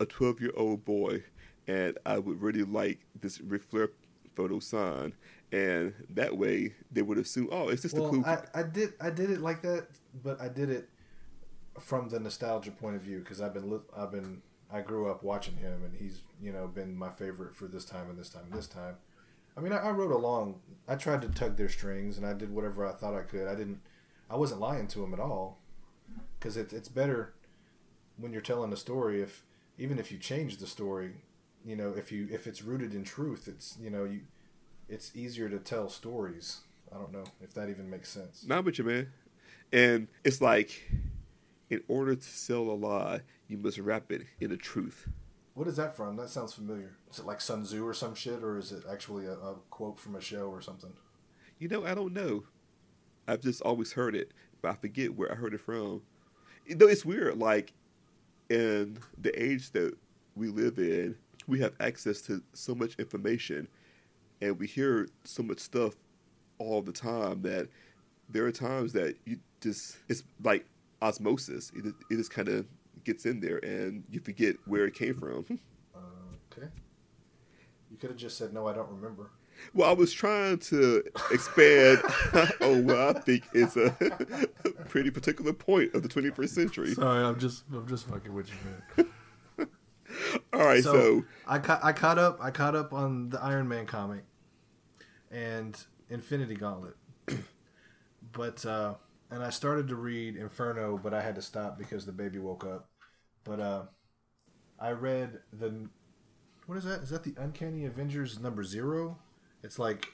[0.00, 1.22] a 12 year old boy,
[1.66, 3.90] and I would really like this Ric Flair
[4.34, 5.12] photo signed."
[5.54, 8.94] And that way, they would assume, "Oh, it's just a Well, cool." I, I did
[9.00, 9.86] I did it like that,
[10.24, 10.88] but I did it
[11.78, 15.56] from the nostalgia point of view because I've been I've been I grew up watching
[15.56, 18.52] him, and he's you know been my favorite for this time and this time and
[18.52, 18.96] this time.
[19.56, 20.56] I mean, I, I wrote along.
[20.88, 23.46] I tried to tug their strings, and I did whatever I thought I could.
[23.46, 23.80] I didn't.
[24.28, 25.60] I wasn't lying to him at all,
[26.36, 27.32] because it's it's better
[28.16, 29.44] when you're telling a story if
[29.78, 31.22] even if you change the story,
[31.64, 34.22] you know, if you if it's rooted in truth, it's you know you
[34.88, 36.60] it's easier to tell stories.
[36.92, 38.44] I don't know if that even makes sense.
[38.46, 39.12] Not with you, man.
[39.72, 40.90] And it's like,
[41.70, 45.08] in order to sell a lie, you must wrap it in the truth.
[45.54, 46.16] What is that from?
[46.16, 46.96] That sounds familiar.
[47.10, 49.98] Is it like Sun Tzu or some shit, or is it actually a, a quote
[49.98, 50.92] from a show or something?
[51.58, 52.44] You know, I don't know.
[53.26, 56.02] I've just always heard it, but I forget where I heard it from.
[56.66, 57.38] You know, it's weird.
[57.38, 57.72] Like,
[58.50, 59.96] in the age that
[60.34, 61.16] we live in,
[61.46, 63.68] we have access to so much information,
[64.44, 65.94] and we hear so much stuff
[66.58, 67.68] all the time that
[68.28, 70.66] there are times that you just it's like
[71.02, 71.72] osmosis.
[71.74, 72.66] It, it just kind of
[73.04, 75.44] gets in there, and you forget where it came from.
[76.56, 76.68] Okay.
[77.90, 78.68] You could have just said no.
[78.68, 79.30] I don't remember.
[79.72, 82.00] Well, I was trying to expand
[82.60, 83.90] on what I think is a
[84.88, 86.94] pretty particular point of the 21st century.
[86.94, 88.54] Sorry, I'm just I'm just fucking with you,
[88.96, 89.10] man.
[90.52, 93.66] All right, so, so I ca- I caught up I caught up on the Iron
[93.66, 94.22] Man comic
[95.34, 95.76] and
[96.08, 96.94] Infinity Gauntlet,
[98.32, 98.94] but uh,
[99.30, 102.64] and I started to read Inferno, but I had to stop because the baby woke
[102.64, 102.88] up.
[103.42, 103.82] But uh,
[104.80, 105.88] I read the
[106.66, 107.00] what is that?
[107.00, 109.18] Is that the Uncanny Avengers number zero?
[109.62, 110.06] It's like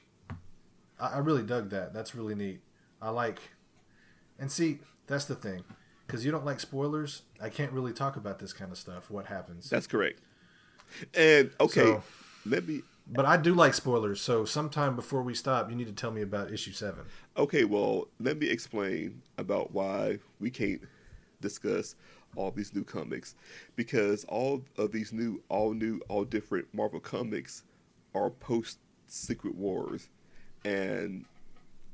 [0.98, 1.92] I, I really dug that.
[1.92, 2.60] That's really neat.
[3.02, 3.40] I like
[4.38, 5.64] and see that's the thing
[6.06, 7.22] because you don't like spoilers.
[7.42, 9.10] I can't really talk about this kind of stuff.
[9.10, 9.68] What happens?
[9.68, 10.20] that's correct.
[11.14, 12.02] And okay, So-
[12.46, 12.82] let me.
[13.06, 16.22] But I do like spoilers, so sometime before we stop, you need to tell me
[16.22, 17.04] about issue seven.
[17.36, 20.82] Okay, well, let me explain about why we can't
[21.40, 21.96] discuss
[22.36, 23.34] all these new comics
[23.74, 27.64] because all of these new, all new, all different Marvel comics
[28.14, 28.78] are post
[29.08, 30.08] Secret Wars,
[30.64, 31.24] and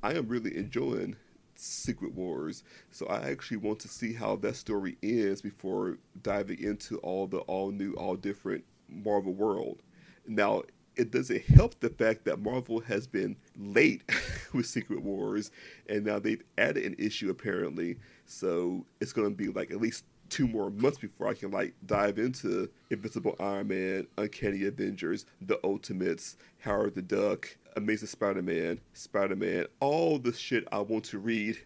[0.02, 1.16] I am really enjoying
[1.54, 2.62] Secret Wars.
[2.90, 7.38] So I actually want to see how that story ends before diving into all the
[7.38, 9.82] all new, all different Marvel world.
[10.26, 10.62] Now,
[10.96, 14.02] it doesn't help the fact that Marvel has been late
[14.52, 15.50] with Secret Wars,
[15.88, 17.96] and now they've added an issue apparently.
[18.26, 21.74] So it's going to be like at least two more months before I can like
[21.86, 29.66] dive into Invincible Iron Man, Uncanny Avengers, The Ultimates, Howard the Duck, Amazing Spider-Man, Spider-Man,
[29.80, 31.58] all the shit I want to read.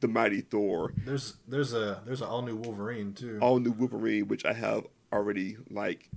[0.00, 3.38] The Mighty Thor, There's there's a there's an all new Wolverine too.
[3.42, 6.08] all new Wolverine, which I have already like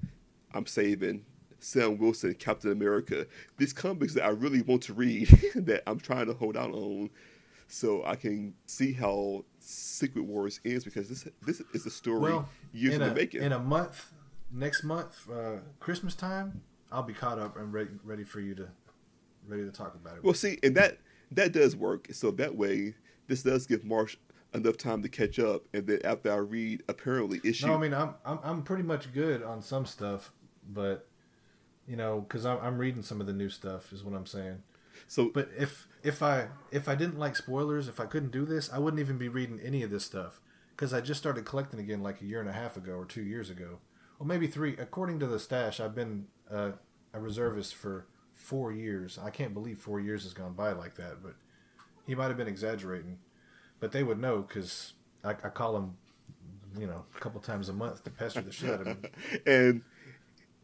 [0.54, 1.26] I'm saving.
[1.62, 3.26] Sam Wilson, Captain America.
[3.58, 7.10] These comics that I really want to read that I'm trying to hold out on
[7.68, 12.50] so I can see how Secret Wars ends because this this is a story well,
[12.74, 13.44] years in in a, the making.
[13.44, 14.12] in a month,
[14.52, 18.68] next month, uh, Christmas time, I'll be caught up and ready ready for you to
[19.48, 20.24] ready to talk about it.
[20.24, 20.98] well, see, and that
[21.32, 22.08] that does work.
[22.12, 22.96] So that way,
[23.28, 24.18] this does give Marsh
[24.54, 27.94] enough time to catch up, and then after I read apparently issue no, I mean
[27.94, 30.34] I'm, I'm I'm pretty much good on some stuff,
[30.74, 31.08] but
[31.88, 34.64] you know, because I'm I'm reading some of the new stuff is what I'm saying.
[35.08, 38.72] so But if if I if I didn't like spoilers, if I couldn't do this,
[38.72, 40.40] I wouldn't even be reading any of this stuff
[40.72, 43.24] because I just started collecting again like a year and a half ago or two
[43.24, 43.80] years ago,
[44.20, 44.76] or maybe three.
[44.78, 46.72] According to the stash, I've been uh,
[47.14, 49.20] a reservist for four years.
[49.22, 51.36] I can't believe four years has gone by like that, but
[52.08, 53.20] he might have been exaggerating.
[53.80, 55.98] But they would know because I, I call him,
[56.78, 59.04] you know, a couple times a month to pester the shit out of him.
[59.46, 59.82] and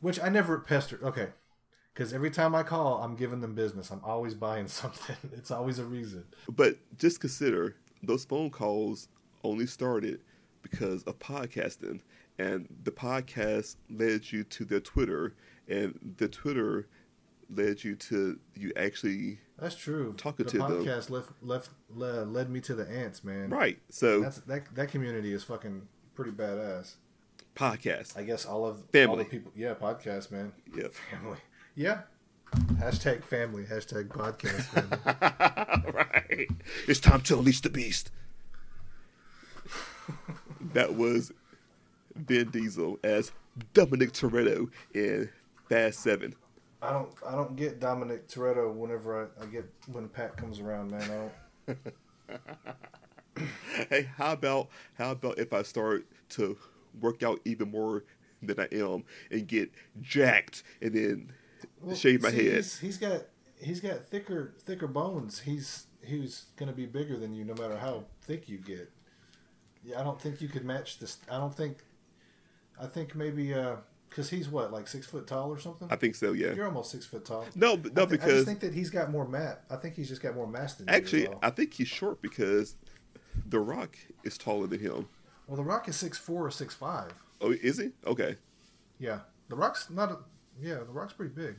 [0.02, 1.00] Which I never pester.
[1.04, 1.30] Okay.
[1.94, 3.90] Because every time I call, I'm giving them business.
[3.90, 5.16] I'm always buying something.
[5.34, 6.26] It's always a reason.
[6.50, 9.08] But just consider those phone calls
[9.44, 10.20] only started
[10.62, 12.02] because of podcasting,
[12.38, 15.34] and the podcast led you to their Twitter,
[15.68, 16.88] and the Twitter
[17.50, 20.14] led you to you actually That's true.
[20.18, 20.86] Talking the to them.
[20.86, 23.50] podcast left left le- led me to the ants, man.
[23.50, 23.80] right.
[23.90, 26.96] So That's that that community is fucking pretty badass.
[27.58, 28.18] Podcast.
[28.18, 29.24] I guess all of all Family.
[29.24, 29.52] the people.
[29.56, 30.54] Yeah, podcast, man.
[30.76, 31.38] Yeah, Family.
[31.76, 32.02] Yeah.
[32.76, 33.64] Hashtag family.
[33.64, 34.62] Hashtag podcast.
[35.82, 35.92] Family.
[35.92, 36.48] right.
[36.88, 38.12] It's time to unleash the beast.
[40.74, 41.34] that was
[42.16, 43.32] Vin Diesel as
[43.74, 45.30] Dominic Toretto in
[45.68, 46.36] Fast Seven.
[46.82, 47.10] I don't.
[47.28, 51.02] I don't get Dominic Toretto whenever I, I get when Pat comes around, man.
[51.68, 51.78] I don't.
[53.92, 56.58] Hey, how about how about if I start to
[57.02, 58.04] work out even more
[58.42, 59.72] than I am and get
[60.02, 61.34] jacked and then
[61.82, 62.56] Well, shave my see, head?
[62.56, 63.24] He's, he's got
[63.60, 65.40] he's got thicker thicker bones.
[65.40, 68.92] He's he's gonna be bigger than you no matter how thick you get.
[69.84, 71.18] Yeah, I don't think you could match this.
[71.32, 71.78] I don't think.
[72.80, 73.78] I think maybe uh,
[74.10, 75.88] because he's what like six foot tall or something.
[75.90, 76.34] I think so.
[76.34, 76.54] Yeah.
[76.54, 77.46] You're almost six foot tall.
[77.56, 79.64] No, but- no, I I because just think that he's got more mat.
[79.70, 80.94] I think he's just got more mass than you.
[80.94, 81.28] actually.
[81.42, 82.76] I think he's short because
[83.50, 85.08] The Rock is taller than him.
[85.48, 87.14] Well, the Rock is six four or six five.
[87.42, 87.92] Oh, is he?
[88.06, 88.36] Okay.
[89.00, 89.20] Yeah,
[89.50, 90.12] the Rock's not.
[90.12, 90.18] A,
[90.60, 91.56] yeah, the Rock's pretty big.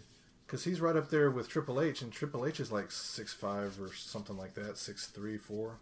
[0.46, 3.78] Because he's right up there with Triple H, and Triple H is like six five
[3.80, 5.78] or something like that, six three, four.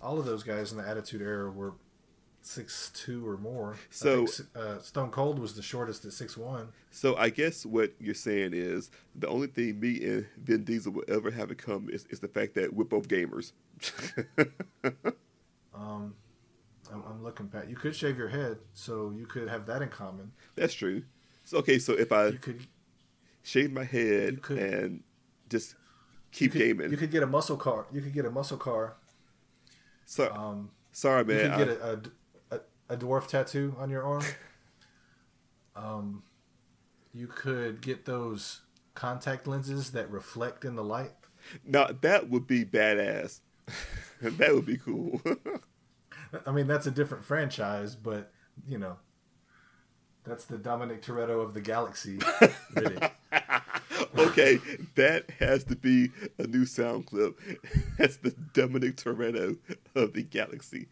[0.00, 1.74] All of those guys in the Attitude Era were
[2.40, 3.76] six two or more.
[3.90, 6.68] So- think, uh, Stone Cold was the shortest at six one.
[6.90, 11.04] So I guess what you're saying is the only thing me and Vin Diesel will
[11.08, 13.52] ever have in common is, is the fact that we're both gamers.
[16.92, 17.68] I'm, I'm looking, Pat.
[17.68, 20.32] You could shave your head, so you could have that in common.
[20.56, 21.02] That's true.
[21.44, 22.66] So okay, so if I You could
[23.42, 25.02] shave my head could- and
[25.48, 25.76] just you
[26.32, 27.86] keep could, gaming, You could get a muscle car.
[27.92, 28.96] You could get a muscle car.
[30.04, 31.36] so Um, sorry, man.
[31.52, 32.60] You could get I- a, a,
[32.94, 34.22] a dwarf tattoo on your arm.
[35.76, 36.24] Um,
[37.14, 38.62] you could get those
[38.94, 41.12] contact lenses that reflect in the light.
[41.64, 43.40] now that would be badass.
[44.20, 45.20] that would be cool.
[46.46, 48.32] I mean, that's a different franchise, but
[48.66, 48.96] you know,
[50.24, 52.18] that's the Dominic Toretto of the galaxy.
[52.18, 53.10] Riddick.
[54.18, 54.58] okay,
[54.94, 57.38] that has to be a new sound clip.
[57.98, 59.56] That's the Dominic Toretto
[59.94, 60.88] of the galaxy.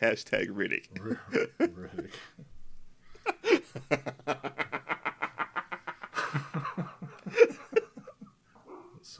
[0.00, 0.88] Hashtag Riddick.
[1.58, 2.12] Riddick.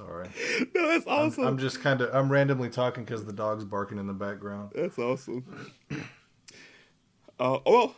[0.00, 0.30] Sorry,
[0.74, 1.44] No, that's I'm, awesome.
[1.44, 4.72] I'm just kind of I'm randomly talking because the dog's barking in the background.
[4.74, 5.44] That's awesome.
[7.38, 7.94] Uh, well,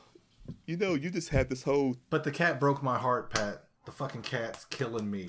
[0.66, 1.96] you know, you just had this whole.
[2.10, 3.64] But the cat broke my heart, Pat.
[3.84, 5.26] The fucking cat's killing me.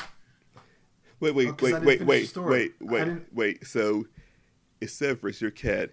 [1.20, 3.68] Wait, wait, Oh, wait, wait, wait, wait, wait, wait.
[3.68, 4.06] So,
[4.82, 5.92] is Severus your cat?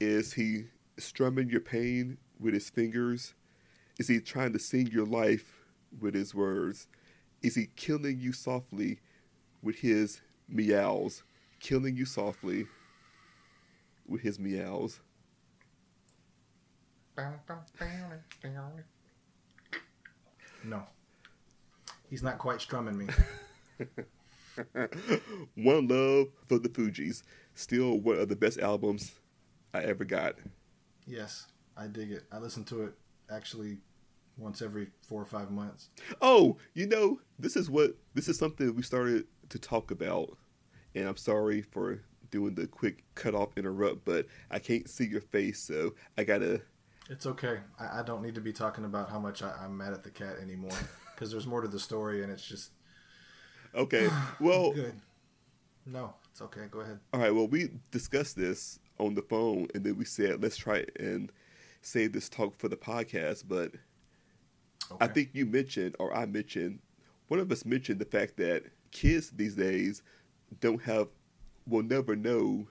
[0.00, 0.64] Is he
[0.98, 3.34] strumming your pain with his fingers?
[3.98, 5.64] Is he trying to sing your life
[6.00, 6.88] with his words?
[7.42, 9.00] Is he killing you softly
[9.62, 11.22] with his meows?
[11.60, 12.66] Killing you softly
[14.06, 15.00] with his meows.
[20.64, 20.82] No.
[22.08, 23.06] He's not quite strumming me.
[25.54, 27.22] One Love for the Fugees.
[27.54, 29.12] Still one of the best albums
[29.74, 30.36] I ever got.
[31.06, 31.46] yes,
[31.76, 32.24] I dig it.
[32.32, 32.94] I listen to it
[33.30, 33.78] actually
[34.36, 35.90] once every four or five months.
[36.22, 40.36] Oh, you know, this is what this is something we started to talk about,
[40.94, 45.20] and I'm sorry for doing the quick cut off interrupt, but I can't see your
[45.22, 46.60] face, so I gotta.
[47.10, 47.60] It's okay.
[47.80, 50.10] I, I don't need to be talking about how much I, I'm mad at the
[50.10, 50.76] cat anymore
[51.14, 52.72] because there's more to the story and it's just
[53.74, 54.08] Okay,
[54.40, 54.94] well, good.
[55.86, 56.66] No, it's okay.
[56.70, 56.98] Go ahead.
[57.12, 57.34] all right.
[57.34, 61.30] Well, we discussed this on the phone, and then we said let's try and
[61.82, 63.44] save this talk for the podcast.
[63.48, 63.72] But
[64.90, 65.04] Okay.
[65.04, 66.78] I think you mentioned, or I mentioned,
[67.28, 70.02] one of us mentioned the fact that kids these days
[70.60, 71.08] don't have,
[71.66, 72.66] will never know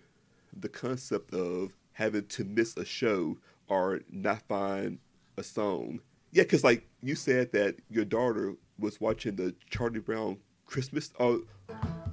[0.59, 3.38] the concept of having to miss a show
[3.68, 4.99] or not find
[5.38, 5.99] a song.
[6.32, 11.43] Yeah, because like you said that your daughter was watching the Charlie Brown Christmas, oh,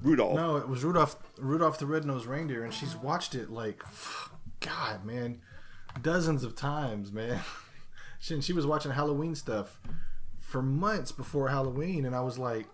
[0.02, 0.36] Rudolph.
[0.36, 3.82] No, it was Rudolph Rudolph the Red-Nosed Reindeer, and she's watched it like,
[4.60, 5.40] God, man,
[6.00, 7.40] dozens of times, man.
[8.18, 9.78] she, she was watching Halloween stuff
[10.38, 12.66] for months before Halloween, and I was like,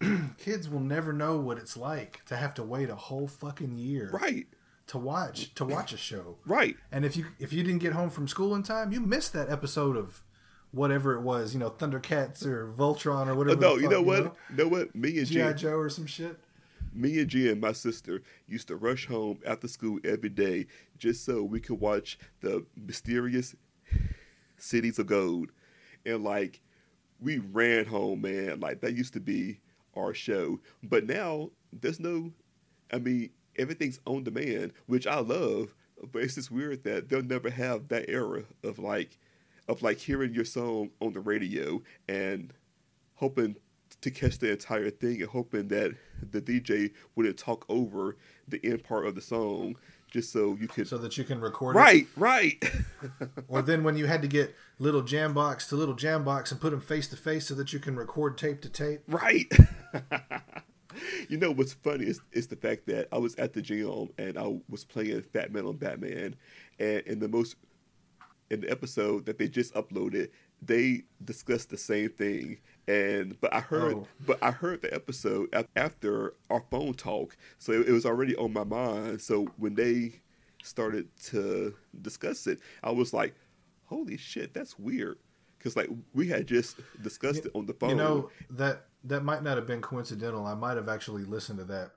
[0.38, 4.10] kids will never know what it's like to have to wait a whole fucking year
[4.12, 4.46] Right,
[4.88, 6.36] to watch to watch a show.
[6.46, 6.76] right.
[6.92, 9.50] And if you if you didn't get home from school in time, you missed that
[9.50, 10.22] episode of
[10.72, 13.60] whatever it was, you know, Thundercats or Voltron or Uh, whatever.
[13.60, 14.22] no, the you fuck, know what?
[14.50, 14.94] You know what?
[14.94, 16.38] Me and GI G, Joe or some shit.
[16.92, 20.66] me and G and my sister used to rush home after school every day
[20.98, 23.54] just so we could watch the mysterious
[24.58, 25.50] cities of gold.
[26.04, 26.60] And like
[27.20, 28.60] we ran home, man.
[28.60, 29.60] Like that used to be
[29.96, 30.60] our show.
[30.82, 32.32] But now there's no
[32.92, 35.74] I mean, everything's on demand, which I love,
[36.12, 39.18] but it's just weird that they'll never have that era of like
[39.68, 42.52] of like hearing your song on the radio and
[43.14, 43.56] hoping
[44.00, 45.92] to catch the entire thing and hoping that
[46.30, 48.16] the DJ wouldn't talk over
[48.46, 49.76] the end part of the song
[50.16, 51.78] just so you could so that you can record it.
[51.78, 52.64] Right, right.
[53.48, 56.60] Or then when you had to get little jam box to little jam box and
[56.60, 59.02] put them face to face so that you can record tape to tape.
[59.06, 59.52] Right.
[61.28, 64.38] you know what's funny is, is the fact that I was at the gym and
[64.38, 66.34] I was playing Fat Man on Batman,
[66.80, 67.56] and in the most
[68.50, 70.30] in the episode that they just uploaded,
[70.62, 72.58] they discussed the same thing.
[72.88, 74.06] And but I heard, Oh.
[74.24, 78.52] but I heard the episode after our phone talk, so it, it was already on
[78.52, 79.20] my mind.
[79.20, 80.20] So when they
[80.62, 83.34] started to discuss it, I was like,
[83.86, 85.18] "Holy shit, that's weird,"
[85.58, 87.90] because like we had just discussed it on the phone.
[87.90, 90.46] You know that that might not have been coincidental.
[90.46, 91.90] I might have actually listened to that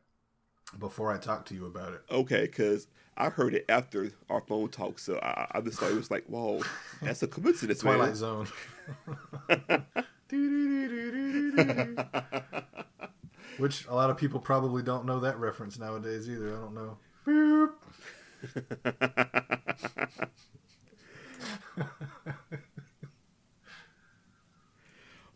[0.79, 2.01] before I talked to you about it.
[2.09, 5.95] Okay, because I heard it after our phone talk, so I, I just thought it
[5.95, 6.63] was like, "Whoa,
[7.01, 8.47] that's a coincidence, Twilight man." Zone.
[13.57, 16.55] Which a lot of people probably don't know that reference nowadays either.
[16.55, 16.97] I don't know.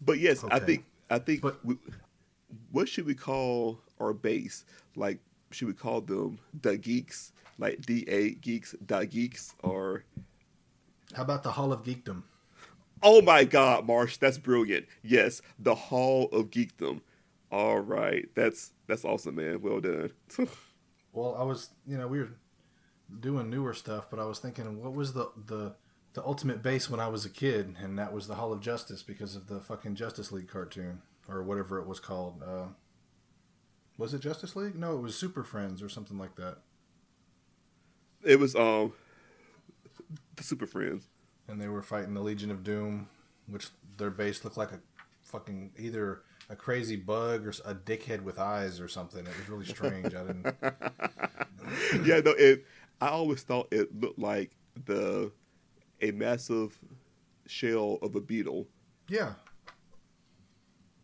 [0.02, 1.42] But yes, I think I think.
[1.42, 1.78] But- we,
[2.72, 4.66] what should we call our base?
[4.96, 5.20] Like,
[5.52, 10.04] should we call them the geeks, like D A geeks, the geeks, or?
[11.14, 12.24] How about the Hall of Geekdom?
[13.04, 14.86] Oh my God, Marsh, that's brilliant.
[15.04, 17.02] Yes, the Hall of Geekdom.
[17.52, 19.62] All right, that's that's awesome, man.
[19.62, 20.12] Well done.
[21.16, 22.30] Well, I was, you know, we were
[23.20, 25.76] doing newer stuff, but I was thinking, what was the the
[26.14, 29.04] the ultimate base when I was a kid, and that was the Hall of Justice
[29.04, 32.42] because of the fucking Justice League cartoon or whatever it was called.
[32.42, 32.66] Uh,
[33.98, 34.76] was it Justice League?
[34.76, 36.58] No, it was Super Friends or something like that.
[38.24, 38.94] it was um,
[40.36, 41.08] the Super Friends.
[41.48, 43.10] And they were fighting the Legion of Doom,
[43.48, 43.68] which
[43.98, 44.80] their base looked like a
[45.24, 49.26] fucking either a crazy bug or a dickhead with eyes or something.
[49.26, 50.14] It was really strange.
[50.14, 50.56] I didn't.
[52.06, 52.66] yeah, no, it.
[53.02, 54.52] I always thought it looked like
[54.86, 55.32] the
[56.02, 56.78] a massive
[57.46, 58.68] shell of a beetle.
[59.08, 59.34] Yeah.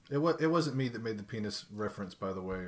[0.09, 0.41] It was.
[0.41, 2.67] It wasn't me that made the penis reference, by the way.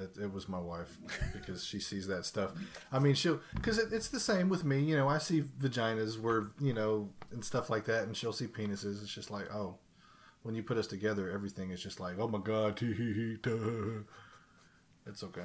[0.00, 0.96] It, it was my wife
[1.32, 2.52] because she sees that stuff.
[2.92, 4.80] I mean, she'll because it, it's the same with me.
[4.80, 8.46] You know, I see vaginas where you know and stuff like that, and she'll see
[8.46, 9.02] penises.
[9.02, 9.76] It's just like, oh,
[10.42, 13.36] when you put us together, everything is just like, oh my god, tee hee hee,
[13.42, 14.02] duh.
[15.06, 15.44] It's okay.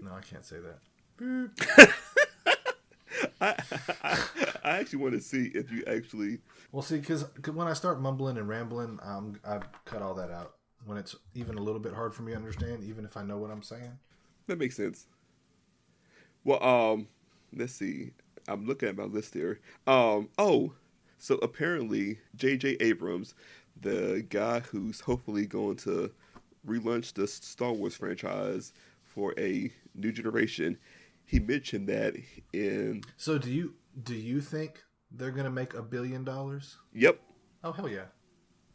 [0.00, 1.94] No, I can't say that.
[3.40, 3.56] I
[4.62, 6.38] actually want to see if you actually.
[6.72, 10.54] Well, see, because when I start mumbling and rambling, um, I cut all that out.
[10.88, 13.36] When it's even a little bit hard for me to understand, even if I know
[13.36, 13.98] what I'm saying.
[14.46, 15.06] That makes sense.
[16.44, 17.08] Well, um,
[17.54, 18.12] let's see.
[18.48, 19.60] I'm looking at my list here.
[19.86, 20.72] Um, oh,
[21.18, 22.78] so apparently J.J.
[22.80, 23.34] Abrams,
[23.82, 26.10] the guy who's hopefully going to
[26.66, 28.72] relaunch the Star Wars franchise
[29.02, 30.78] for a new generation,
[31.26, 32.16] he mentioned that
[32.54, 33.02] in.
[33.18, 36.78] So do you do you think they're gonna make a billion dollars?
[36.94, 37.20] Yep.
[37.62, 38.06] Oh hell yeah.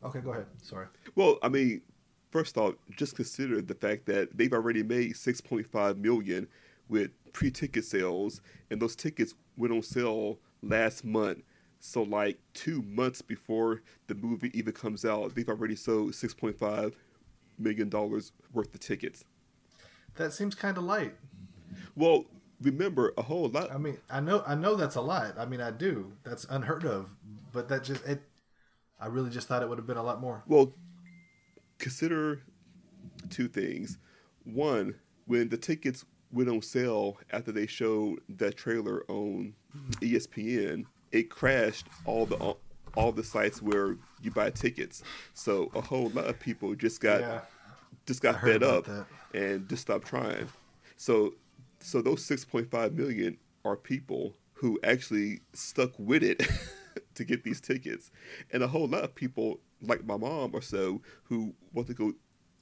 [0.03, 0.45] Okay, go ahead.
[0.61, 0.85] Sorry.
[1.15, 1.81] Well, I mean,
[2.33, 6.47] first off, just consider the fact that they've already made 6.5 million
[6.89, 11.43] with pre-ticket sales, and those tickets went on sale last month.
[11.79, 16.93] So, like two months before the movie even comes out, they've already sold 6.5
[17.59, 19.23] million dollars worth of tickets.
[20.15, 21.13] That seems kind of light.
[21.95, 22.25] Well,
[22.61, 23.71] remember a whole lot.
[23.71, 25.37] I mean, I know I know that's a lot.
[25.37, 26.13] I mean, I do.
[26.23, 27.15] That's unheard of.
[27.51, 28.23] But that just it.
[28.99, 30.43] I really just thought it would have been a lot more.
[30.47, 30.73] Well,
[31.83, 32.41] consider
[33.29, 33.97] two things.
[34.45, 39.53] One, when the tickets went on sale after they showed that trailer on
[40.01, 42.55] ESPN, it crashed all the
[42.95, 45.03] all the sites where you buy tickets.
[45.33, 47.41] So a whole lot of people just got Yeah.
[48.05, 50.47] just got fed up about and just stopped trying.
[50.95, 51.33] So
[51.79, 56.41] so those 6.5 million are people who actually stuck with it
[57.15, 58.09] to get these tickets.
[58.51, 62.13] And a whole lot of people like my mom or so who want to go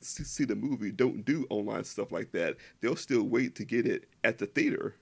[0.01, 2.57] see, the movie don't do online stuff like that.
[2.82, 4.95] They'll still wait to get it at the theater.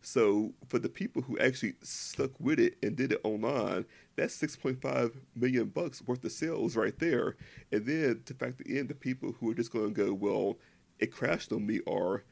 [0.00, 3.84] So for the people who actually stuck with it and did it online,
[4.16, 7.36] that's 6.5 million bucks worth of sales right there.
[7.72, 10.14] And then to factor in the end the people who are just going to go,
[10.14, 10.58] well,
[10.98, 12.24] it crashed on me are,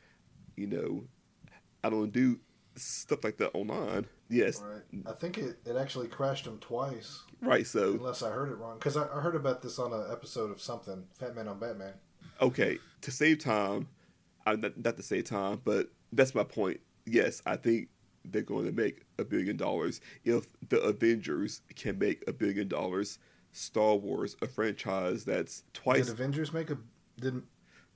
[0.57, 1.05] you know,
[1.83, 2.41] I don't do
[2.77, 4.07] stuff like that online.
[4.29, 4.83] Yes, Right.
[5.07, 7.67] I think it, it actually crashed him twice, right.
[7.67, 8.79] So unless I heard it wrong.
[8.79, 11.95] Because I, I heard about this on an episode of something, Fat Man on Batman.
[12.41, 13.89] okay, to save time,
[14.45, 16.81] I not, not to save time, but that's my point.
[17.05, 17.89] Yes, I think
[18.25, 23.19] they're going to make a billion dollars if the Avengers can make a billion dollars.
[23.53, 26.77] Star Wars, a franchise that's twice Did Avengers make a
[27.19, 27.43] did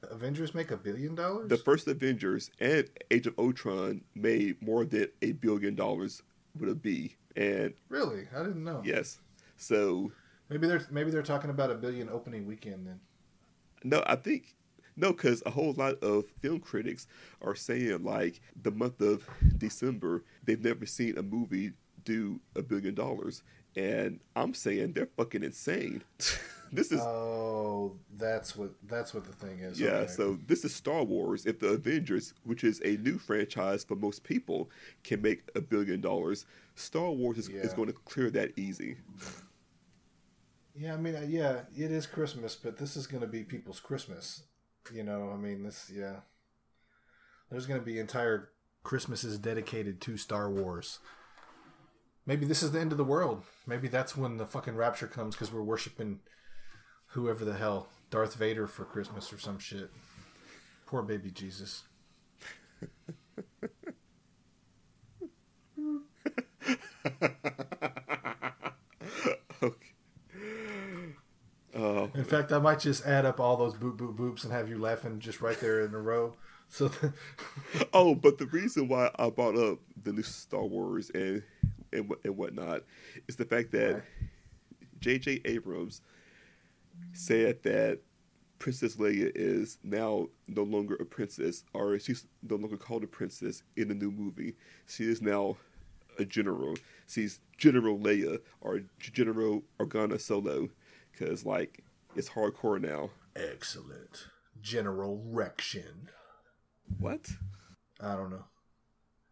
[0.03, 1.48] Avengers make a billion dollars?
[1.48, 6.22] the first Avengers and Age of Ultron made more than a billion dollars
[6.59, 7.16] with a B.
[7.36, 8.26] And really?
[8.34, 8.82] I didn't know.
[8.84, 9.18] yes,
[9.57, 10.11] so
[10.48, 13.01] Maybe they're maybe they're talking about a billion opening weekend then.
[13.84, 14.55] no, I think
[14.96, 17.07] no, because a whole lot of film critics
[17.40, 19.28] are saying like the month of
[19.59, 21.72] December they've never seen a movie
[22.05, 23.42] do a billion dollars,
[23.77, 26.03] and I'm saying they're fucking insane.
[26.73, 29.81] this is Oh, that's what that's what the thing is.
[29.81, 30.12] Yeah, Okay.
[30.12, 31.47] so this is Star Wars.
[31.47, 34.71] If the Avengers, which is a new franchise for most people,
[35.05, 38.97] can make a billion dollars, Star Wars is, is going to clear that easy.
[40.75, 43.81] Yeah, I mean, uh, yeah, it is Christmas, but this is going to be people's
[43.81, 44.45] Christmas.
[44.93, 46.21] You know, I mean, this, yeah.
[47.51, 48.51] There's going to be entire
[48.83, 51.01] Christmases dedicated to Star Wars.
[52.31, 53.43] Maybe this is the end of the world.
[53.66, 56.20] Maybe that's when the fucking rapture comes because we're worshiping
[57.09, 59.91] whoever the hell, Darth Vader for Christmas or some shit.
[60.87, 61.83] Poor baby Jesus.
[69.61, 69.91] okay.
[71.74, 74.68] Uh, In fact, I might just add up all those boop boop boops and have
[74.68, 76.37] you laughing just right there in a row.
[76.68, 77.12] So, that,
[77.93, 81.43] oh, but the reason why I brought up the new Star Wars and
[81.93, 82.82] and, and whatnot
[83.28, 84.03] is the fact that.
[85.01, 85.41] J.J.
[85.47, 86.03] Abrams
[87.12, 88.01] said that
[88.59, 93.62] Princess Leia is now no longer a princess, or she's no longer called a princess
[93.76, 94.55] in the new movie.
[94.86, 95.57] She is now
[96.18, 96.76] a general.
[97.09, 100.68] She's General Leia or General Organa Solo,
[101.11, 101.82] because like
[102.14, 103.11] it's hardcore now.
[103.34, 104.26] excellent.
[104.61, 106.11] General Rection.
[106.99, 107.30] What?
[107.99, 108.45] I don't know.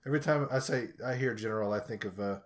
[0.06, 2.38] Every time I say I hear General, I think of uh,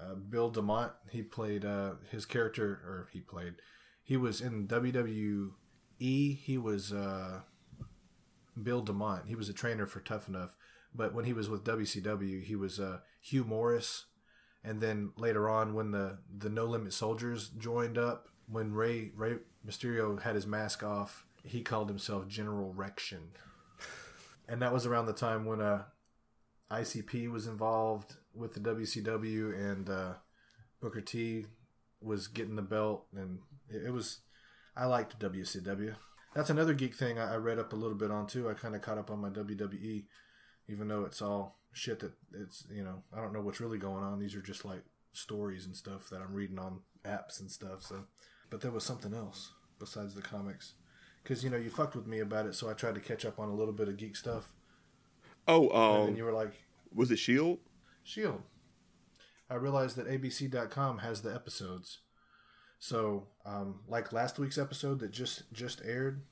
[0.00, 0.92] uh, Bill DeMott.
[1.10, 3.54] He played uh, his character, or he played.
[4.02, 5.50] He was in WWE.
[5.98, 7.40] He was uh,
[8.60, 9.26] Bill DeMott.
[9.26, 10.56] He was a trainer for Tough Enough,
[10.94, 14.06] but when he was with WCW, he was uh, Hugh Morris.
[14.62, 19.36] And then later on, when the the No Limit Soldiers joined up, when Rey Rey
[19.66, 23.28] Mysterio had his mask off, he called himself General Rection
[24.50, 25.84] and that was around the time when uh,
[26.70, 30.12] ICP was involved with the WCW, and uh,
[30.80, 31.46] Booker T
[32.00, 34.20] was getting the belt, and it, it was.
[34.76, 35.94] I liked WCW.
[36.34, 38.48] That's another geek thing I, I read up a little bit on too.
[38.48, 40.04] I kind of caught up on my WWE,
[40.68, 44.04] even though it's all shit that it's you know I don't know what's really going
[44.04, 44.18] on.
[44.18, 47.82] These are just like stories and stuff that I'm reading on apps and stuff.
[47.82, 48.04] So,
[48.48, 50.74] but there was something else besides the comics
[51.22, 53.38] because you know you fucked with me about it, so I tried to catch up
[53.38, 54.52] on a little bit of geek stuff,
[55.48, 56.52] Oh, and um, then you were like,
[56.94, 57.58] was it Shield?
[58.10, 58.42] "Shield."
[59.48, 61.98] I realized that ABC.com has the episodes,
[62.78, 66.22] so um, like last week's episode that just just aired,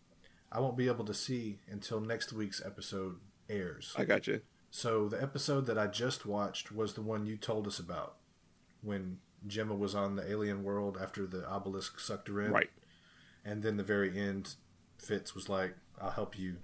[0.50, 3.16] I won't be able to see until next week's episode
[3.48, 3.94] airs.
[3.96, 4.40] I got you.
[4.70, 8.16] So the episode that I just watched was the one you told us about
[8.82, 12.52] when Jemma was on the alien world after the obelisk sucked her in.
[12.52, 12.70] Right.
[13.44, 14.54] And then the very end,
[14.98, 16.56] Fitz was like, "I'll help you.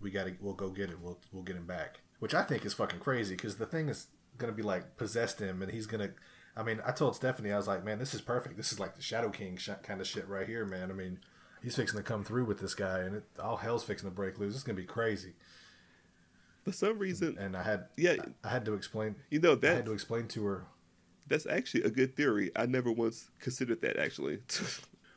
[0.00, 0.34] We got to.
[0.40, 1.00] We'll go get it.
[1.00, 4.06] We'll we'll get him back." Which I think is fucking crazy because the thing is
[4.38, 6.10] gonna be like possessed him, and he's gonna.
[6.56, 8.56] I mean, I told Stephanie, I was like, "Man, this is perfect.
[8.56, 10.90] This is like the Shadow King sh- kind of shit right here, man.
[10.90, 11.18] I mean,
[11.62, 14.38] he's fixing to come through with this guy, and it, all hell's fixing to break
[14.38, 14.54] loose.
[14.54, 15.32] It's gonna be crazy."
[16.64, 18.14] For some reason, And I had, yeah,
[18.44, 19.16] I had to explain.
[19.30, 20.64] you know that I had to explain to her.
[21.26, 22.52] that's actually a good theory.
[22.54, 24.38] I never once considered that actually.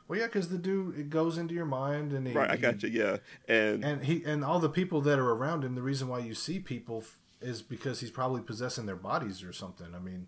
[0.08, 2.62] Well, yeah, because the dude it goes into your mind, and he, right, I he-
[2.62, 2.90] got you.
[2.90, 5.74] Yeah, and, and he and all the people that are around him.
[5.74, 7.04] The reason why you see people
[7.46, 9.94] is because he's probably possessing their bodies or something.
[9.96, 10.28] I mean,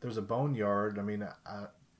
[0.00, 0.98] there's a boneyard.
[0.98, 1.32] I mean, I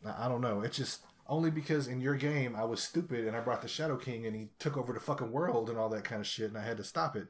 [0.05, 0.61] I, I don't know.
[0.61, 3.97] It's just only because in your game I was stupid and I brought the Shadow
[3.97, 6.59] King and he took over the fucking world and all that kind of shit, and
[6.59, 7.28] I had to stop it.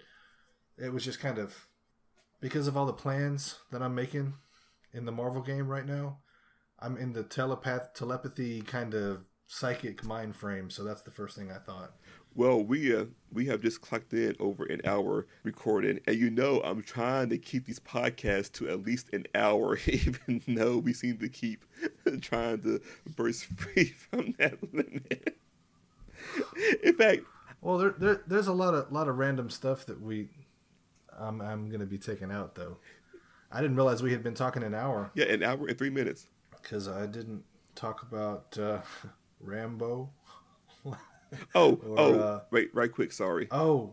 [0.77, 1.67] It was just kind of
[2.41, 4.35] because of all the plans that I'm making
[4.93, 6.19] in the Marvel game right now.
[6.79, 11.51] I'm in the telepath telepathy kind of psychic mind frame, so that's the first thing
[11.51, 11.93] I thought.
[12.37, 16.61] Well, we uh, we have just clocked in over an hour recording, and you know
[16.63, 21.19] I'm trying to keep these podcasts to at least an hour, even though we seem
[21.19, 21.65] to keep
[22.21, 22.81] trying to
[23.17, 25.39] burst free from that limit.
[26.83, 27.23] In fact,
[27.61, 30.29] Well, there, there there's a lot of lot of random stuff that we
[31.19, 32.77] I'm I'm gonna be taking out though.
[33.51, 36.27] I didn't realize we had been talking an hour Yeah, an hour and three minutes.
[36.63, 38.81] because I didn't talk about uh,
[39.41, 40.11] Rambo.
[41.55, 43.13] Oh, Or, oh, uh, wait, right quick.
[43.13, 43.49] Sorry.
[43.51, 43.93] Oh,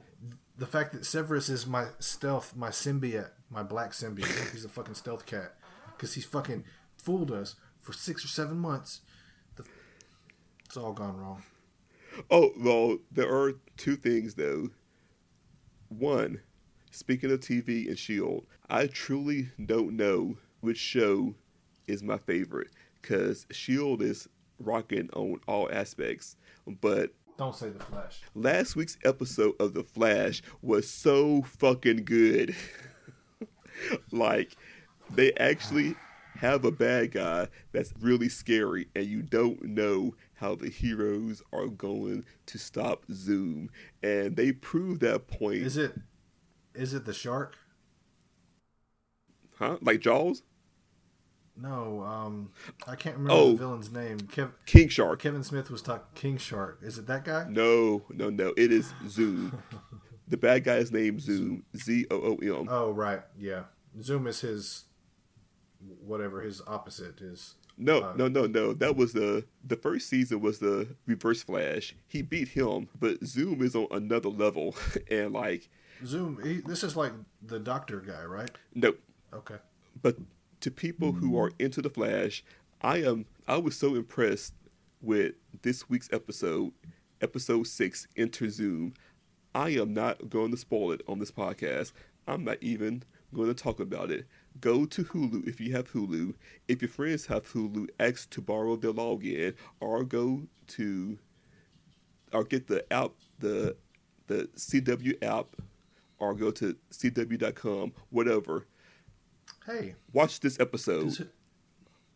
[0.58, 4.52] the fact that Severus is my stealth, my symbiote, my black symbiote.
[4.52, 5.56] He's a fucking stealth cat
[5.96, 6.64] because he's fucking
[6.98, 9.02] fooled us for six or seven months.
[9.56, 9.66] The,
[10.66, 11.44] it's all gone wrong.
[12.30, 14.70] Oh, well, there are two things though.
[15.90, 16.42] One,
[16.92, 21.36] speaking of TV and Shield, I truly don't know which show
[21.88, 22.70] is my favorite
[23.02, 24.30] because Shield is
[24.60, 26.38] rocking on all aspects,
[26.82, 28.22] but Don't say the Flash.
[28.36, 32.56] last week's episode of The Flash was so fucking good.
[34.12, 34.56] like,
[35.10, 35.96] they actually
[36.36, 41.68] have a bad guy that's really scary, and you don't know how the heroes are
[41.68, 43.70] going to stop Zoom.
[44.04, 45.58] And they prove that point.
[45.64, 45.96] Is it?
[46.76, 47.58] Is it the shark?
[49.58, 49.78] huh?
[49.82, 50.44] Like Jaws?
[51.56, 52.50] No, um,
[52.88, 53.52] I can't remember Oh.
[53.52, 54.18] the villain's name.
[54.20, 55.20] Kev, King Shark.
[55.22, 56.80] Kevin Smith was talking King Shark.
[56.82, 57.46] Is it that guy?
[57.50, 58.54] No, no, no.
[58.58, 59.62] It is Zoom.
[60.28, 61.64] the bad guy is named Zoom.
[61.78, 62.68] Z O O M.
[62.70, 63.22] Oh, right.
[63.38, 63.64] Yeah.
[64.02, 64.86] Zoom is his
[66.06, 67.56] whatever his opposite is.
[67.78, 68.74] No, Uh, no, no, no.
[68.74, 71.96] That was the the first season was the Reverse Flash.
[72.08, 74.76] He beat him, but Zoom is on another level,
[75.12, 75.70] and like,
[76.06, 76.40] Zoom.
[76.44, 78.50] He, this is like the Doctor guy, right?
[78.74, 78.94] no.
[79.34, 79.56] Okay.
[80.02, 80.18] But
[80.64, 82.42] to people who are into the Flash,
[82.82, 83.26] I am.
[83.50, 84.54] I was so impressed
[85.02, 86.72] with this week's episode,
[87.22, 88.94] episode six, Enter Zoom.
[89.54, 91.92] I am not going to spoil it on this podcast.
[92.30, 93.04] I'm not even
[93.34, 94.26] going to talk about it.
[94.62, 96.34] Go to Hulu if you have Hulu.
[96.70, 101.20] If your friends have Hulu, ask to borrow their login, or go to,
[102.32, 103.76] or get the app, the
[104.28, 105.58] the CW app,
[106.20, 108.66] or go to CW.com, whatever.
[109.66, 111.04] Hey, Watch this episode.
[111.06, 111.22] does,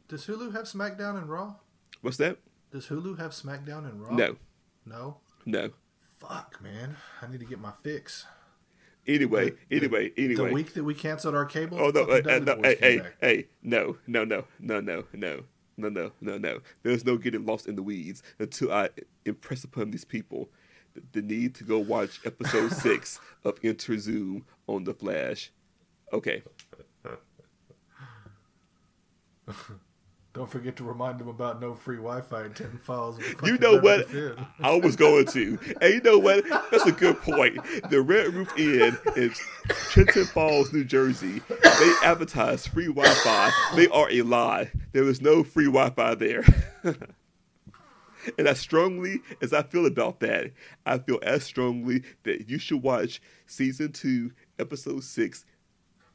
[0.08, 1.56] does Hulu have SmackDown and Raw?
[2.02, 2.38] What's that?
[2.72, 4.12] Does Hulu have SmackDown and Raw?
[4.14, 4.36] No,
[4.86, 5.18] No.
[5.46, 5.70] no.
[6.20, 6.98] Fuck, man.
[7.22, 8.26] I need to get my fix.
[9.06, 10.36] Anyway, The- anyway, anyway.
[10.50, 11.80] The week that we canceled our cable.
[11.80, 13.14] oh no, uh, uh, no, hey, hey, back.
[13.22, 15.44] hey, no, no, no, no, no, no,
[15.78, 16.60] no, no, no, no.
[16.84, 18.90] There's no getting lost in the weeds until I
[19.26, 20.50] impress upon these people
[20.96, 25.52] the, the need to go watch episode six of Enter Zoom on the Flash.
[26.12, 26.42] Okay,
[30.34, 33.18] Don't forget to remind them about no free Wi-Fi and ten files.
[33.44, 34.08] you know what?
[34.62, 36.46] I was going to, and you know what?
[36.70, 37.58] That's a good point.
[37.90, 39.34] The Red Roof Inn in
[39.90, 41.42] Trenton Falls, New Jersey.
[41.50, 43.52] They advertise free Wi-Fi.
[43.76, 44.72] They are a lie.
[44.92, 46.44] There is no free Wi-Fi there.
[46.84, 50.52] and as strongly as I feel about that,
[50.86, 55.46] I feel as strongly that you should watch season two, episode six,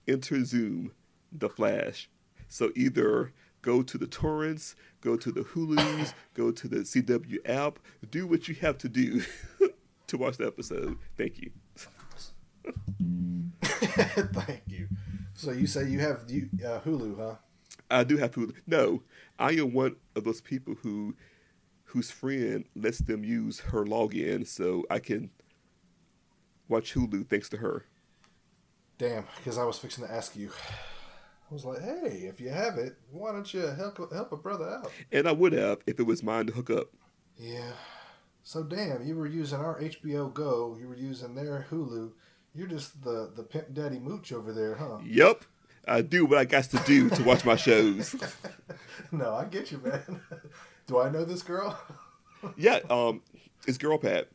[0.07, 0.93] Enter Zoom,
[1.33, 2.09] The Flash.
[2.53, 3.33] So either
[3.63, 7.79] go to the torrents, go to the Hulu's, go to the CW app,
[8.11, 9.23] do what you have to do
[10.09, 10.99] to watch the episode.
[11.17, 11.51] Thank you.
[13.73, 14.87] Thank you.
[15.33, 17.37] So you say you have you, uh, Hulu, huh?
[17.91, 18.55] I do have Hulu.
[18.67, 19.03] No,
[19.39, 21.17] I am one of those people who
[21.85, 25.31] whose friend lets them use her login so I can
[26.69, 27.87] watch Hulu thanks to her.
[28.99, 30.51] Damn, because I was fixing to ask you.
[31.53, 34.71] I was like, hey, if you have it, why don't you help help a brother
[34.71, 34.91] out?
[35.13, 36.87] And I would have if it was mine to hook up.
[37.37, 37.73] Yeah.
[38.43, 42.13] So damn, you were using our HBO Go, you were using their Hulu.
[42.55, 45.01] You're just the the pimp daddy mooch over there, huh?
[45.05, 45.45] Yep.
[45.87, 48.17] I do what I got to do to watch my shows.
[49.13, 50.23] no, I get you, man.
[50.87, 51.79] Do I know this girl?
[52.57, 53.23] Yeah, um,
[53.69, 54.27] it's girl pad.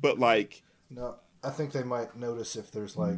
[0.00, 3.16] But like, No, I think they might notice if there's like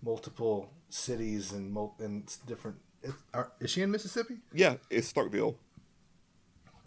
[0.00, 2.76] multiple cities and and different.
[3.02, 4.36] It, are, is she in Mississippi?
[4.52, 5.56] yeah, it's Starkville.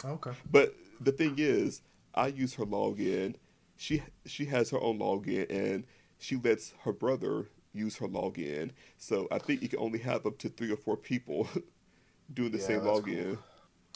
[0.04, 0.32] Okay.
[0.50, 1.82] But the thing is,
[2.16, 3.36] I use her login.
[3.76, 5.84] She she has her own login, and
[6.20, 8.72] she lets her brother use her login.
[8.98, 11.48] So I think you can only have up to three or four people
[12.34, 13.38] doing the Yeah, same login.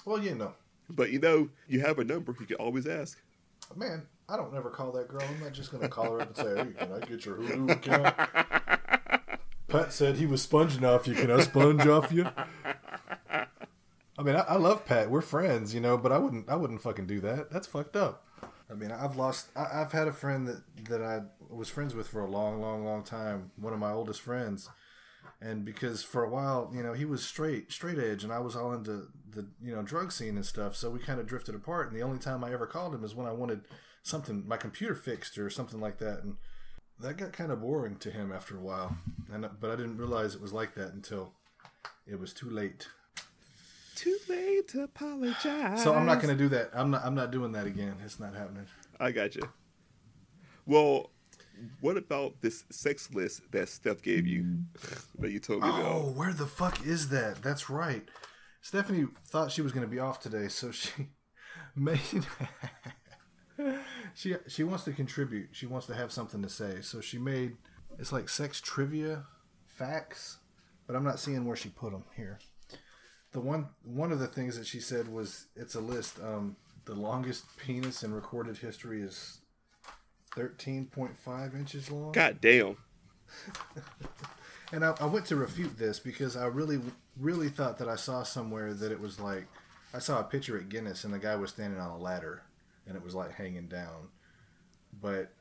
[0.06, 0.54] Well, you know,
[0.90, 2.36] But you know, you have a number.
[2.40, 3.20] You can always ask.
[3.76, 5.22] man, I don't ever call that girl.
[5.24, 7.72] I'm not just gonna call her up and say, "Hey, can I get your Hulu
[7.72, 8.16] account?"
[9.72, 11.14] Pat said he was sponging off you.
[11.14, 12.28] Can I sponge off you?
[14.18, 15.10] I mean, I, I love Pat.
[15.10, 16.50] We're friends, you know, but I wouldn't.
[16.50, 17.50] I wouldn't fucking do that.
[17.52, 18.26] That's fucked up.
[18.70, 19.48] I mean, I've lost.
[19.56, 22.86] I, I've had a friend that that I was friends with for a long, long,
[22.86, 23.52] long time.
[23.56, 24.70] One of my oldest friends,
[25.42, 28.56] and because for a while, you know, he was straight straight edge, and I was
[28.56, 30.76] all into the you know drug scene and stuff.
[30.76, 31.88] So we kind of drifted apart.
[31.88, 33.62] And the only time I ever called him is when I wanted
[34.04, 36.36] something, my computer fixed or something like that, and
[37.02, 38.98] that got kind of boring to him after a while.
[39.32, 41.34] And but I didn't realize it was like that until
[42.08, 42.88] it was too late.
[43.96, 45.84] Too late to apologize.
[45.84, 46.72] So I'm not going to do that.
[46.74, 47.06] I'm not.
[47.06, 47.96] I'm not doing that again.
[48.04, 48.66] It's not happening.
[49.00, 49.44] I got you.
[50.66, 51.12] Well,
[51.80, 54.66] what about this sex list that Steph gave you mm.
[55.20, 56.16] that you told me Oh, about?
[56.16, 57.42] where the fuck is that?
[57.44, 58.08] That's right.
[58.62, 61.10] Stephanie thought she was going to be off today, so she
[61.76, 62.00] made.
[64.14, 65.50] She she wants to contribute.
[65.52, 67.58] She wants to have something to say, so she made.
[68.00, 69.26] It's like sex trivia,
[69.66, 70.38] facts,
[70.88, 72.40] but I'm not seeing where she put them here.
[73.32, 76.20] The one one of the things that she said was it's a list.
[76.22, 76.56] Um,
[76.86, 79.40] the longest penis in recorded history is
[80.36, 82.12] 13.5 inches long.
[82.12, 82.78] God damn.
[84.72, 86.80] And I, I went to refute this because I really,
[87.18, 89.46] really thought that I saw somewhere that it was like
[89.94, 92.44] I saw a picture at Guinness and the guy was standing on a ladder
[92.88, 94.08] and it was like hanging down.
[95.02, 95.32] But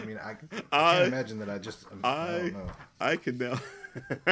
[0.00, 0.36] I mean, I,
[0.72, 2.72] I I- can't imagine that I just I, I don't know.
[3.00, 3.58] I can now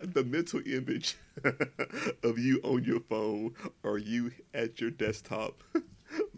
[0.00, 1.16] the mental image
[2.22, 5.62] of you on your phone or you at your desktop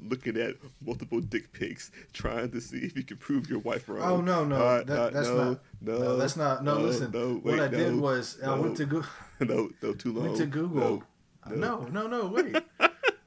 [0.03, 4.03] looking at multiple dick pics trying to see if you can prove your wife wrong.
[4.03, 5.61] Oh no, no, Uh, that, uh, that's no, not.
[5.80, 6.64] no, No, that's not.
[6.64, 7.11] No, no, listen.
[7.12, 9.01] no, what wait, I did was I went to no.
[9.01, 9.07] go.
[9.44, 10.24] no, no, too long.
[10.26, 11.05] went to Google.
[11.48, 12.57] No, no, no, wait.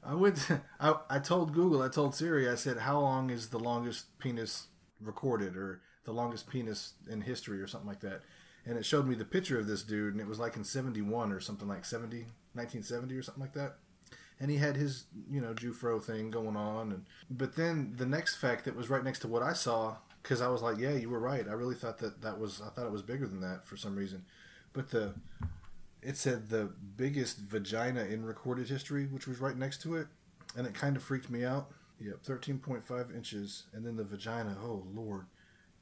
[0.04, 0.30] I.
[0.30, 1.82] To, I I told Google.
[1.82, 2.48] I told Siri.
[2.48, 4.68] I said, "How long is the longest penis
[5.00, 8.22] recorded, or the longest penis in history, or something like that?"
[8.66, 11.32] And it showed me the picture of this dude, and it was like in '71
[11.32, 13.76] or something like 70, 1970 or something like that.
[14.40, 18.36] And he had his, you know, Jufro thing going on, and but then the next
[18.36, 21.08] fact that was right next to what I saw, because I was like, "Yeah, you
[21.10, 22.60] were right." I really thought that that was.
[22.60, 24.24] I thought it was bigger than that for some reason,
[24.72, 25.14] but the
[26.04, 30.06] it said the biggest vagina in recorded history, which was right next to it,
[30.56, 31.70] and it kind of freaked me out.
[32.00, 34.56] Yep, thirteen point five inches, and then the vagina.
[34.62, 35.26] Oh lord,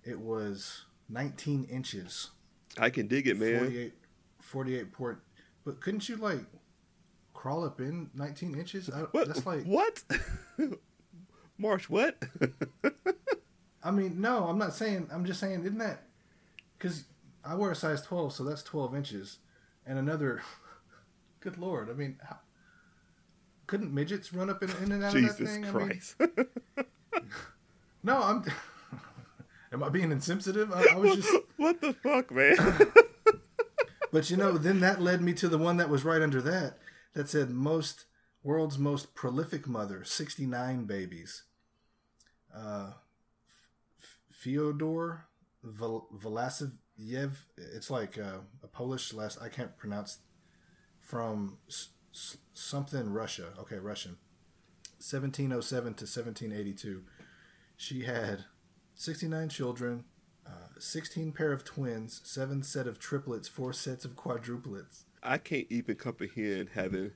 [0.05, 2.31] it was nineteen inches.
[2.79, 3.59] I can dig it, man.
[3.59, 3.93] 48,
[4.39, 5.23] 48 port.
[5.65, 6.41] But couldn't you like
[7.35, 8.89] crawl up in nineteen inches?
[8.91, 9.27] I, What?
[9.29, 9.65] That's like.
[9.65, 10.03] what?
[11.59, 12.23] Marsh, what?
[13.85, 15.09] I mean, no, I'm not saying.
[15.13, 16.05] I'm just saying, isn't that?
[16.79, 17.05] Because
[17.45, 19.39] I wear a size twelve, so that's twelve inches,
[19.87, 20.43] and another.
[21.41, 21.91] Good lord!
[21.91, 22.39] I mean, how,
[23.67, 25.65] couldn't midgets run up in, in and out of that Jesus thing?
[25.65, 26.17] I mean, Christ.
[28.03, 28.45] no, I'm.
[29.73, 30.71] Am I being insensitive?
[30.71, 31.35] I, I was just.
[31.57, 32.57] what the fuck, man?
[34.13, 36.79] But you know, then that led me to the one that was right under that
[37.15, 38.05] that said most
[38.43, 41.45] world's most prolific mother, 69 babies.
[42.55, 42.93] Uh,
[43.99, 45.29] F- Fyodor
[45.63, 46.09] Vel-
[47.03, 50.19] Velasevyev, it's like uh, a Polish last, I can't pronounce,
[51.01, 53.49] from s- s- something Russia.
[53.59, 54.17] Okay, Russian.
[54.99, 57.03] 1707 to 1782.
[57.77, 58.45] She had
[58.95, 60.05] 69 children,
[60.47, 65.05] uh, 16 pair of twins, 7 set of triplets, 4 sets of quadruplets.
[65.23, 67.13] I can't even comprehend having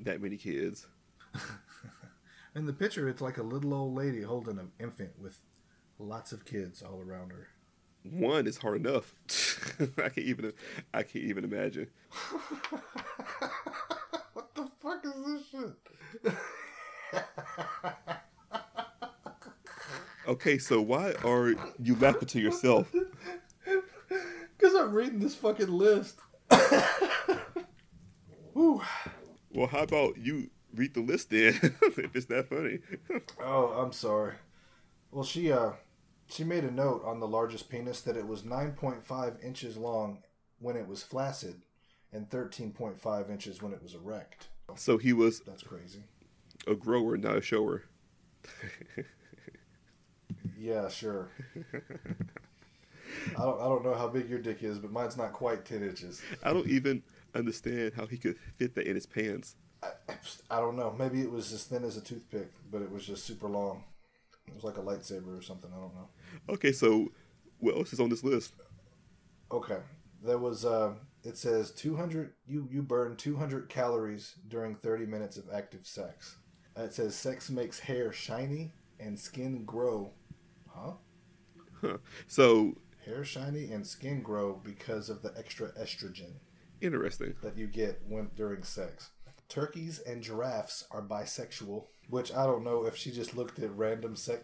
[0.00, 0.86] that many kids.
[2.54, 5.38] In the picture, it's like a little old lady holding an infant with
[5.98, 7.48] lots of kids all around her.
[8.04, 9.14] One is hard enough.
[9.98, 10.52] I can't even.
[10.94, 11.88] I can't even imagine.
[14.32, 16.32] what the fuck is this shit?
[20.28, 22.92] Okay, so why are you laughing to yourself?
[23.64, 26.18] Because I'm reading this fucking list.
[28.52, 28.82] Whew.
[29.50, 31.54] Well, how about you read the list then?
[31.80, 32.80] if it's that funny.
[33.42, 34.34] Oh, I'm sorry.
[35.10, 35.70] Well, she uh,
[36.28, 40.22] she made a note on the largest penis that it was 9.5 inches long
[40.58, 41.62] when it was flaccid,
[42.12, 44.48] and 13.5 inches when it was erect.
[44.76, 46.04] So he was That's crazy.
[46.66, 47.84] a grower, not a shower.
[50.58, 51.28] Yeah, sure.
[53.36, 55.82] I don't I don't know how big your dick is, but mine's not quite 10
[55.82, 56.20] inches.
[56.42, 57.02] I don't even
[57.34, 59.54] understand how he could fit that in his pants.
[59.82, 59.90] I,
[60.50, 60.94] I don't know.
[60.98, 63.84] Maybe it was as thin as a toothpick, but it was just super long.
[64.48, 65.70] It was like a lightsaber or something.
[65.72, 66.08] I don't know.
[66.50, 67.12] Okay, so
[67.58, 68.54] what else is on this list?
[69.50, 69.78] Okay.
[70.22, 70.94] There was uh
[71.24, 76.36] it says 200 you you burn 200 calories during 30 minutes of active sex.
[76.76, 80.12] Uh, It says sex makes hair shiny and skin grow.
[80.68, 80.92] Huh?
[81.80, 81.98] Huh?
[82.26, 86.32] So Hair shiny and skin grow because of the extra estrogen
[86.80, 87.34] interesting.
[87.42, 89.10] that you get when during sex.
[89.48, 94.16] Turkeys and giraffes are bisexual, which I don't know if she just looked at random
[94.16, 94.42] sex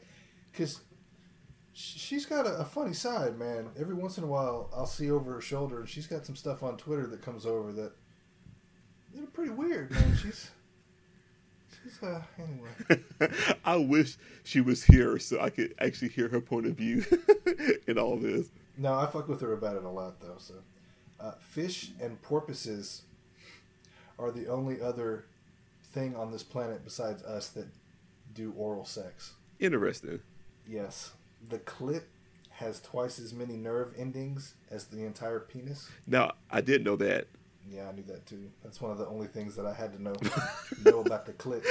[0.53, 0.81] cuz
[1.77, 3.70] She's got a, a funny side, man.
[3.77, 6.62] Every once in a while, I'll see over her shoulder, and she's got some stuff
[6.62, 7.91] on Twitter that comes over that
[9.12, 10.16] they're pretty weird, man.
[10.23, 10.51] She's
[11.82, 13.31] she's uh anyway.
[13.65, 17.05] I wish she was here so I could actually hear her point of view
[17.89, 18.51] in all this.
[18.77, 20.39] No, I fuck with her about it a lot though.
[20.39, 20.55] So,
[21.20, 23.03] uh, fish and porpoises
[24.19, 25.27] are the only other
[25.95, 27.69] thing on this planet besides us that
[28.35, 29.35] do oral sex.
[29.61, 30.21] Interesting.
[30.69, 31.12] Yes,
[31.49, 32.03] the clit
[32.51, 35.89] has twice as many nerve endings as the entire penis.
[36.07, 37.27] Now I did know that.
[37.71, 38.51] Yeah, I knew that too.
[38.62, 40.15] That's one of the only things that I had to know
[40.85, 41.65] know about the clit.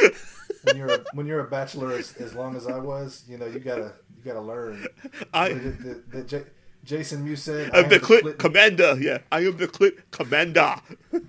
[0.64, 3.45] When you're a, when you're a bachelor as, as long as I was, you know,
[3.45, 4.86] you gotta you gotta learn.
[5.34, 6.45] I did- did- did J-
[6.84, 8.98] Jason Mewes said, I'm the clip clit commander.
[9.00, 10.76] Yeah, I am the clit commander.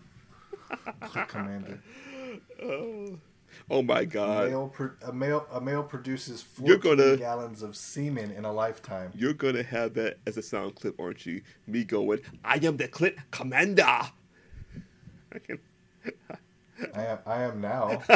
[1.03, 1.81] clit commander.
[2.65, 3.19] Oh,
[3.71, 4.49] oh my god.
[4.49, 9.13] male pro- a male a male produces 14 gonna- gallons of semen in a lifetime.
[9.15, 11.43] You're gonna have that as a sound clip, aren't you?
[11.67, 13.83] Me going, I am the clip commander.
[13.83, 15.59] I can.
[16.95, 18.03] I am I am now.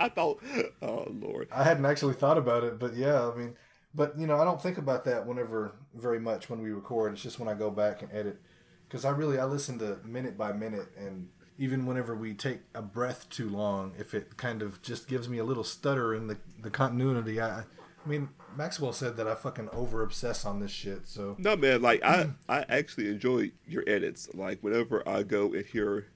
[0.00, 0.42] I thought,
[0.82, 1.48] oh lord.
[1.52, 3.54] I hadn't actually thought about it, but yeah, I mean,
[3.94, 7.12] but you know, I don't think about that whenever very much when we record.
[7.12, 8.40] It's just when I go back and edit,
[8.88, 11.28] because I really I listen to minute by minute, and
[11.60, 15.36] even whenever we take a breath too long, if it kind of just gives me
[15.36, 19.68] a little stutter in the the continuity, I, I mean, Maxwell said that I fucking
[19.70, 24.30] over obsess on this shit, so No man, like I, I actually enjoy your edits.
[24.32, 26.06] Like whenever I go and hear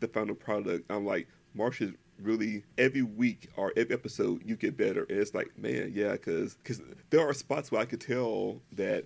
[0.00, 5.06] the final product, I'm like, Marsha's really every week or every episode you get better,
[5.08, 6.56] and it's like, man, yeah, because
[7.10, 9.04] there are spots where I could tell that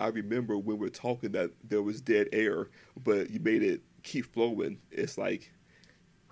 [0.00, 2.68] I remember when we are talking that there was dead air,
[3.04, 4.78] but you made it keep flowing.
[4.90, 5.52] It's like,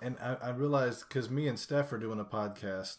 [0.01, 2.97] And I, I realized because me and Steph are doing a podcast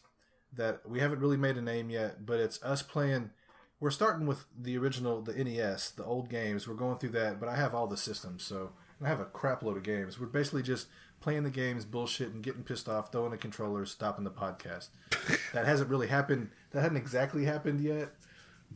[0.53, 3.31] that we haven't really made a name yet, but it's us playing.
[3.79, 6.69] We're starting with the original, the NES, the old games.
[6.69, 8.73] We're going through that, but I have all the systems, so
[9.03, 10.21] I have a crap load of games.
[10.21, 10.89] We're basically just
[11.21, 14.89] playing the games, bullshitting, getting pissed off, throwing the controllers, stopping the podcast.
[15.53, 16.51] that hasn't really happened.
[16.73, 18.11] That hadn't exactly happened yet,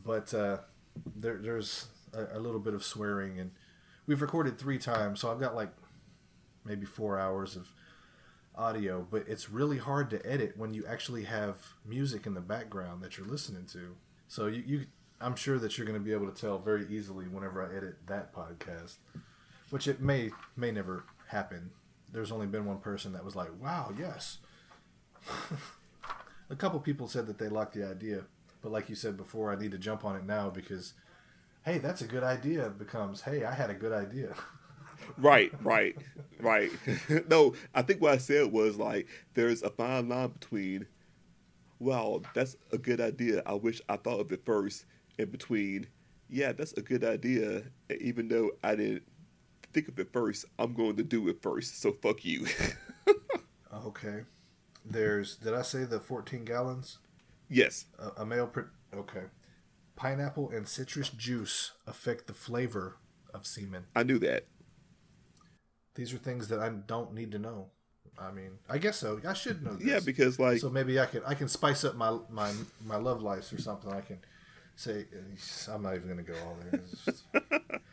[0.03, 0.57] but uh,
[1.15, 3.51] there, there's a, a little bit of swearing, and
[4.07, 5.69] we've recorded three times, so I've got like
[6.65, 7.69] maybe four hours of
[8.57, 13.03] audio, but it's really hard to edit when you actually have music in the background
[13.03, 13.95] that you're listening to.
[14.27, 14.85] So you, you
[15.21, 17.95] I'm sure that you're going to be able to tell very easily whenever I edit
[18.07, 18.95] that podcast,
[19.69, 21.71] which it may may never happen.
[22.11, 24.39] There's only been one person that was like, "Wow, yes."
[26.49, 28.21] A couple people said that they liked the idea,
[28.61, 30.93] but like you said before, I need to jump on it now because,
[31.63, 32.69] hey, that's a good idea.
[32.69, 34.35] Becomes, hey, I had a good idea.
[35.17, 35.97] right, right,
[36.39, 36.71] right.
[37.29, 40.85] no, I think what I said was like, there's a fine line between,
[41.79, 43.41] well, that's a good idea.
[43.45, 44.85] I wish I thought of it first,
[45.17, 45.87] in between,
[46.29, 47.63] yeah, that's a good idea.
[47.89, 49.03] And even though I didn't
[49.73, 51.81] think of it first, I'm going to do it first.
[51.81, 52.47] So fuck you.
[53.85, 54.21] Okay.
[54.83, 56.99] There's did I say the 14 gallons?
[57.49, 57.85] yes.
[57.99, 58.65] A, a male pro-
[58.95, 59.23] okay.
[59.95, 62.97] Pineapple and citrus juice affect the flavor
[63.33, 63.85] of semen.
[63.95, 64.45] I knew that.
[65.95, 67.67] These are things that I don't need to know.
[68.17, 69.19] I mean, I guess so.
[69.27, 69.87] I should know this.
[69.87, 72.51] Yeah, because like so maybe I can I can spice up my my
[72.85, 73.91] my love life or something.
[73.91, 74.19] I can
[74.75, 76.81] say eh, I'm not even gonna go all there.
[77.05, 77.23] Just-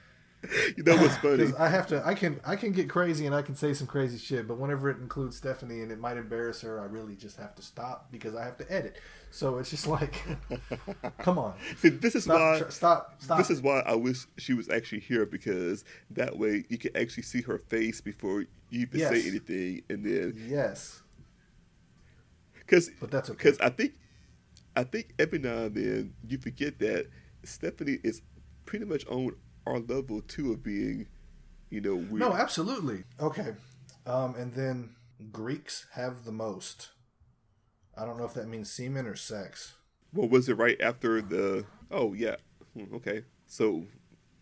[0.76, 1.52] you know what's funny?
[1.58, 4.18] I have to, I can, I can get crazy and I can say some crazy
[4.18, 7.54] shit, but whenever it includes Stephanie and it might embarrass her, I really just have
[7.56, 8.96] to stop because I have to edit.
[9.30, 10.14] So it's just like,
[11.18, 13.38] come on, See, this is stop, why tr- stop, stop.
[13.38, 17.22] This is why I wish she was actually here because that way you can actually
[17.22, 18.48] see her face before you
[18.80, 21.02] even say anything, and then yes,
[22.54, 23.36] because but that's okay.
[23.36, 23.94] because I think
[24.76, 27.08] I think every now and then you forget that
[27.44, 28.22] Stephanie is
[28.64, 29.34] pretty much on
[29.66, 31.06] our level two of being,
[31.70, 32.20] you know, weird.
[32.20, 33.04] No, absolutely.
[33.20, 33.54] Okay,
[34.06, 34.90] um, and then
[35.30, 36.90] Greeks have the most.
[37.96, 39.74] I don't know if that means semen or sex.
[40.14, 41.64] Well, was it right after the?
[41.90, 42.36] Oh yeah,
[42.74, 43.22] Hmm, okay.
[43.46, 43.84] So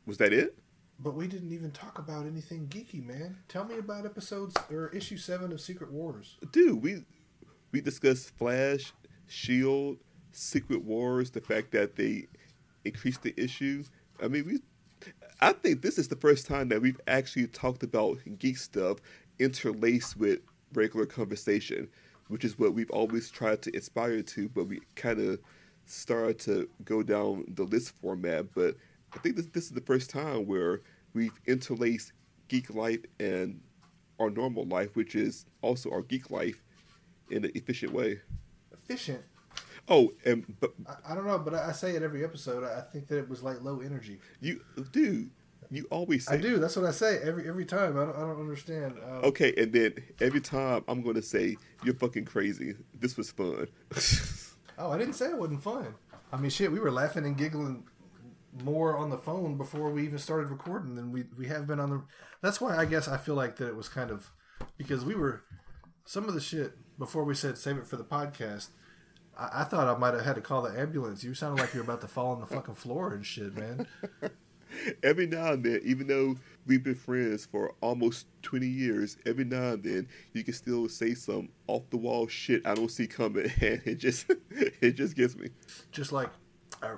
[0.07, 0.57] was that it?
[0.99, 3.39] But we didn't even talk about anything geeky, man.
[3.49, 6.37] Tell me about episodes or issue seven of Secret Wars.
[6.53, 7.05] dude, we
[7.73, 8.93] we discussed Flash,
[9.27, 9.99] Shield,
[10.33, 12.27] Secret Wars, the fact that they
[12.85, 13.85] increased the issue.
[14.23, 14.61] I mean, we.
[15.43, 18.99] I think this is the first time that we've actually talked about geek stuff
[19.39, 20.41] interlaced with
[20.75, 21.89] regular conversation,
[22.29, 25.41] which is what we've always tried to aspire to, but we kind of
[25.87, 28.53] started to go down the list format.
[28.55, 28.77] But
[29.15, 30.83] I think this this is the first time where
[31.15, 32.13] we've interlaced
[32.49, 33.61] geek life and
[34.19, 36.63] our normal life, which is also our geek life,
[37.31, 38.21] in an efficient way.
[38.73, 39.23] Efficient.
[39.91, 42.65] Oh, and but I, I don't know, but I, I say it every episode.
[42.65, 44.21] I think that it was like low energy.
[44.41, 44.61] you,
[44.93, 45.31] dude,
[45.71, 46.59] you always say I do.
[46.59, 47.97] That's what I say every every time.
[47.99, 48.95] I don't, I don't understand.
[49.05, 52.75] Uh, Okay, and then every time I'm gonna say you're fucking crazy.
[52.99, 53.67] This was fun.
[54.83, 55.95] Oh, I didn't say it wasn't fun.
[56.33, 57.85] I mean, shit, we were laughing and giggling
[58.65, 61.91] more on the phone before we even started recording than we we have been on
[61.91, 62.03] the.
[62.41, 64.31] That's why I guess I feel like that it was kind of
[64.79, 65.43] because we were
[66.07, 68.69] some of the shit before we said save it for the podcast.
[69.41, 71.25] I, I thought I might have had to call the ambulance.
[71.25, 73.87] You sounded like you were about to fall on the fucking floor and shit, man.
[75.03, 76.37] every now and then, even though
[76.67, 81.15] we've been friends for almost 20 years, every now and then you can still say
[81.15, 85.37] some off the wall shit I don't see coming, and it just it just gets
[85.37, 85.51] me.
[85.93, 86.31] just like
[86.83, 86.95] I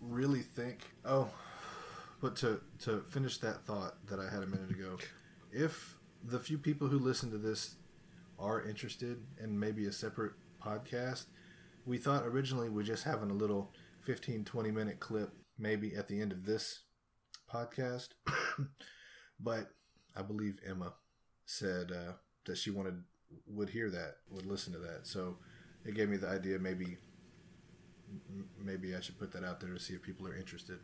[0.00, 0.80] really think.
[1.04, 1.28] Oh,
[2.20, 4.98] but to to finish that thought that I had a minute ago,
[5.52, 7.76] if the few people who listen to this
[8.38, 11.26] are interested in maybe a separate podcast,
[11.86, 16.20] we thought originally we're just having a little 15 20 minute clip maybe at the
[16.20, 16.80] end of this
[17.52, 18.08] podcast,
[19.40, 19.70] but
[20.16, 20.94] I believe Emma
[21.46, 22.12] said uh,
[22.46, 23.02] that she wanted
[23.46, 25.36] would hear that would listen to that, so
[25.84, 26.96] it gave me the idea maybe
[28.58, 30.78] maybe I should put that out there to see if people are interested.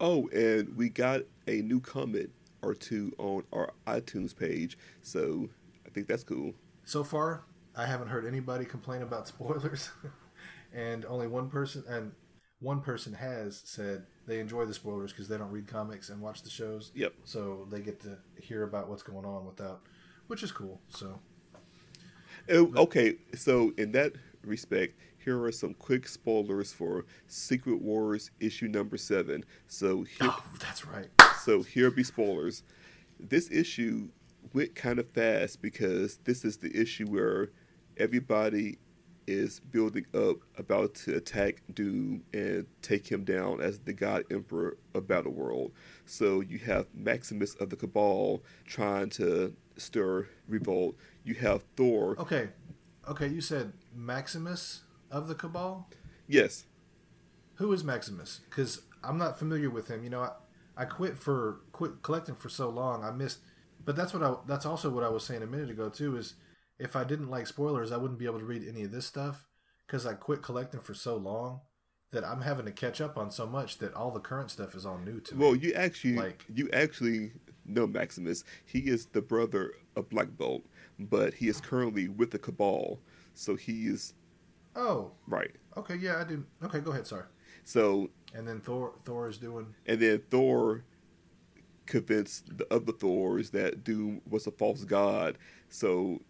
[0.00, 2.30] Oh, and we got a new comment
[2.62, 5.48] or two on our iTunes page, so
[5.86, 6.52] I think that's cool.
[6.84, 7.44] So far,
[7.74, 9.90] I haven't heard anybody complain about spoilers,
[10.74, 12.12] and only one person and
[12.60, 16.42] one person has said they enjoy the spoilers because they don't read comics and watch
[16.42, 16.90] the shows.
[16.94, 17.12] Yep.
[17.24, 19.82] So they get to hear about what's going on without,
[20.26, 20.80] which is cool.
[20.88, 21.20] So
[22.48, 24.12] Oh, okay, so in that
[24.44, 29.44] respect, here are some quick spoilers for Secret Wars issue number seven.
[29.66, 31.08] So here, oh, that's right.
[31.42, 32.62] so here be spoilers.
[33.18, 34.08] This issue
[34.52, 37.50] went kind of fast because this is the issue where
[37.96, 38.78] everybody
[39.26, 44.76] is building up about to attack Doom and take him down as the God Emperor
[44.94, 45.72] of Battleworld.
[46.04, 50.96] So you have Maximus of the Cabal trying to stir revolt.
[51.24, 52.16] You have Thor.
[52.18, 52.48] Okay,
[53.08, 53.26] okay.
[53.26, 55.88] You said Maximus of the Cabal.
[56.28, 56.64] Yes.
[57.56, 58.40] Who is Maximus?
[58.48, 60.04] Because I'm not familiar with him.
[60.04, 60.30] You know, I,
[60.76, 63.02] I quit for quit collecting for so long.
[63.02, 63.38] I missed,
[63.84, 64.34] but that's what I.
[64.46, 66.16] That's also what I was saying a minute ago too.
[66.16, 66.34] Is
[66.78, 69.46] if I didn't like spoilers, I wouldn't be able to read any of this stuff
[69.86, 71.60] because I quit collecting for so long
[72.12, 74.86] that I'm having to catch up on so much that all the current stuff is
[74.86, 75.44] all new to me.
[75.44, 77.32] Well, you actually Like- you actually
[77.64, 78.44] know Maximus.
[78.64, 80.64] He is the brother of Black Bolt,
[80.98, 83.00] but he is currently with the Cabal.
[83.34, 84.14] So he is
[84.76, 85.50] oh, right.
[85.76, 86.44] okay, yeah, I do.
[86.62, 87.06] Okay, go ahead.
[87.06, 87.24] Sorry.
[87.64, 88.94] So And then Thor.
[89.04, 89.74] Thor is doing.
[89.86, 90.84] and then Thor
[91.86, 95.38] convinced the other Thors that Doom was a false god.
[95.68, 96.20] So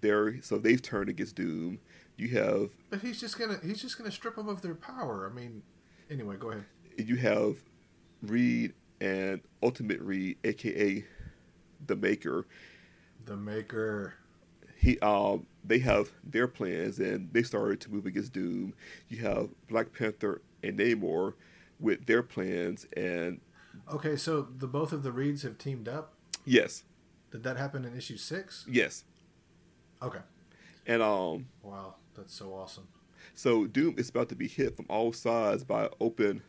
[0.00, 1.78] they're so they've turned against Doom.
[2.16, 3.58] You have But he's just gonna.
[3.62, 5.28] He's just gonna strip them of their power.
[5.30, 5.62] I mean,
[6.10, 6.64] anyway, go ahead.
[6.96, 7.56] you have
[8.22, 11.04] Reed and Ultimate Reed, aka
[11.86, 12.46] the Maker.
[13.26, 14.14] The Maker.
[14.78, 18.72] he um they have their plans and they started to move against Doom.
[19.08, 21.34] You have Black Panther and Namor
[21.78, 23.40] with their plans and
[23.92, 26.14] Okay, so the both of the Reeds have teamed up.
[26.46, 26.84] yes,
[27.30, 28.64] Did that happen in issue six?
[28.66, 29.04] yes.
[30.02, 30.20] Okay.
[30.86, 32.86] And um Wow, that's so awesome.
[33.34, 36.42] so Doom is about to be hit from all sides by open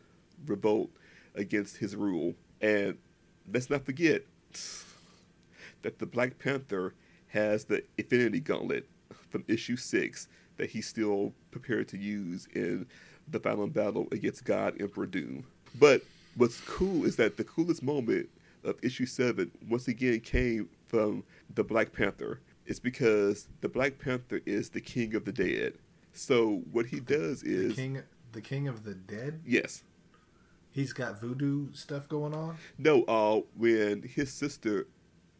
[0.46, 0.90] revolt
[1.34, 2.34] against his rule.
[2.60, 2.98] And
[3.52, 4.22] let's not forget
[5.82, 6.94] that the Black Panther
[7.28, 8.88] has the Infinity Gauntlet
[9.30, 12.86] from issue six that he's still prepared to use in
[13.30, 15.44] the final battle against God Emperor Doom.
[15.78, 16.02] But
[16.36, 18.28] what's cool is that the coolest moment
[18.64, 21.22] of issue seven once again came from
[21.54, 22.40] the Black Panther.
[22.68, 25.78] It's because the Black Panther is the king of the dead.
[26.12, 29.40] So what he does is The is king, the king of the dead.
[29.44, 29.82] yes.
[30.70, 32.56] He's got voodoo stuff going on.
[32.76, 34.86] No, uh, when his sister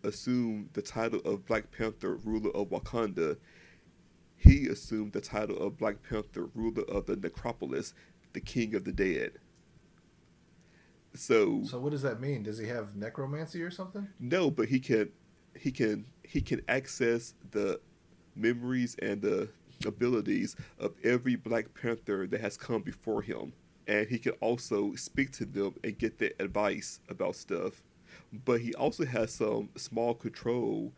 [0.02, 3.36] assumed the title of Black Panther, ruler of Wakanda,
[4.36, 7.92] he assumed the title of Black Panther, ruler of the Necropolis,
[8.32, 9.32] the king of the dead.
[11.14, 12.42] So, So what does that mean?
[12.44, 14.08] Does he have necromancy or something?
[14.18, 15.10] no, but he can,
[15.58, 17.80] he can, he can access the
[18.36, 19.48] memories and the
[19.86, 23.52] abilities of every Black Panther that has come before him,
[23.86, 27.82] and he can also speak to them and get their advice about stuff.
[28.44, 30.92] But he also has some small control,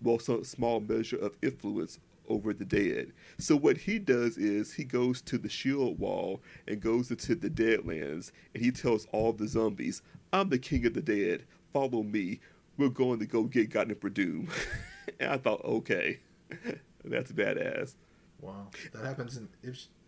[0.00, 1.98] well, some small measure of influence
[2.28, 3.12] over the dead.
[3.38, 7.50] So what he does is he goes to the shield wall and goes into the
[7.50, 10.02] Deadlands, and he tells all the zombies,
[10.32, 11.44] "I'm the king of the dead.
[11.72, 12.40] Follow me.
[12.76, 14.48] We're going to go get Emperor Doom."
[15.20, 16.20] and I thought, okay,
[17.04, 17.94] that's badass.
[18.40, 19.48] Wow, that happens in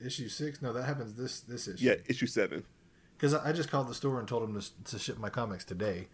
[0.04, 0.60] issue six.
[0.60, 1.84] No, that happens this this issue.
[1.84, 2.64] Yeah, issue seven.
[3.16, 6.08] because I just called the store and told them to, to ship my comics today,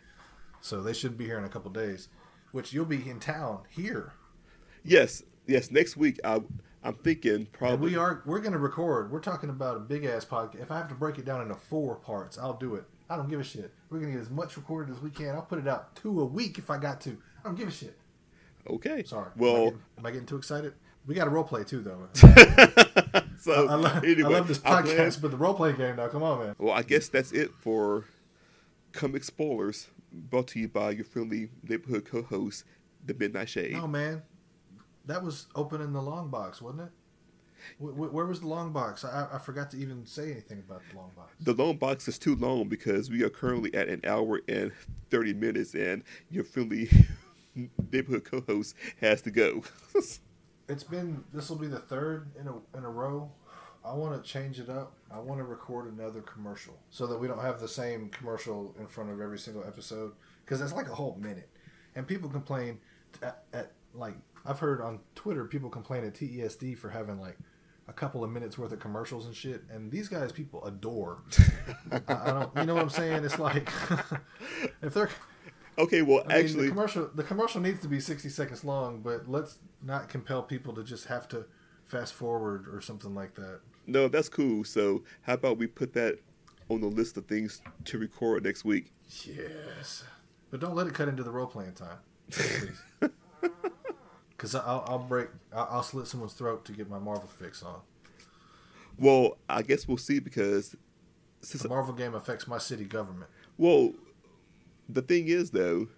[0.60, 2.08] so they should be here in a couple days.
[2.52, 4.12] Which you'll be in town here,
[4.84, 5.72] Yes, yes.
[5.72, 6.40] Next week, I,
[6.84, 7.90] I'm thinking and probably.
[7.90, 9.10] we are we're going to record.
[9.10, 10.62] We're talking about a big ass podcast.
[10.62, 12.84] If I have to break it down into four parts, I'll do it.
[13.14, 13.72] I don't give a shit.
[13.90, 15.36] We're going to get as much recorded as we can.
[15.36, 17.10] I'll put it out two a week if I got to.
[17.10, 17.96] I don't give a shit.
[18.68, 19.04] Okay.
[19.04, 19.26] Sorry.
[19.26, 20.74] am I, Well, getting, am I getting too excited?
[21.06, 22.08] We got a role play too, though.
[23.38, 26.08] so I, love, anyway, I love this podcast, but the role play game now.
[26.08, 26.56] Come on, man.
[26.58, 28.06] Well, I guess that's it for
[28.92, 29.88] comic spoilers.
[30.12, 32.64] Brought to you by your friendly neighborhood co-host,
[33.04, 33.74] the Midnight Shade.
[33.74, 34.22] No, man.
[35.06, 36.90] That was opening the long box, wasn't it?
[37.78, 39.04] Wh- wh- Where was the long box?
[39.04, 41.34] I, I forgot to even say anything about the long box.
[41.40, 44.72] The long box is too long because we are currently at an hour and
[45.10, 46.88] 30 minutes, and your friendly
[47.92, 49.62] neighborhood co-host has to go.
[50.66, 53.30] It's been this will be the third in a in a row.
[53.84, 54.94] I want to change it up.
[55.12, 58.86] I want to record another commercial so that we don't have the same commercial in
[58.86, 60.12] front of every single episode
[60.42, 61.50] because it's like a whole minute.
[61.94, 62.78] And people complain
[63.22, 64.14] at, at like
[64.46, 67.36] I've heard on Twitter people complain at TESD for having like
[67.86, 69.62] a couple of minutes worth of commercials and shit.
[69.70, 71.22] And these guys people adore.
[71.92, 72.56] I, I don't.
[72.56, 73.24] You know what I'm saying?
[73.24, 73.70] It's like
[74.82, 75.10] if they're
[75.78, 79.00] okay, well, I mean, actually, the commercial the commercial needs to be sixty seconds long,
[79.00, 81.46] but let's not compel people to just have to
[81.84, 83.60] fast forward or something like that.
[83.86, 84.64] no, that's cool.
[84.64, 86.18] So, how about we put that
[86.70, 88.90] on the list of things to record next week?
[89.24, 90.04] Yes,
[90.50, 91.98] but don't let it cut into the role playing time,
[92.30, 92.82] please.
[94.44, 97.80] Because I'll, I'll break, I'll, I'll slit someone's throat to get my Marvel fix on.
[98.98, 100.76] Well, I guess we'll see because
[101.40, 103.30] since The Marvel game affects my city government.
[103.56, 103.94] Well,
[104.86, 105.88] the thing is, though,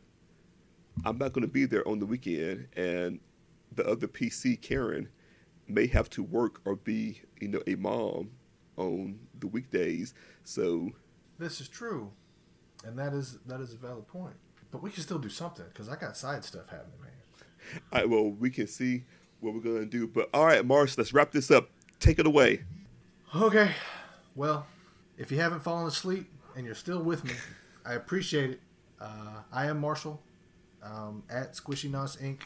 [1.05, 3.19] I'm not going to be there on the weekend, and
[3.75, 5.09] the other PC, Karen,
[5.67, 8.31] may have to work or be, you know, a mom
[8.77, 10.15] on the weekdays.
[10.45, 10.93] So,
[11.37, 12.13] This is true,
[12.85, 14.37] and that is that is a valid point.
[14.71, 17.11] But we can still do something because I got side stuff happening, man.
[17.93, 19.05] I, well, we can see
[19.41, 20.07] what we're to do.
[20.07, 21.71] But all right, Mars, let's wrap this up.
[22.01, 22.65] Take it away.
[23.35, 23.73] Okay.
[24.35, 24.67] Well,
[25.17, 27.35] if you haven't fallen asleep and you're still with me,
[27.85, 28.61] I appreciate it.
[29.01, 30.23] Uh, I am Marshall
[30.83, 32.41] um, at Squishy Nos Inc.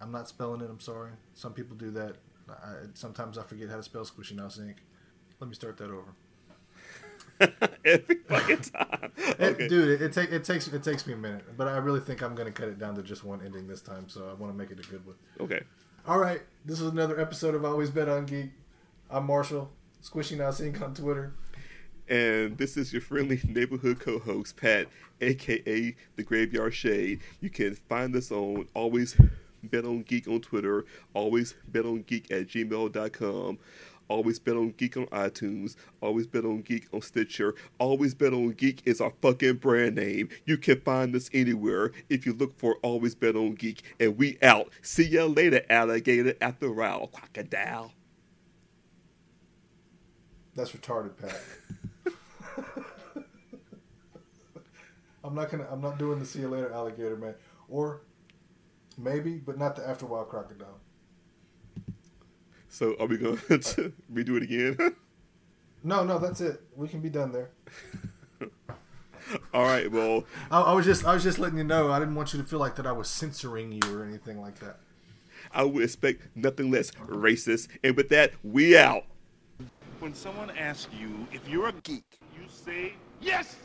[0.00, 0.70] I'm not spelling it.
[0.70, 1.12] I'm sorry.
[1.34, 2.16] Some people do that.
[2.48, 4.76] I, sometimes I forget how to spell Squishy Nos Inc.
[5.40, 6.14] Let me start that over.
[7.84, 9.12] Every fucking time.
[9.38, 12.00] It- dude, it, it, take, it takes it takes me a minute, but I really
[12.00, 14.08] think I'm going to cut it down to just one ending this time.
[14.08, 15.16] So I want to make it a good one.
[15.40, 15.60] Okay.
[16.06, 18.50] All right, this is another episode of Always Bet on Geek.
[19.10, 19.70] I'm Marshall,
[20.02, 20.80] Squishy Nos Inc.
[20.82, 21.32] on Twitter.
[22.08, 24.86] And this is your friendly neighborhood co host, Pat,
[25.20, 27.20] aka The Graveyard Shade.
[27.40, 29.16] You can find us on Always
[29.62, 33.58] Bet on Geek on Twitter, Always Bet on Geek at gmail.com,
[34.08, 37.54] Always Bet on Geek on iTunes, Always Bet on Geek on Stitcher.
[37.78, 40.28] Always Bet on Geek is our fucking brand name.
[40.46, 43.82] You can find us anywhere if you look for Always Bet on Geek.
[44.00, 44.70] And we out.
[44.82, 47.92] See ya later, alligator at the row, crocodile.
[50.54, 51.40] That's retarded, Pat.
[55.22, 55.66] I'm not gonna.
[55.70, 57.34] I'm not doing the see you later, alligator man.
[57.68, 58.00] Or
[58.96, 60.80] maybe, but not the after a while crocodile.
[62.78, 64.94] So are we going to redo it again?
[65.82, 66.62] No, no, that's it.
[66.76, 67.50] We can be done there.
[69.52, 70.22] All right, well.
[70.48, 71.90] I, I was just, I was just letting you know.
[71.90, 74.60] I didn't want you to feel like that I was censoring you or anything like
[74.60, 74.78] that.
[75.52, 77.66] I would expect nothing less racist.
[77.82, 79.06] And with that, we out.
[79.98, 82.20] When someone asks you if you're a Geek.
[82.32, 83.56] you say yes.